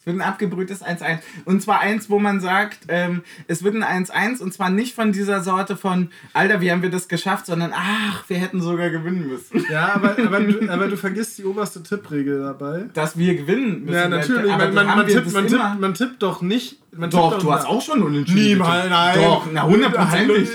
Es 0.04 0.08
wird 0.08 0.18
ein 0.18 0.22
abgebrühtes 0.22 0.84
1-1. 0.84 1.20
Und 1.46 1.62
zwar 1.62 1.80
eins, 1.80 2.10
wo 2.10 2.20
man 2.20 2.42
sagt, 2.42 2.80
ähm, 2.90 3.22
es 3.48 3.64
wird 3.64 3.74
ein 3.74 4.06
1-1 4.06 4.42
und 4.42 4.54
zwar 4.54 4.70
nicht 4.70 4.94
von 4.94 5.14
dieser 5.14 5.42
Sorte 5.42 5.78
von, 5.78 6.10
Alter, 6.34 6.60
wie 6.60 6.74
haben 6.74 6.82
wir 6.82 6.90
das 6.90 7.08
geschafft, 7.08 7.46
sondern 7.46 7.72
ach, 7.74 8.26
wir 8.28 8.36
hätten 8.36 8.62
sogar 8.62 8.90
gewinnen 8.90 9.30
müssen. 9.30 9.66
Ja, 9.72 9.94
aber, 9.96 10.18
aber, 10.26 10.42
du, 10.42 10.70
aber 10.70 10.90
du 10.90 10.98
vergisst 10.98 11.38
die 11.38 11.46
oberste 11.46 11.82
Tippregel 11.84 12.42
dabei. 12.42 12.90
Dass 12.94 13.18
wir 13.18 13.34
gewinnen 13.34 13.86
müssen. 13.86 13.96
Ja, 13.96 14.10
natürlich. 14.10 14.52
Aber 14.52 14.66
man, 14.66 14.86
man, 14.86 14.98
man, 14.98 15.08
tippt, 15.08 15.32
man, 15.32 15.48
tippt, 15.48 15.80
man 15.80 15.94
tippt 15.94 16.22
doch 16.22 16.42
nicht. 16.42 16.82
Man 16.92 17.10
doch, 17.10 17.40
du 17.40 17.54
hast 17.54 17.66
auch 17.66 17.82
schon 17.82 18.04
unentschieden. 18.04 18.44
Niemals, 18.44 18.90
nein. 18.90 19.20
Doch, 19.24 19.48
na 19.54 19.64
hundertprozentig. 19.64 20.50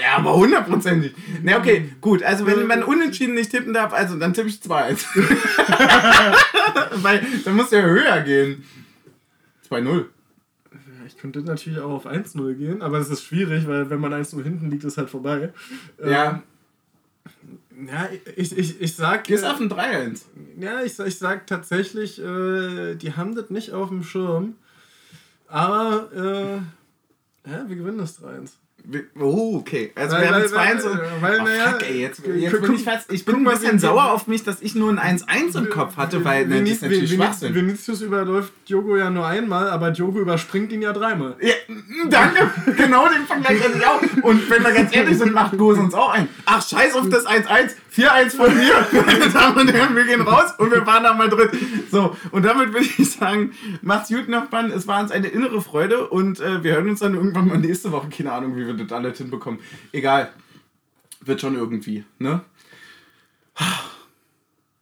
Ja, 0.00 0.16
aber 0.16 0.34
hundertprozentig. 0.34 1.14
Na 1.42 1.58
okay, 1.58 1.90
gut. 2.00 2.22
Also 2.22 2.46
wenn 2.46 2.66
man 2.66 2.82
unentschieden 2.82 3.34
nicht 3.34 3.50
tippen 3.50 3.72
darf, 3.72 3.92
also 3.92 4.18
dann 4.18 4.34
tippe 4.34 4.48
ich 4.48 4.62
2 4.62 4.96
Weil 6.96 7.26
dann 7.44 7.56
muss 7.56 7.70
ja 7.70 7.82
höher 7.82 8.20
gehen. 8.20 8.64
2-0. 9.70 10.04
Ich 11.06 11.16
könnte 11.16 11.40
natürlich 11.40 11.78
auch 11.78 11.92
auf 11.92 12.06
1-0 12.06 12.54
gehen, 12.54 12.82
aber 12.82 12.98
es 12.98 13.08
ist 13.08 13.24
schwierig, 13.24 13.66
weil 13.66 13.90
wenn 13.90 14.00
man 14.00 14.12
1-0 14.12 14.42
hinten 14.42 14.70
liegt, 14.70 14.84
ist 14.84 14.98
halt 14.98 15.08
vorbei. 15.08 15.52
Ja. 16.04 16.42
Ähm, 17.76 17.88
ja, 17.88 18.08
ich, 18.36 18.56
ich, 18.56 18.80
ich 18.80 18.96
sag. 18.96 19.24
Gehst 19.24 19.44
äh, 19.44 19.48
auf 19.48 19.60
ein 19.60 19.70
3-1. 19.70 20.22
Ja, 20.58 20.82
ich, 20.82 20.98
ich 20.98 21.18
sag 21.18 21.46
tatsächlich, 21.46 22.18
äh, 22.20 22.94
die 22.94 23.12
haben 23.14 23.34
das 23.34 23.50
nicht 23.50 23.72
auf 23.72 23.88
dem 23.88 24.02
Schirm. 24.02 24.56
Aber, 25.48 26.10
äh, 26.12 27.50
ja, 27.50 27.68
wir 27.68 27.76
gewinnen 27.76 27.98
das 27.98 28.20
3-1. 28.20 28.52
Oh, 29.18 29.56
okay. 29.56 29.90
Also 29.96 30.16
weil, 30.16 30.22
wir 30.22 30.34
haben 30.34 30.46
2 30.46 30.58
1 30.58 30.84
und. 30.84 31.00
Weil, 31.20 31.40
oh, 31.40 31.46
fuck, 31.46 31.82
ey, 31.88 32.00
jetzt, 32.00 32.22
jetzt 32.24 32.60
bin 32.62 32.74
ich 32.74 32.84
fast. 32.84 33.12
Ich 33.12 33.24
bin 33.24 33.36
ein 33.36 33.44
bisschen 33.44 33.78
sauer 33.80 34.12
auf 34.12 34.28
mich, 34.28 34.44
dass 34.44 34.62
ich 34.62 34.74
nur 34.76 34.90
ein 34.90 35.18
1-1 35.18 35.58
im 35.58 35.70
Kopf 35.70 35.96
hatte, 35.96 36.24
weil 36.24 36.46
ne, 36.46 36.60
das 36.60 36.70
ist 36.70 36.82
natürlich 36.82 37.12
Schwachsinn. 37.12 37.54
Vinicius 37.54 38.02
überläuft 38.02 38.52
Diogo 38.68 38.96
ja 38.96 39.10
nur 39.10 39.26
einmal, 39.26 39.70
aber 39.70 39.90
Diogo 39.90 40.20
überspringt 40.20 40.70
ihn 40.72 40.82
ja 40.82 40.92
dreimal. 40.92 41.36
Ja, 41.40 41.54
danke! 42.08 42.50
genau 42.76 43.08
den 43.08 43.26
Vergleich 43.26 43.62
hatte 43.62 43.78
ich 43.78 43.86
auch. 43.86 44.00
Und 44.22 44.48
wenn 44.48 44.62
wir 44.62 44.72
ganz 44.72 44.94
ehrlich 44.94 45.18
sind, 45.18 45.32
macht 45.32 45.58
Gose 45.58 45.80
uns 45.80 45.94
auch 45.94 46.10
ein. 46.10 46.28
Ach, 46.44 46.66
scheiß 46.66 46.94
auf 46.94 47.08
das 47.08 47.26
1-1. 47.26 47.72
4-1 47.96 48.36
von 48.36 48.54
mir. 48.54 48.86
Meine 49.06 49.30
Damen 49.30 49.56
und 49.56 49.72
Herren, 49.72 49.96
wir 49.96 50.04
gehen 50.04 50.20
raus 50.20 50.52
und 50.58 50.70
wir 50.70 50.84
fahren 50.84 51.02
nach 51.02 51.16
Madrid. 51.16 51.50
So, 51.90 52.14
und 52.30 52.44
damit 52.44 52.72
würde 52.74 52.86
ich 52.86 53.10
sagen, 53.10 53.52
macht's 53.80 54.10
gut, 54.10 54.28
Nachbarn. 54.28 54.70
Es 54.70 54.86
war 54.86 55.00
uns 55.00 55.10
eine 55.10 55.28
innere 55.28 55.62
Freude 55.62 56.08
und 56.08 56.38
äh, 56.40 56.62
wir 56.62 56.74
hören 56.74 56.90
uns 56.90 57.00
dann 57.00 57.14
irgendwann 57.14 57.48
mal 57.48 57.58
nächste 57.58 57.92
Woche. 57.92 58.08
Keine 58.10 58.32
Ahnung, 58.32 58.54
wie 58.56 58.66
wir 58.66 58.74
das 58.74 58.92
alles 58.92 59.16
hinbekommen. 59.16 59.60
Egal. 59.92 60.30
Wird 61.20 61.40
schon 61.40 61.56
irgendwie, 61.56 62.04
ne? 62.18 62.42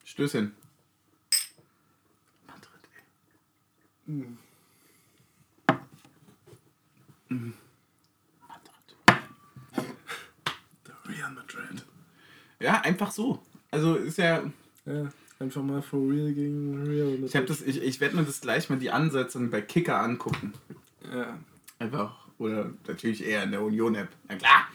Stößchen. 0.05 0.53
Madrid, 2.47 2.89
ey. 4.09 4.13
Mm. 4.13 4.39
Mm. 7.29 7.53
Ja, 12.65 12.81
einfach 12.81 13.11
so. 13.11 13.41
Also 13.71 13.95
ist 13.97 14.19
ja. 14.19 14.43
ja. 14.87 15.09
Einfach 15.41 15.63
mal 15.63 15.83
for 15.83 16.01
real 16.11 16.33
gegen 16.33 16.83
real. 16.87 17.19
Ich, 17.25 17.35
hab 17.37 17.47
das, 17.47 17.61
ich, 17.61 17.83
ich 17.83 18.01
werde 18.01 18.17
mir 18.17 18.23
das 18.23 18.41
gleich 18.41 18.71
mal 18.71 18.79
die 18.79 18.91
Ansetzung 18.91 19.51
bei 19.51 19.61
Kicker 19.61 20.01
angucken. 20.01 20.55
Ja. 21.13 21.37
Einfach. 21.79 22.15
Oder 22.39 22.71
natürlich 22.87 23.25
eher 23.27 23.43
in 23.43 23.51
der 23.51 23.61
Union-App. 23.63 24.09
Na 24.29 24.37
klar. 24.37 24.69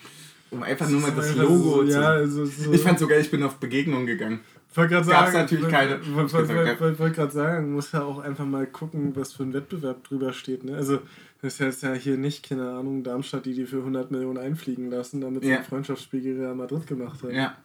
Um 0.51 0.61
einfach 0.63 0.89
nur 0.89 0.99
mal 1.01 1.11
das 1.11 1.35
Logo 1.35 1.57
so- 1.57 1.83
zu. 1.85 1.91
ja, 1.91 2.01
also 2.09 2.45
so- 2.45 2.71
Ich 2.73 2.81
fand 2.81 2.99
sogar, 2.99 3.17
ich 3.19 3.31
bin 3.31 3.41
auf 3.43 3.55
Begegnungen 3.57 4.05
gegangen. 4.05 4.41
Ich 4.71 4.77
wollte 4.77 4.93
gerade 4.95 5.05
sagen, 5.07 5.33
natürlich 5.33 5.63
wollt- 5.63 5.73
keine. 5.73 5.91
wollt- 6.15 6.33
wollt- 6.33 6.49
wollt- 6.79 6.99
wollt- 6.99 7.15
gerade 7.15 7.31
sagen, 7.31 7.71
muss 7.73 7.91
ja 7.91 8.03
auch 8.03 8.19
einfach 8.19 8.45
mal 8.45 8.67
gucken, 8.67 9.15
was 9.15 9.33
für 9.33 9.43
ein 9.43 9.53
Wettbewerb 9.53 10.03
drüber 10.03 10.33
steht. 10.33 10.63
Ne? 10.63 10.75
Also, 10.75 10.99
das 11.41 11.59
heißt 11.59 11.83
ja 11.83 11.93
hier 11.93 12.17
nicht, 12.17 12.47
keine 12.47 12.69
Ahnung, 12.69 13.03
Darmstadt, 13.03 13.45
die 13.45 13.53
die 13.53 13.65
für 13.65 13.77
100 13.83 14.11
Millionen 14.11 14.37
einfliegen 14.37 14.89
lassen, 14.91 15.21
damit 15.21 15.43
sie 15.43 15.49
Ja. 15.51 15.57
ein 15.59 15.63
Freundschaftsspiel 15.63 16.21
gegen 16.21 16.39
Real 16.41 16.55
Madrid 16.55 16.85
gemacht 16.85 17.23
haben. 17.23 17.33
Ja. 17.33 17.55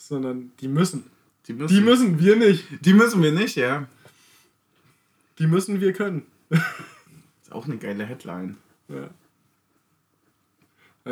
Sondern 0.00 0.50
die 0.60 0.68
müssen. 0.68 1.04
Die 1.46 1.52
müssen, 1.52 1.74
Die 1.76 1.80
müssen, 1.82 2.20
wir 2.20 2.36
nicht. 2.36 2.64
die 2.80 2.94
müssen 2.94 3.22
wir 3.22 3.32
nicht, 3.32 3.56
ja. 3.56 3.86
Die 5.38 5.46
müssen, 5.46 5.80
wir 5.80 5.92
können. 5.92 6.26
Ist 6.50 7.52
auch 7.52 7.66
eine 7.66 7.76
geile 7.76 8.06
Headline. 8.06 8.56
Ja. 8.88 9.10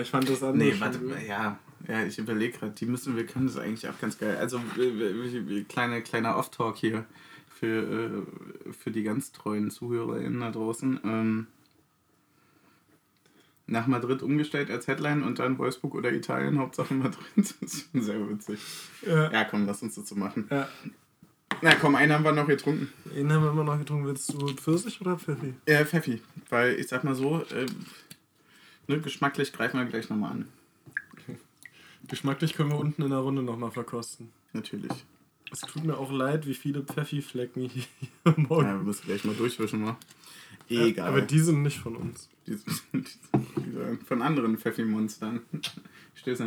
Ich 0.01 0.09
fand 0.09 0.28
das 0.28 0.43
andere 0.43 0.70
Nee, 0.70 0.80
warte 0.80 0.99
mal, 1.01 1.22
ja. 1.22 1.59
Ja, 1.86 2.03
ich 2.05 2.18
überlege 2.18 2.59
gerade, 2.59 2.72
die 2.72 2.86
müssen 2.86 3.14
wir 3.14 3.26
können, 3.26 3.47
das 3.47 3.57
ist 3.57 3.61
eigentlich 3.61 3.89
auch 3.89 4.01
ganz 4.01 4.18
geil. 4.18 4.36
Also, 4.36 4.61
äh, 4.78 4.82
äh, 4.82 5.64
kleine, 5.64 6.03
kleiner 6.03 6.36
Off-Talk 6.36 6.76
hier 6.76 7.05
für, 7.49 8.24
äh, 8.66 8.72
für 8.72 8.91
die 8.91 9.03
ganz 9.03 9.32
treuen 9.32 9.70
ZuhörerInnen 9.70 10.41
da 10.41 10.51
draußen. 10.51 11.01
Ähm, 11.05 11.47
nach 13.69 13.87
Madrid 13.87 14.23
umgestellt 14.23 14.71
als 14.71 14.87
Headline 14.87 15.23
und 15.23 15.39
dann 15.39 15.59
Wolfsburg 15.59 15.95
oder 15.95 16.12
Italien, 16.12 16.59
Hauptsache 16.59 16.95
Madrid. 16.95 17.25
Das 17.37 17.53
ist 17.61 17.91
schon 17.93 18.03
sehr 18.03 18.29
witzig. 18.29 18.59
Ja. 19.07 19.31
Ja, 19.31 19.45
komm, 19.45 19.66
lass 19.66 19.83
uns 19.83 19.95
das 19.95 20.09
so 20.09 20.14
machen. 20.14 20.47
ja. 20.51 20.69
Na 21.62 21.75
komm, 21.75 21.97
einen 21.97 22.12
haben 22.12 22.25
wir 22.25 22.33
noch 22.33 22.47
getrunken. 22.47 22.93
Den 23.16 23.33
haben 23.33 23.43
wir 23.43 23.51
immer 23.51 23.64
noch 23.64 23.79
getrunken. 23.79 24.07
Willst 24.07 24.33
du 24.33 24.49
Pfirsich 24.49 25.01
oder 25.01 25.19
Pfeffi? 25.19 25.55
Äh, 25.64 25.85
Pfeffi. 25.85 26.23
Weil 26.51 26.75
ich 26.75 26.87
sag 26.89 27.03
mal 27.05 27.14
so, 27.14 27.43
äh, 27.51 27.66
ne, 28.87 29.01
geschmacklich 29.01 29.53
greifen 29.53 29.79
wir 29.81 29.87
gleich 29.87 30.09
nochmal 30.09 30.33
an. 30.33 30.49
Geschmacklich 32.07 32.55
können 32.55 32.71
wir 32.71 32.79
unten 32.79 33.03
in 33.03 33.11
der 33.11 33.19
Runde 33.19 33.43
nochmal 33.43 33.71
verkosten. 33.71 34.31
Natürlich. 34.53 34.93
Es 35.51 35.61
tut 35.61 35.85
mir 35.85 35.97
auch 35.97 36.12
leid, 36.12 36.47
wie 36.47 36.55
viele 36.55 36.83
Pfeffi-Flecken 36.83 37.69
hier 37.71 37.85
morgen. 38.37 38.66
Ja, 38.66 38.75
wir 38.77 38.85
müssen 38.85 39.07
gleich 39.07 39.25
mal 39.25 39.35
durchwischen, 39.35 39.83
mal. 39.83 39.97
Ja, 40.69 40.85
Egal. 40.85 41.09
aber 41.09 41.23
die 41.23 41.39
sind 41.41 41.62
nicht 41.62 41.79
von 41.79 41.97
uns. 41.97 42.29
Die, 42.47 42.57
die, 42.93 43.05
die, 43.57 44.05
von 44.05 44.23
anderen 44.23 44.59
Pfeffi-Monstern. 44.59 45.41
Stöße. 46.14 46.45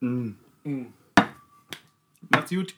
Mm. 0.00 0.30
Mm. 0.64 0.86
Macht's 2.30 2.50
gut. 2.50 2.74